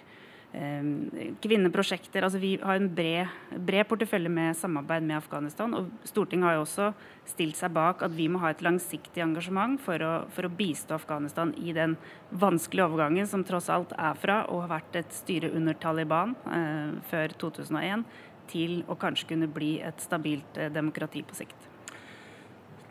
Eh, 0.54 1.34
kvinneprosjekter. 1.44 2.26
Altså 2.26 2.40
vi 2.42 2.56
har 2.62 2.80
en 2.80 2.90
bred, 2.96 3.32
bred 3.58 3.88
portefølje 3.90 4.32
med 4.32 4.58
samarbeid 4.58 5.06
med 5.06 5.18
Afghanistan. 5.20 5.74
Og 5.78 5.90
Stortinget 6.08 6.50
har 6.50 6.58
jo 6.58 6.66
også 6.66 6.92
stilt 7.30 7.60
seg 7.60 7.74
bak 7.76 8.04
at 8.06 8.16
vi 8.16 8.30
må 8.32 8.42
ha 8.44 8.54
et 8.54 8.64
langsiktig 8.66 9.24
engasjement 9.24 9.80
for 9.82 10.02
å, 10.04 10.14
for 10.34 10.48
å 10.48 10.54
bistå 10.54 10.98
Afghanistan 10.98 11.54
i 11.60 11.76
den 11.76 11.98
vanskelige 12.32 12.88
overgangen 12.90 13.30
som 13.30 13.46
tross 13.48 13.70
alt 13.74 13.96
er 13.98 14.18
fra 14.20 14.44
å 14.52 14.64
ha 14.64 14.72
vært 14.76 15.02
et 15.04 15.16
styre 15.16 15.52
under 15.56 15.78
Taliban 15.80 16.38
eh, 16.48 16.96
før 17.12 17.36
2001 17.48 18.08
til 18.52 18.82
å 18.92 18.98
kanskje 19.00 19.34
kunne 19.34 19.48
bli 19.52 19.78
et 19.84 20.02
stabilt 20.04 20.60
eh, 20.60 20.72
demokrati 20.74 21.24
på 21.26 21.38
sikt. 21.38 21.70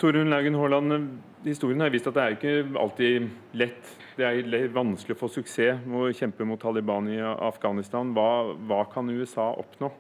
Torunn 0.02 0.32
Laugen 0.32 0.56
Haaland, 0.58 1.20
historien 1.44 1.84
har 1.84 1.92
vist 1.94 2.08
at 2.10 2.16
det 2.16 2.22
er 2.22 2.36
ikke 2.36 2.80
alltid 2.80 3.28
lett 3.54 3.92
det 4.16 4.28
er 4.28 4.72
vanskelig 4.74 5.16
å 5.16 5.22
få 5.24 5.28
suksess 5.38 5.84
med 5.88 6.06
å 6.06 6.14
kjempe 6.16 6.44
mot 6.48 6.60
Taliban 6.60 7.08
i 7.08 7.18
Afghanistan. 7.22 8.12
Hva, 8.16 8.52
hva 8.68 8.84
kan 8.92 9.10
USA 9.10 9.52
oppnå? 9.56 9.92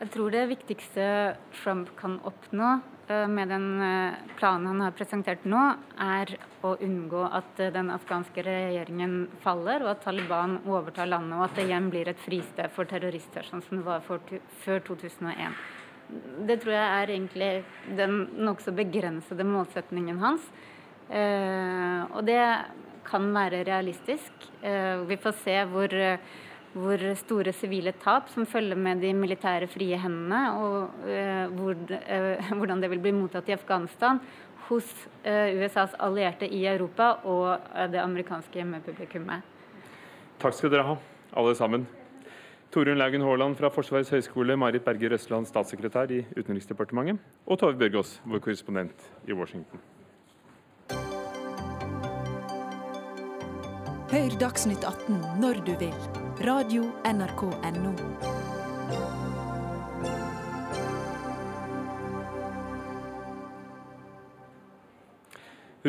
Jeg 0.00 0.12
tror 0.14 0.32
det 0.32 0.46
viktigste 0.48 1.06
Trump 1.58 1.90
kan 1.98 2.14
oppnå 2.24 2.68
eh, 3.12 3.26
med 3.28 3.50
den 3.52 3.66
eh, 3.84 4.20
planen 4.38 4.70
han 4.70 4.80
har 4.86 4.94
presentert 4.96 5.44
nå, 5.44 5.60
er 6.00 6.32
å 6.64 6.70
unngå 6.80 7.26
at 7.28 7.60
eh, 7.60 7.72
den 7.74 7.92
afghanske 7.92 8.44
regjeringen 8.46 9.26
faller, 9.44 9.84
og 9.84 9.92
at 9.92 10.00
Taliban 10.06 10.56
overtar 10.64 11.10
landet, 11.10 11.36
og 11.36 11.44
at 11.50 11.60
det 11.60 11.66
igjen 11.68 11.90
blir 11.92 12.08
et 12.08 12.24
fristed 12.24 12.72
for 12.72 12.88
terrorister, 12.88 13.44
sånn 13.44 13.60
som 13.66 13.82
det 13.82 13.84
var 13.90 14.00
før 14.08 14.80
2001. 14.88 15.60
Det 16.48 16.56
tror 16.62 16.74
jeg 16.74 16.88
er 17.02 17.12
egentlig 17.18 17.50
den 18.00 18.22
nokså 18.40 18.72
begrensede 18.74 19.44
målsetningen 19.46 20.24
hans. 20.24 20.48
Eh, 21.10 22.02
og 22.14 22.22
det 22.26 22.38
kan 23.08 23.26
være 23.34 23.64
realistisk. 23.66 24.46
Eh, 24.62 25.02
vi 25.08 25.18
får 25.18 25.34
se 25.42 25.56
hvor, 25.72 25.94
hvor 26.76 27.04
store 27.18 27.54
sivile 27.56 27.92
tap 27.98 28.30
som 28.30 28.46
følger 28.46 28.78
med 28.78 29.02
de 29.02 29.10
militære 29.14 29.66
frie 29.70 29.98
hendene, 29.98 30.42
og 30.54 31.08
eh, 31.10 31.46
hvor, 31.56 31.74
hvordan 32.58 32.82
det 32.82 32.92
vil 32.94 33.02
bli 33.02 33.14
mottatt 33.16 33.50
i 33.50 33.58
Afghanistan 33.58 34.22
hos 34.70 34.86
USAs 35.26 35.96
allierte 35.98 36.46
i 36.46 36.60
Europa 36.70 37.16
og 37.26 37.72
det 37.90 37.98
amerikanske 37.98 38.60
hjemmepublikummet. 38.60 39.42
Takk 40.38 40.54
skal 40.54 40.70
dere 40.70 40.86
ha, 40.86 40.94
alle 41.34 41.56
sammen. 41.58 41.88
Torunn 42.70 43.02
Laugen 43.02 43.26
Haaland 43.26 43.58
fra 43.58 43.72
Forsvarets 43.74 44.14
høgskole, 44.14 44.54
Marit 44.54 44.86
Berger 44.86 45.10
Røsland, 45.16 45.50
statssekretær 45.50 46.14
i 46.14 46.22
Utenriksdepartementet, 46.38 47.18
og 47.50 47.58
Tove 47.58 47.74
Bjørgaas, 47.82 48.20
vår 48.22 48.46
korrespondent 48.46 49.10
i 49.26 49.34
Washington. 49.34 49.82
Hør 54.10 54.32
Dagsnytt 54.40 54.82
18 54.82 55.20
når 55.38 55.60
du 55.62 55.68
vil. 55.78 55.92
Radio 56.42 56.88
NRK 57.06 57.44
Radio.nrk.no. 57.46 57.92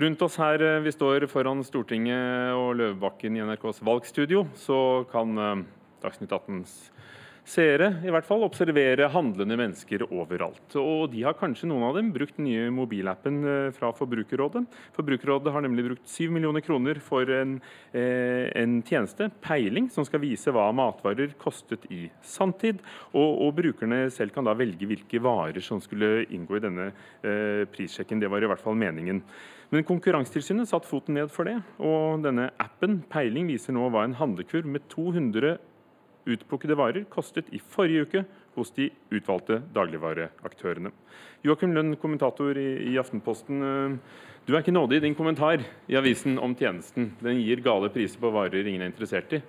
Rundt 0.06 0.22
oss 0.22 0.38
her 0.38 0.62
eh, 0.62 0.84
vi 0.86 0.94
står 0.94 1.26
foran 1.34 1.66
Stortinget 1.66 2.54
og 2.54 2.78
Løvebakken 2.78 3.40
i 3.40 3.42
NRKs 3.42 3.82
valgstudio, 3.90 4.46
så 4.54 5.02
kan 5.10 5.34
eh, 5.42 5.66
Dagsnytt 6.06 6.38
18s 6.38 6.78
seere 7.48 7.88
i 8.06 8.12
hvert 8.14 8.28
fall 8.28 8.44
observere 8.46 9.10
handlende 9.12 9.58
mennesker 9.60 10.04
overalt. 10.08 10.76
Og 10.80 11.10
de 11.14 11.24
har 11.26 11.38
kanskje 11.38 11.70
noen 11.70 11.88
av 11.88 11.98
dem 11.98 12.12
brukt 12.14 12.38
den 12.38 12.48
nye 12.48 12.70
mobilappen 12.74 13.40
eh, 13.44 13.70
fra 13.76 13.92
Forbrukerrådet. 13.98 14.64
Forbrukerrådet 14.96 15.54
har 15.54 15.66
nemlig 15.66 15.88
brukt 15.90 16.12
7 16.12 16.30
millioner 16.34 16.64
kroner 16.66 17.02
for 17.04 17.30
en, 17.36 17.58
eh, 17.98 18.48
en, 18.62 18.80
tjeneste, 18.86 19.32
Peiling, 19.42 19.90
som 19.92 20.06
skal 20.08 20.24
vise 20.24 20.54
hva 20.54 20.70
matvarer 20.76 21.34
kostet 21.42 21.88
i 21.92 22.04
sanntid. 22.26 22.84
Og, 23.14 23.42
og, 23.48 23.56
brukerne 23.62 24.06
selv 24.14 24.36
kan 24.36 24.48
da 24.48 24.56
velge 24.58 24.88
hvilke 24.90 25.22
varer 25.22 25.62
som 25.66 25.82
skulle 25.84 26.28
inngå 26.30 26.60
i 26.60 26.64
denne 26.64 26.92
eh, 26.92 27.66
prissjekken. 27.72 28.22
Det 28.22 28.30
var 28.32 28.44
i 28.44 28.52
hvert 28.52 28.64
fall 28.64 28.78
meningen. 28.80 29.24
Men 29.72 29.86
Konkurransetilsynet 29.88 30.68
satt 30.68 30.88
foten 30.88 31.16
ned 31.16 31.30
for 31.32 31.48
det, 31.48 31.56
og 31.80 32.26
denne 32.26 32.50
appen 32.60 32.98
Peiling 33.12 33.48
viser 33.48 33.72
nå 33.76 33.86
hva 33.88 34.04
en 34.04 34.18
handlekurv 34.20 34.68
med 34.68 34.84
200 34.92 35.54
utplukkede 36.30 36.78
varer 36.78 37.06
kostet 37.10 37.50
i 37.54 37.62
forrige 37.62 38.06
uke 38.08 38.24
hos 38.58 38.74
de 38.76 38.90
utvalgte 39.14 39.62
dagligvareaktørene. 39.74 40.92
Joakim 41.46 41.74
Lund, 41.74 41.96
kommentator 42.02 42.58
i, 42.60 42.98
Aftenposten. 43.00 43.64
Eh, 43.64 44.28
du 44.46 44.54
er 44.54 44.62
ikke 44.62 44.76
nådig 44.76 45.00
i 45.00 45.06
din 45.08 45.16
kommentar 45.18 45.64
i 45.88 45.98
avisen 45.98 46.38
om 46.42 46.56
tjenesten. 46.58 47.14
Den 47.22 47.40
gir 47.42 47.64
gale 47.66 47.90
priser 47.94 48.22
på 48.22 48.34
varer 48.34 48.68
ingen 48.68 48.84
er 48.84 48.92
interessert 48.92 49.34
i. 49.38 49.42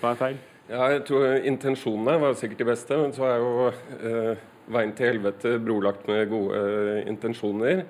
Hva 0.00 0.12
er 0.12 0.20
feil? 0.20 0.38
Ja, 0.70 0.84
jeg 0.92 1.02
tror 1.08 1.48
Intensjonene 1.50 2.20
var 2.22 2.36
sikkert 2.38 2.62
de 2.62 2.68
beste, 2.68 2.98
men 3.00 3.14
så 3.16 3.26
er 3.26 3.40
jo 3.42 3.70
eh, 3.70 4.44
veien 4.70 4.94
til 4.94 5.14
helvete 5.14 5.56
brolagt 5.62 6.06
med 6.10 6.28
gode 6.30 6.60
eh, 6.60 7.08
intensjoner. 7.10 7.84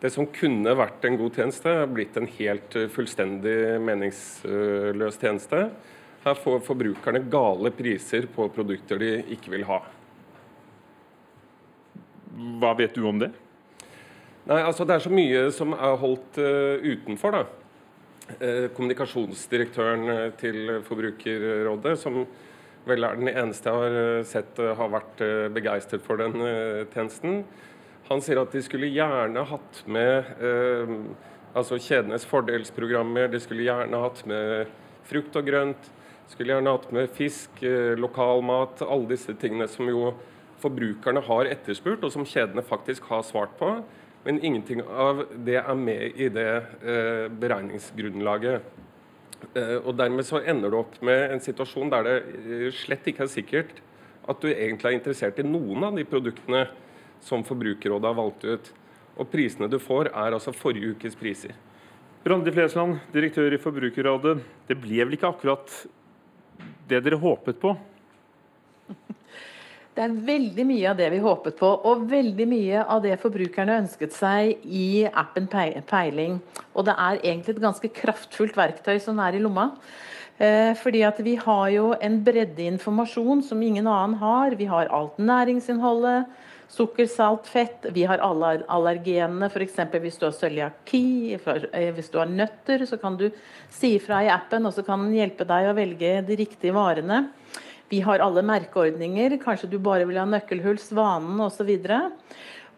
Det 0.00 0.08
som 0.14 0.28
kunne 0.32 0.72
vært 0.78 1.04
en 1.04 1.18
god 1.20 1.36
tjeneste, 1.36 1.72
er 1.82 1.90
blitt 1.92 2.14
en 2.16 2.28
helt 2.38 2.76
uh, 2.78 2.86
fullstendig 2.88 3.56
meningsløs 3.84 5.18
tjeneste. 5.20 5.66
Her 6.20 6.36
får 6.36 6.60
forbrukerne 6.66 7.22
gale 7.32 7.70
priser 7.72 8.26
på 8.34 8.48
produkter 8.52 9.00
de 9.00 9.14
ikke 9.32 9.54
vil 9.54 9.64
ha. 9.68 9.78
Hva 12.60 12.74
vet 12.76 12.92
du 12.96 13.06
om 13.08 13.20
det? 13.22 13.30
Nei, 14.50 14.60
altså 14.60 14.84
Det 14.84 14.96
er 14.96 15.04
så 15.04 15.12
mye 15.12 15.46
som 15.54 15.72
er 15.76 15.96
holdt 16.00 16.40
uh, 16.40 16.82
utenfor. 16.84 17.36
da. 17.36 17.44
Uh, 18.40 18.66
kommunikasjonsdirektøren 18.76 20.04
uh, 20.10 20.26
til 20.40 20.76
Forbrukerrådet, 20.86 21.96
som 21.98 22.22
vel 22.88 23.04
er 23.04 23.16
den 23.16 23.32
eneste 23.32 23.68
jeg 23.68 23.80
har 23.80 24.22
sett 24.24 24.56
har 24.56 24.88
vært 24.88 25.18
begeistret 25.52 26.00
for 26.00 26.16
den 26.16 26.32
tjenesten, 26.88 27.42
han 28.08 28.22
sier 28.24 28.40
at 28.40 28.56
de 28.56 28.62
skulle 28.64 28.88
gjerne 28.88 29.42
hatt 29.46 29.82
med 29.84 30.30
altså 31.52 31.76
kjedenes 31.76 32.24
fordelsprogrammer, 32.26 33.28
de 33.28 33.42
skulle 33.44 33.66
gjerne 33.68 34.00
hatt 34.00 34.24
med 34.26 34.72
frukt 35.10 35.36
og 35.36 35.44
grønt. 35.46 35.90
Skulle 36.30 36.54
gjerne 36.54 36.76
hatt 36.76 36.92
med 36.94 37.10
fisk, 37.10 37.62
eh, 37.66 37.96
lokalmat, 37.98 38.82
alle 38.86 39.10
disse 39.10 39.34
tingene 39.34 39.66
som 39.68 39.88
jo 39.90 40.12
forbrukerne 40.62 41.22
har 41.26 41.48
etterspurt, 41.50 42.04
og 42.04 42.12
som 42.14 42.24
kjedene 42.24 42.62
faktisk 42.62 43.08
har 43.10 43.24
svart 43.26 43.56
på. 43.58 43.82
Men 44.24 44.38
ingenting 44.44 44.82
av 44.84 45.24
det 45.44 45.58
er 45.58 45.74
med 45.74 46.20
i 46.20 46.28
det 46.28 46.50
eh, 46.84 47.26
beregningsgrunnlaget. 47.40 48.62
Eh, 49.56 49.78
og 49.80 49.96
Dermed 49.96 50.26
så 50.28 50.42
ender 50.44 50.70
du 50.70 50.76
opp 50.82 50.98
med 51.02 51.32
en 51.32 51.40
situasjon 51.40 51.90
der 51.90 52.06
det 52.06 52.74
slett 52.76 53.08
ikke 53.08 53.24
er 53.24 53.32
sikkert 53.32 53.80
at 54.28 54.42
du 54.42 54.50
egentlig 54.52 54.90
er 54.90 54.98
interessert 54.98 55.40
i 55.40 55.46
noen 55.46 55.88
av 55.88 55.96
de 55.96 56.04
produktene 56.06 56.66
som 57.24 57.42
Forbrukerrådet 57.42 58.06
har 58.06 58.18
valgt 58.18 58.44
ut. 58.44 58.70
Og 59.18 59.28
prisene 59.32 59.68
du 59.68 59.80
får, 59.82 60.12
er 60.12 60.36
altså 60.36 60.54
forrige 60.54 60.94
ukes 60.94 61.16
priser. 61.18 61.56
Randi 62.28 62.52
Flesland, 62.52 63.00
direktør 63.14 63.56
i 63.56 63.60
Forbrukerrådet. 63.60 64.36
Det 64.68 64.76
ble 64.78 65.00
vel 65.02 65.16
ikke 65.16 65.32
akkurat 65.32 65.72
det 66.90 67.02
dere 67.06 67.20
håpet 67.20 67.60
på? 67.62 67.76
Det 69.90 70.04
er 70.06 70.12
veldig 70.24 70.64
mye 70.64 70.84
av 70.86 70.96
det 70.96 71.08
vi 71.12 71.18
håpet 71.20 71.56
på, 71.58 71.68
og 71.90 72.04
veldig 72.08 72.44
mye 72.48 72.84
av 72.94 73.02
det 73.04 73.16
forbrukerne 73.20 73.80
ønsket 73.82 74.14
seg 74.14 74.62
i 74.64 75.02
appen 75.04 75.48
Peiling. 75.50 76.38
Og 76.72 76.86
det 76.86 76.94
er 76.94 77.18
egentlig 77.18 77.56
et 77.56 77.64
ganske 77.64 77.90
kraftfullt 77.98 78.56
verktøy 78.56 79.00
som 79.02 79.18
er 79.20 79.36
i 79.36 79.42
lomma. 79.42 79.66
Eh, 80.40 80.72
fordi 80.80 81.02
at 81.04 81.18
vi 81.20 81.34
har 81.36 81.66
jo 81.74 81.90
en 82.00 82.16
breddeinformasjon 82.24 83.42
som 83.44 83.60
ingen 83.60 83.90
annen 83.90 84.16
har. 84.22 84.56
Vi 84.56 84.70
har 84.70 84.88
alt 84.88 85.18
næringsinnholdet, 85.20 86.30
sukker, 86.70 87.06
salt, 87.06 87.46
fett. 87.50 87.86
Vi 87.90 88.04
har 88.06 88.22
alle 88.22 88.60
allergenene, 88.70 89.50
f.eks. 89.50 89.78
hvis 90.02 90.20
du 90.20 90.26
har 90.28 90.36
cøliaki, 90.36 91.34
eh, 91.34 91.90
hvis 91.96 92.12
du 92.12 92.20
har 92.20 92.30
nøtter, 92.30 92.86
så 92.86 92.98
kan 93.00 93.18
du 93.18 93.28
si 93.74 93.96
ifra 93.98 94.22
i 94.24 94.30
appen, 94.30 94.68
og 94.68 94.76
så 94.76 94.86
kan 94.86 95.02
den 95.04 95.18
hjelpe 95.18 95.46
deg 95.48 95.70
å 95.70 95.76
velge 95.76 96.14
de 96.26 96.38
riktige 96.38 96.76
varene. 96.76 97.26
Vi 97.90 98.04
har 98.06 98.22
alle 98.22 98.44
merkeordninger. 98.46 99.34
Kanskje 99.42 99.72
du 99.72 99.80
bare 99.82 100.06
vil 100.06 100.20
ha 100.20 100.28
nøkkelhull, 100.30 100.78
Svanen 100.78 101.42
osv. 101.42 101.72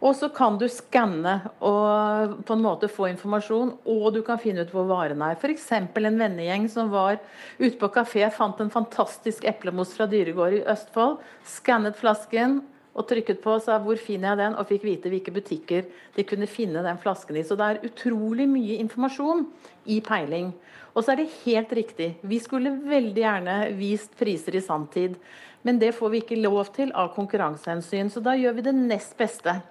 Og 0.03 0.17
så 0.19 0.27
kan 0.35 0.57
du 0.59 0.65
skanne 0.73 1.35
og 1.63 2.41
på 2.49 2.57
en 2.57 2.65
måte 2.65 2.89
få 2.91 3.07
informasjon, 3.13 3.77
og 3.87 4.09
du 4.17 4.23
kan 4.27 4.41
finne 4.43 4.65
ut 4.65 4.73
hvor 4.75 4.89
varene 4.89 5.29
er. 5.31 5.37
F.eks. 5.37 5.69
en 5.77 5.93
vennegjeng 5.95 6.65
som 6.73 6.91
var 6.91 7.21
ute 7.61 7.77
på 7.79 7.93
kafé, 7.93 8.25
fant 8.35 8.59
en 8.65 8.73
fantastisk 8.73 9.45
eplemos 9.47 9.93
fra 9.95 10.09
Dyregård 10.11 10.59
i 10.59 10.65
Østfold. 10.73 11.21
Skannet 11.47 12.01
flasken 12.01 12.63
og 12.93 13.07
trykket 13.09 13.41
på 13.41 13.55
og 13.57 13.63
sa 13.63 13.79
'hvor 13.79 13.99
finner 13.99 14.29
jeg 14.29 14.39
den?' 14.39 14.59
og 14.59 14.67
fikk 14.69 14.83
vite 14.85 15.09
hvilke 15.09 15.33
butikker 15.33 15.85
de 16.17 16.23
kunne 16.25 16.47
finne 16.47 16.83
den 16.83 16.99
flasken 16.99 17.37
i. 17.37 17.43
Så 17.43 17.57
det 17.57 17.65
er 17.65 17.89
utrolig 17.89 18.49
mye 18.49 18.79
informasjon 18.79 19.47
i 19.87 20.01
peiling. 20.01 20.53
Og 20.95 21.05
så 21.05 21.13
er 21.13 21.17
det 21.17 21.33
helt 21.45 21.73
riktig. 21.73 22.17
Vi 22.23 22.39
skulle 22.39 22.71
veldig 22.71 23.23
gjerne 23.23 23.57
vist 23.79 24.17
priser 24.19 24.57
i 24.57 24.61
sanntid. 24.61 25.17
Men 25.65 25.79
det 25.79 25.95
får 25.95 26.11
vi 26.11 26.21
ikke 26.21 26.43
lov 26.43 26.73
til 26.75 26.93
av 26.93 27.15
konkurransehensyn, 27.15 28.11
så 28.11 28.21
da 28.23 28.35
gjør 28.35 28.55
vi 28.55 28.63
det 28.63 28.75
nest 28.75 29.17
beste. 29.17 29.63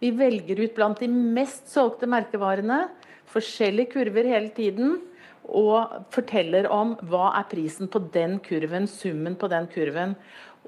Vi 0.00 0.10
velger 0.10 0.62
ut 0.62 0.74
blant 0.74 1.00
de 1.00 1.08
mest 1.08 1.68
solgte 1.72 2.06
merkevarene, 2.06 2.88
forskjellige 3.26 3.92
kurver 3.92 4.24
hele 4.24 4.48
tiden. 4.48 5.00
og 5.50 6.04
forteller 6.12 6.68
om 6.70 6.92
hva 7.08 7.32
er 7.38 7.46
prisen 7.50 7.88
på 7.90 7.98
den 8.12 8.38
kurven, 8.44 8.86
summen 8.86 9.34
på 9.34 9.48
den 9.50 9.66
kurven. 9.72 10.14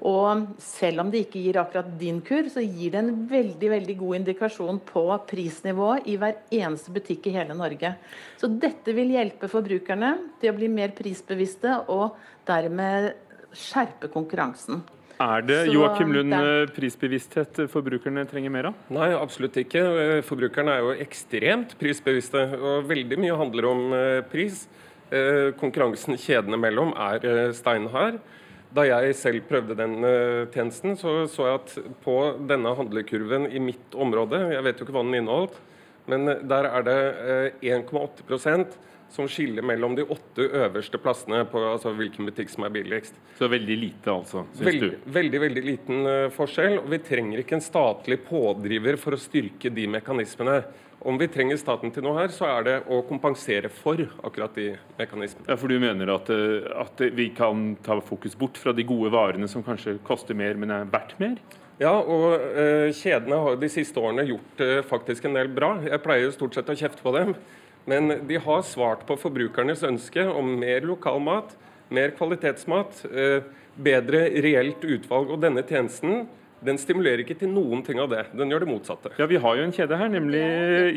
Og 0.01 0.47
selv 0.59 1.03
om 1.03 1.11
det 1.13 1.27
ikke 1.27 1.43
gir 1.43 1.59
akkurat 1.61 1.91
din 1.99 2.17
kurv, 2.25 2.49
så 2.51 2.63
gir 2.65 2.95
det 2.95 3.03
en 3.03 3.11
veldig 3.29 3.69
veldig 3.75 3.95
god 3.99 4.17
indikasjon 4.17 4.81
på 4.87 5.03
prisnivået 5.29 6.09
i 6.09 6.17
hver 6.19 6.39
eneste 6.49 6.91
butikk 6.95 7.29
i 7.29 7.35
hele 7.37 7.55
Norge. 7.55 7.93
Så 8.41 8.49
dette 8.49 8.95
vil 8.97 9.13
hjelpe 9.13 9.51
forbrukerne 9.51 10.15
til 10.41 10.51
å 10.51 10.57
bli 10.57 10.71
mer 10.73 10.95
prisbevisste 10.97 11.77
og 11.93 12.17
dermed 12.49 13.13
skjerpe 13.53 14.09
konkurransen. 14.11 14.81
Er 15.21 15.43
det 15.45 15.59
Joakim 15.69 16.09
Lund 16.11 16.33
prisbevissthet 16.73 17.61
forbrukerne 17.71 18.25
trenger 18.27 18.51
mer 18.51 18.71
av? 18.71 18.79
Nei, 18.91 19.11
absolutt 19.13 19.59
ikke. 19.61 19.83
Forbrukerne 20.25 20.73
er 20.73 20.81
jo 20.81 20.95
ekstremt 21.05 21.75
prisbevisste, 21.79 22.41
og 22.57 22.89
veldig 22.89 23.19
mye 23.21 23.37
handler 23.39 23.69
om 23.69 23.93
eh, 23.93 24.23
pris. 24.25 24.65
Eh, 25.13 25.53
konkurransen 25.59 26.17
kjedene 26.17 26.57
mellom 26.57 26.95
er 26.97 27.27
eh, 27.29 27.51
steinhard. 27.55 28.17
Da 28.73 28.87
jeg 28.87 29.13
selv 29.13 29.43
prøvde 29.45 29.75
den 29.77 29.99
tjenesten, 30.53 30.95
så 30.97 31.27
så 31.29 31.45
jeg 31.45 31.59
at 31.59 31.73
på 32.01 32.15
denne 32.49 32.71
handlekurven 32.73 33.45
i 33.51 33.61
mitt 33.61 33.93
område, 33.93 34.39
jeg 34.55 34.65
vet 34.65 34.79
jo 34.79 34.87
ikke 34.87 34.95
hva 34.95 35.03
den 35.05 35.19
inneholdt, 35.19 35.59
men 36.09 36.25
der 36.49 36.67
er 36.71 36.87
det 36.87 36.97
1,8 37.61 38.25
som 39.13 39.27
skiller 39.29 39.61
mellom 39.61 39.93
de 39.95 40.03
åtte 40.09 40.41
øverste 40.41 40.97
plassene 40.97 41.43
på 41.45 41.61
altså, 41.61 41.91
hvilken 41.93 42.25
butikk 42.25 42.49
som 42.49 42.65
er 42.65 42.73
billigst. 42.73 43.19
Så 43.37 43.49
veldig 43.51 43.75
lite, 43.77 44.09
altså? 44.09 44.47
Synes 44.55 44.65
Veldig, 44.71 44.89
veldig, 45.17 45.41
veldig 45.43 45.63
liten 45.67 46.07
uh, 46.07 46.29
forskjell. 46.33 46.79
og 46.81 46.89
Vi 46.89 46.99
trenger 47.05 47.43
ikke 47.43 47.59
en 47.59 47.65
statlig 47.65 48.23
pådriver 48.25 48.97
for 48.97 49.13
å 49.13 49.21
styrke 49.21 49.69
de 49.73 49.85
mekanismene. 49.99 50.63
Om 51.03 51.19
vi 51.19 51.27
trenger 51.29 51.59
staten 51.59 51.91
til 51.93 52.05
noe 52.05 52.15
her, 52.21 52.33
så 52.33 52.47
er 52.47 52.65
det 52.65 52.75
å 52.89 53.01
kompensere 53.05 53.69
for 53.69 54.01
akkurat 54.23 54.55
de 54.57 54.69
mekanismene. 54.97 55.49
Ja, 55.51 55.57
For 55.59 55.69
du 55.69 55.77
mener 55.83 56.13
at, 56.15 56.29
eh, 56.31 56.69
at 56.79 57.03
vi 57.13 57.27
kan 57.35 57.73
ta 57.83 57.99
fokus 58.01 58.37
bort 58.39 58.57
fra 58.57 58.73
de 58.73 58.85
gode 58.87 59.11
varene 59.13 59.49
som 59.51 59.65
kanskje 59.65 59.99
koster 60.07 60.33
mer, 60.33 60.55
men 60.55 60.71
er 60.71 60.87
verdt 60.89 61.19
mer? 61.19 61.35
Ja, 61.81 61.91
og 61.99 62.39
uh, 62.39 62.87
kjedene 62.95 63.41
har 63.43 63.59
de 63.59 63.69
siste 63.69 63.99
årene 63.99 64.25
gjort 64.29 64.61
uh, 64.63 64.79
faktisk 64.87 65.25
en 65.27 65.35
del 65.35 65.51
bra. 65.51 65.75
Jeg 65.83 66.01
pleier 66.05 66.31
stort 66.31 66.55
sett 66.55 66.71
å 66.71 66.77
kjefte 66.77 67.03
på 67.03 67.13
dem. 67.17 67.35
Men 67.89 68.27
de 68.27 68.39
har 68.39 68.61
svart 68.63 69.03
på 69.07 69.17
forbrukernes 69.19 69.83
ønske 69.83 70.23
om 70.29 70.53
mer 70.61 70.85
lokal 70.87 71.19
mat, 71.23 71.51
mer 71.93 72.13
kvalitetsmat, 72.15 73.03
eh, 73.11 73.43
bedre 73.75 74.29
reelt 74.43 74.83
utvalg. 74.83 75.33
Og 75.33 75.41
denne 75.43 75.65
tjenesten 75.67 76.27
den 76.63 76.79
stimulerer 76.79 77.23
ikke 77.23 77.35
til 77.41 77.51
noen 77.51 77.83
ting 77.83 77.99
av 77.99 78.09
det. 78.13 78.23
Den 78.37 78.51
gjør 78.51 78.63
det 78.63 78.69
motsatte. 78.69 79.11
Ja, 79.19 79.27
Vi 79.27 79.35
har 79.35 79.57
jo 79.57 79.63
en 79.63 79.75
kjede 79.75 79.97
her, 79.99 80.07
nemlig 80.07 80.43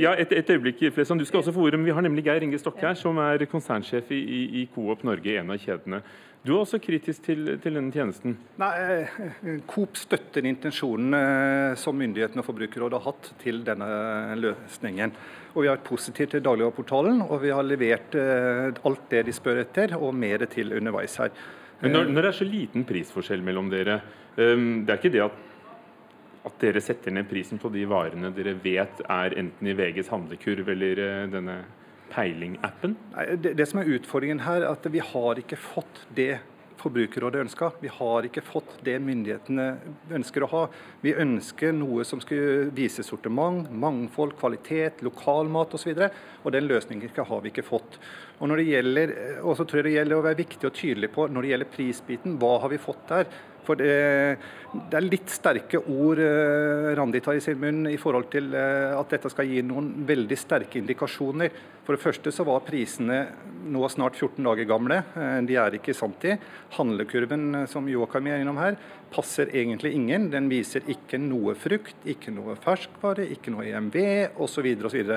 Ja, 0.00 0.12
et, 0.14 0.32
et 0.32 0.50
øyeblikk, 0.50 0.92
Flesson, 0.94 1.18
du 1.18 1.24
skal 1.24 1.40
også 1.40 1.52
få 1.52 1.66
ordet. 1.66 1.80
Men 1.80 1.86
vi 1.86 1.94
har 1.96 2.02
nemlig 2.02 2.24
Geir 2.24 2.42
Inge 2.42 2.58
Stokke 2.58 2.86
her, 2.86 2.94
som 2.94 3.18
er 3.18 3.44
konsernsjef 3.50 4.10
i, 4.10 4.20
i, 4.20 4.62
i 4.62 4.68
Coop 4.74 5.02
Norge, 5.02 5.40
en 5.40 5.50
av 5.50 5.58
kjedene. 5.58 6.02
Du 6.46 6.52
er 6.54 6.60
også 6.62 6.78
kritisk 6.78 7.24
til, 7.26 7.48
til 7.58 7.74
denne 7.74 7.90
tjenesten? 7.90 8.36
Nei, 8.60 8.70
eh, 8.78 9.14
Coop 9.66 9.98
støtter 9.98 10.46
intensjonen 10.46 11.16
eh, 11.18 11.72
som 11.80 11.96
myndighetene 11.98 12.42
og 12.42 12.46
Forbrukerrådet 12.46 13.00
har 13.00 13.08
hatt 13.08 13.30
til 13.40 13.64
denne 13.66 13.88
løsningen. 14.38 15.14
Og 15.56 15.64
Vi 15.64 15.66
har 15.66 15.78
vært 15.78 15.88
positive 15.88 16.30
til 16.36 16.44
dagligvareportalen, 16.46 17.24
og 17.24 17.40
vi 17.42 17.50
har 17.50 17.66
levert 17.66 18.14
eh, 18.20 18.78
alt 18.86 19.08
det 19.10 19.24
de 19.26 19.34
spør 19.34 19.64
etter, 19.64 19.96
og 19.98 20.14
mer 20.14 20.44
til 20.52 20.70
underveis 20.76 21.16
her. 21.18 21.32
Men 21.80 21.96
når, 21.96 22.12
når, 22.12 22.20
det 22.20 22.30
er 22.30 22.38
så 22.38 22.46
liten 22.48 22.86
prisforskjell 22.88 23.42
mellom 23.44 23.72
dere, 23.72 23.98
um, 24.38 24.84
det 24.86 24.94
er 24.94 25.00
ikke 25.00 25.12
det 25.16 25.24
at, 25.26 25.42
at 26.46 26.62
dere 26.62 26.84
setter 26.84 27.12
ned 27.12 27.26
prisen 27.28 27.58
på 27.60 27.72
de 27.74 27.82
varene 27.90 28.30
dere 28.32 28.54
vet 28.62 29.02
er 29.02 29.34
enten 29.42 29.68
i 29.68 29.74
VGs 29.76 30.08
handlekurv 30.14 30.70
eller 30.72 31.02
denne 31.32 31.58
peiling-appen? 32.12 32.96
Det, 33.42 33.54
det 33.58 33.68
som 33.70 33.80
er 33.80 33.90
utfordringen 33.96 34.44
her, 34.46 34.64
er 34.64 34.74
at 34.74 34.86
vi 34.92 35.02
har 35.02 35.42
ikke 35.42 35.58
fått 35.60 36.04
det 36.16 36.36
Forbrukerrådet 36.76 37.40
ønska. 37.40 37.70
Vi 37.80 37.88
har 37.88 38.26
ikke 38.28 38.42
fått 38.44 38.76
det 38.84 38.98
myndighetene 39.02 39.64
ønsker 40.14 40.44
å 40.44 40.48
ha. 40.52 40.60
Vi 41.02 41.14
ønsker 41.18 41.72
noe 41.74 42.04
som 42.06 42.20
skulle 42.22 42.68
vise 42.76 43.02
sortiment, 43.06 43.70
mangfold, 43.72 44.36
kvalitet, 44.38 45.00
lokalmat 45.06 45.74
osv. 45.74 45.94
Og, 45.94 46.02
så 46.04 46.44
og 46.44 46.54
den 46.54 46.68
løsningen 46.68 47.10
har 47.16 47.42
vi 47.42 47.50
ikke 47.50 47.66
fått. 47.66 47.98
Og 48.36 48.50
når 48.50 48.60
det 48.60 48.68
gjelder, 48.68 49.12
også 49.48 49.64
tror 49.64 49.80
jeg 49.80 49.88
det 49.88 49.96
gjelder 49.96 50.18
å 50.18 50.24
være 50.26 50.42
viktig 50.42 50.68
og 50.68 50.74
tydelig 50.76 51.12
på 51.14 51.28
når 51.32 51.44
det 51.44 51.52
gjelder 51.52 51.70
prisbiten, 51.72 52.40
hva 52.40 52.56
har 52.62 52.72
vi 52.72 52.80
fått 52.82 53.06
der? 53.08 53.30
For 53.66 53.78
det, 53.80 53.94
det, 54.72 54.94
er 54.94 55.06
litt 55.06 55.32
sterke 55.32 55.80
ord 55.90 56.20
eh, 56.22 56.92
Randi 56.94 57.18
tar 57.24 57.38
i 57.38 57.42
sin 57.42 57.58
munn 57.58 57.88
i 57.90 57.96
forhold 57.98 58.28
til 58.30 58.52
eh, 58.54 58.92
at 58.94 59.10
dette 59.10 59.32
skal 59.32 59.48
gi 59.50 59.62
noen 59.66 59.88
veldig 60.06 60.38
sterke 60.38 60.78
indikasjoner. 60.78 61.56
For 61.86 61.96
det 61.96 62.02
første 62.02 62.32
så 62.34 62.46
var 62.46 62.62
prisene 62.66 63.18
nå 63.66 63.82
snart 63.90 64.18
14 64.18 64.38
dager 64.46 64.70
gamle. 64.70 65.00
Eh, 65.18 65.40
de 65.48 65.58
er 65.58 65.78
ikke 65.78 65.90
i 65.94 65.98
sanntid. 65.98 66.46
Handlekurven 66.76 67.64
som 67.70 67.90
Joakim 67.90 68.30
er 68.30 68.44
innom 68.44 68.62
her, 68.62 68.78
passer 69.10 69.50
egentlig 69.50 69.96
ingen. 69.98 70.30
Den 70.30 70.50
viser 70.52 70.86
ikke 70.92 71.18
noe 71.22 71.56
frukt, 71.58 71.98
ikke 72.06 72.34
noe 72.36 72.54
ferskvare, 72.62 73.26
ikke 73.34 73.54
noe 73.54 73.66
EMV 73.66 74.00
osv. 74.46 74.70
osv. 74.86 75.16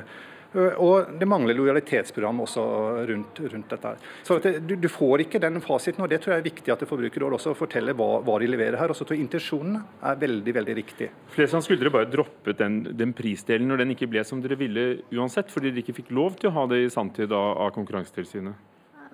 Og 0.55 1.11
det 1.19 1.27
mangler 1.29 1.53
lojalitetsprogram 1.53 2.39
også 2.41 2.63
rundt, 3.09 3.41
rundt 3.53 3.73
dette. 3.75 3.91
Så 4.25 4.39
du, 4.41 4.73
du, 4.81 4.87
får 4.89 5.25
ikke 5.25 5.41
den 5.43 5.61
fasiten, 5.61 6.01
og 6.01 6.09
det 6.09 6.21
tror 6.23 6.33
jeg 6.35 6.41
er 6.41 6.47
viktig 6.47 6.73
at 6.73 6.85
Forbrukerrådet 6.89 7.37
også 7.37 7.53
forteller 7.57 7.97
hva, 7.97 8.07
hva, 8.25 8.39
de 8.41 8.49
leverer 8.49 8.79
her. 8.79 8.89
Og 8.89 8.97
så 8.97 9.05
tror 9.05 9.17
jeg 9.17 9.27
intensjonen 9.27 9.77
er 9.77 10.17
veldig 10.23 10.55
veldig 10.57 10.77
riktig. 10.79 11.11
Flesland, 11.35 11.65
skulle 11.65 11.83
dere 11.83 11.93
bare 11.93 12.09
droppet 12.09 12.57
den, 12.63 12.81
den, 12.97 13.13
prisdelen 13.13 13.69
når 13.69 13.83
den 13.83 13.93
ikke 13.93 14.09
ble 14.09 14.25
som 14.25 14.41
dere 14.41 14.57
ville 14.57 14.87
uansett, 15.13 15.53
fordi 15.53 15.69
dere 15.69 15.85
ikke 15.85 15.99
fikk 16.01 16.11
lov 16.17 16.39
til 16.39 16.49
å 16.49 16.55
ha 16.57 16.65
det 16.71 16.81
i 16.85 16.91
sanntid 16.93 17.29
av, 17.29 17.53
av 17.67 17.71
Konkurransetilsynet? 17.77 18.65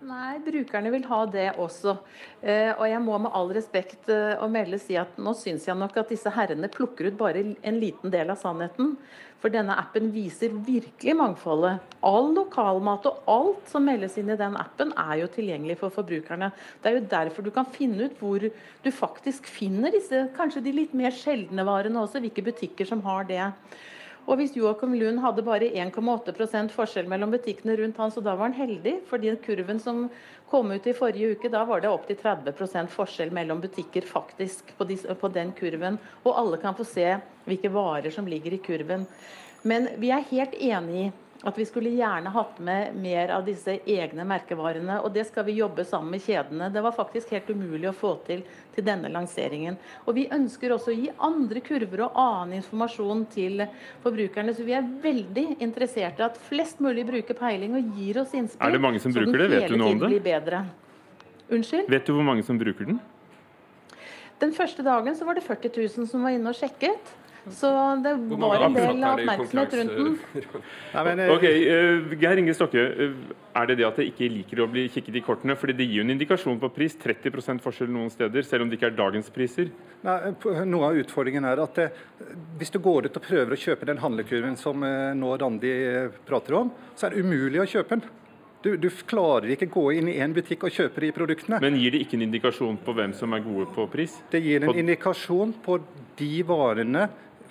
Nei, 0.06 0.38
brukerne 0.44 0.92
vil 0.94 1.06
ha 1.10 1.20
det 1.34 1.46
også. 1.62 1.96
Eh, 2.44 2.72
og 2.76 2.86
jeg 2.86 3.02
må 3.02 3.18
med 3.24 3.34
all 3.34 3.50
respekt 3.56 4.10
eh, 4.14 4.36
å 4.38 4.48
melde 4.52 4.78
si 4.82 4.98
at 5.00 5.16
nå 5.18 5.34
syns 5.38 5.66
jeg 5.66 5.78
nok 5.80 5.98
at 5.98 6.12
disse 6.14 6.30
herrene 6.36 6.70
plukker 6.70 7.10
ut 7.10 7.18
bare 7.18 7.42
en 7.42 7.80
liten 7.82 8.14
del 8.14 8.30
av 8.30 8.38
sannheten. 8.38 8.94
For 9.44 9.54
denne 9.54 9.76
appen 9.78 10.08
viser 10.14 10.54
virkelig 10.66 11.16
mangfoldet. 11.20 11.82
All 12.06 12.32
lokalmat 12.34 13.06
og 13.10 13.28
alt 13.30 13.68
som 13.70 13.86
meldes 13.86 14.16
inn 14.18 14.32
i 14.34 14.38
den 14.40 14.56
appen, 14.58 14.94
er 14.98 15.20
jo 15.22 15.32
tilgjengelig 15.32 15.78
for 15.82 15.94
forbrukerne. 15.94 16.50
Det 16.82 16.92
er 16.92 16.98
jo 16.98 17.10
derfor 17.12 17.46
du 17.46 17.52
kan 17.54 17.68
finne 17.70 18.08
ut 18.08 18.16
hvor 18.22 18.42
du 18.42 18.90
faktisk 18.96 19.50
finner 19.52 19.94
disse 19.94 20.28
kanskje 20.38 20.64
de 20.66 20.74
litt 20.80 20.96
mer 20.98 21.14
sjeldne 21.14 21.68
varene 21.68 22.02
også, 22.02 22.24
hvilke 22.24 22.46
butikker 22.48 22.90
som 22.90 23.04
har 23.06 23.28
det. 23.30 23.44
Og 24.26 24.40
hvis 24.40 24.56
Joakim 24.58 24.96
Lund 24.98 25.22
hadde 25.22 25.44
bare 25.46 25.68
1,8% 25.70 26.74
forskjell 26.74 27.10
mellom 27.10 27.34
butikkene 27.36 27.76
rundt 27.78 28.00
han, 28.02 28.14
så 28.14 28.24
da 28.26 28.34
var 28.34 28.50
han 28.50 28.58
heldig. 28.58 29.00
fordi 29.10 29.36
kurven 29.44 29.80
som 29.80 30.10
kom 30.50 30.72
ut 30.72 30.88
i 30.88 30.94
forrige 30.94 31.36
uke, 31.36 31.50
da 31.50 31.64
var 31.66 31.82
det 31.82 31.90
opptil 31.90 32.18
30% 32.18 32.90
forskjell 32.94 33.32
mellom 33.32 33.62
butikker 33.62 34.02
faktisk 34.02 34.74
på, 34.78 34.88
på 35.22 35.28
den 35.34 35.54
kurven. 35.54 36.00
Og 36.24 36.38
alle 36.38 36.58
kan 36.58 36.76
få 36.76 36.84
se 36.84 37.18
hvilke 37.46 37.70
varer 37.70 38.12
som 38.12 38.28
ligger 38.28 38.54
i 38.54 38.62
kurven. 38.62 39.06
Men 39.64 39.90
vi 39.98 40.10
er 40.14 40.26
helt 40.32 40.54
enig 40.54 41.06
i 41.06 41.12
at 41.44 41.58
vi 41.58 41.66
skulle 41.68 41.90
gjerne 41.90 42.32
hatt 42.32 42.60
med 42.64 42.96
mer 42.96 43.30
av 43.36 43.44
disse 43.46 43.78
egne 43.86 44.24
merkevarene. 44.28 45.00
Og 45.04 45.12
det 45.14 45.26
skal 45.28 45.46
vi 45.48 45.58
jobbe 45.60 45.84
sammen 45.86 46.16
med 46.16 46.24
kjedene. 46.24 46.70
Det 46.74 46.84
var 46.84 46.96
faktisk 46.96 47.34
helt 47.36 47.50
umulig 47.52 47.90
å 47.90 47.96
få 47.96 48.16
til 48.28 48.46
til 48.76 48.86
denne 48.88 49.12
lanseringen. 49.12 49.78
Og 50.06 50.18
vi 50.18 50.28
ønsker 50.34 50.74
også 50.76 50.92
å 50.92 50.98
gi 50.98 51.10
andre 51.28 51.62
kurver 51.66 52.06
og 52.08 52.20
annen 52.20 52.58
informasjon 52.62 53.26
til 53.34 53.66
forbrukerne. 54.04 54.56
Så 54.56 54.66
vi 54.68 54.76
er 54.78 54.88
veldig 55.04 55.48
interessert 55.64 56.20
i 56.20 56.28
at 56.28 56.40
flest 56.50 56.82
mulig 56.84 57.06
bruker 57.08 57.38
peiling 57.40 57.78
og 57.80 58.00
gir 58.00 58.22
oss 58.24 58.34
innspill. 58.36 58.66
Er 58.68 58.76
det 58.76 58.84
mange 58.84 59.04
som 59.04 59.16
bruker 59.16 59.46
det? 59.46 59.52
Vet 59.54 59.70
du 59.72 59.78
noe 59.80 59.94
om 59.96 60.06
det? 60.08 60.64
Unnskyld? 61.46 61.92
Vet 61.92 62.08
du 62.08 62.16
hvor 62.16 62.26
mange 62.26 62.44
som 62.48 62.58
bruker 62.58 62.90
den? 62.90 63.04
Den 64.42 64.52
første 64.56 64.84
dagen 64.84 65.16
så 65.16 65.28
var 65.28 65.38
det 65.38 65.46
40 65.46 65.72
000 65.78 66.10
som 66.10 66.26
var 66.26 66.36
inne 66.36 66.52
og 66.52 66.58
sjekket. 66.58 67.14
Så 67.52 67.70
det 68.02 68.14
var 68.42 68.64
en 68.66 68.74
del 68.74 69.04
oppmerksomhet 69.06 69.74
rundt 69.80 69.98
den. 69.98 70.16
Eh, 70.96 71.30
ok, 71.30 71.44
uh, 71.44 72.14
Geir 72.18 72.40
Inge 72.40 72.54
Stokke, 72.56 72.82
uh, 72.82 73.34
er 73.60 73.68
det 73.70 73.76
det 73.80 73.86
at 73.86 74.00
det 74.00 74.08
ikke 74.10 74.30
liker 74.32 74.62
å 74.64 74.68
bli 74.72 74.86
kikket 74.90 75.20
i 75.20 75.24
kortene? 75.24 75.56
fordi 75.60 75.76
det 75.78 75.86
gir 75.86 76.00
jo 76.00 76.06
en 76.06 76.16
indikasjon 76.16 76.60
på 76.62 76.70
pris. 76.74 76.96
30 77.02 77.62
forskjell 77.64 77.92
noen 77.92 78.10
steder, 78.14 78.48
selv 78.48 78.66
om 78.66 78.72
det 78.72 78.80
ikke 78.80 78.90
er 78.90 78.98
dagens 78.98 79.30
priser. 79.36 79.70
Nei, 80.08 80.18
noe 80.66 80.90
av 80.90 81.00
utfordringen 81.04 81.46
er 81.46 81.62
at 81.62 81.78
det, 81.78 81.88
hvis 82.60 82.74
du 82.74 82.80
går 82.80 83.10
ut 83.10 83.20
og 83.20 83.28
prøver 83.28 83.54
å 83.54 83.62
kjøpe 83.68 83.90
den 83.92 84.02
handlekurven 84.02 84.58
som 84.60 84.82
nå 84.82 85.38
Randi 85.42 85.74
prater 86.28 86.62
om, 86.64 86.72
så 86.96 87.08
er 87.08 87.16
det 87.16 87.26
umulig 87.26 87.62
å 87.62 87.70
kjøpe 87.76 87.98
den. 87.98 88.08
Du, 88.66 88.72
du, 88.82 88.88
klarer 89.06 89.52
ikke 89.54 89.68
gå 89.70 89.84
inn 89.94 90.08
i 90.10 90.16
én 90.18 90.32
butikk 90.34 90.64
og 90.66 90.74
kjøpe 90.74 91.04
de 91.04 91.12
produktene. 91.14 91.60
Men 91.62 91.76
gir 91.78 91.94
det 91.94 92.00
ikke 92.02 92.18
en 92.18 92.24
indikasjon 92.26 92.80
på 92.82 92.96
hvem 92.98 93.12
som 93.14 93.36
er 93.38 93.44
gode 93.46 93.68
på 93.76 93.86
pris? 93.94 94.16
Det 94.32 94.42
gir 94.42 94.64
en 94.64 94.72
på... 94.72 94.80
indikasjon 94.82 95.52
på 95.62 95.78
de 96.18 96.32
varene 96.50 97.04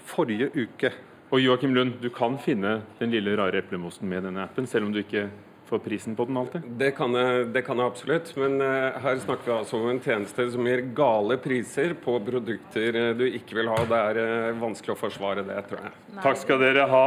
forrige 0.08 0.50
uke. 0.54 0.92
Og 1.34 1.40
Joakim 1.42 1.74
Lund, 1.74 1.98
du 2.02 2.10
kan 2.14 2.36
finne 2.38 2.78
den 3.00 3.10
lille 3.10 3.34
rare 3.38 3.58
eplemosen 3.62 4.08
med 4.08 4.26
denne 4.28 4.44
appen, 4.44 4.68
selv 4.70 4.86
om 4.86 4.94
du 4.94 5.00
ikke 5.02 5.28
får 5.66 5.80
prisen 5.82 6.16
på 6.16 6.26
den 6.28 6.36
alltid? 6.36 6.66
Det 6.78 6.90
kan 6.96 7.14
jeg, 7.16 7.46
det 7.54 7.64
kan 7.66 7.80
jeg 7.80 7.90
absolutt, 7.90 8.32
men 8.38 8.60
uh, 8.62 8.94
her 9.02 9.20
snakker 9.22 9.48
vi 9.48 9.54
altså 9.56 9.80
om 9.80 9.90
en 9.90 10.02
tjeneste 10.04 10.46
som 10.52 10.68
gir 10.68 10.84
gale 10.96 11.38
priser 11.42 11.96
på 12.04 12.18
produkter 12.26 13.00
uh, 13.00 13.10
du 13.18 13.24
ikke 13.26 13.58
vil 13.58 13.72
ha. 13.72 13.80
Det 13.88 14.00
er 14.10 14.20
uh, 14.20 14.62
vanskelig 14.62 14.94
å 14.94 15.00
forsvare 15.00 15.46
det, 15.48 15.58
tror 15.70 15.86
jeg. 15.86 15.94
Nei. 16.12 16.22
Takk 16.22 16.40
skal 16.44 16.62
dere 16.62 16.86
ha. 16.92 17.04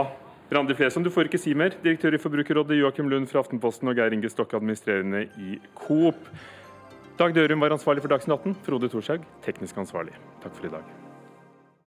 Randi 0.57 0.75
Flesson, 0.79 1.03
du 1.03 1.11
får 1.11 1.27
ikke 1.27 1.41
si 1.43 1.55
mer. 1.59 1.75
Direktør 1.83 2.15
i 2.15 2.21
Forbrukerrådet 2.23 2.79
Joakim 2.79 3.09
Lund 3.11 3.27
fra 3.31 3.43
Aftenposten 3.43 3.91
og 3.91 3.99
Geir 3.99 4.15
Inge 4.15 4.31
Stokke, 4.31 4.59
administrerende 4.59 5.25
i 5.43 5.59
Coop. 5.75 6.29
Dag 7.19 7.35
Dørum 7.35 7.63
var 7.63 7.75
ansvarlig 7.75 8.05
for 8.05 8.13
Dagsnytt 8.13 8.39
18. 8.39 8.55
Frode 8.67 8.91
Thorshaug, 8.93 9.27
teknisk 9.45 9.83
ansvarlig. 9.83 10.15
Takk 10.43 10.55
for 10.55 10.69
i 10.69 10.73
dag. 10.77 11.06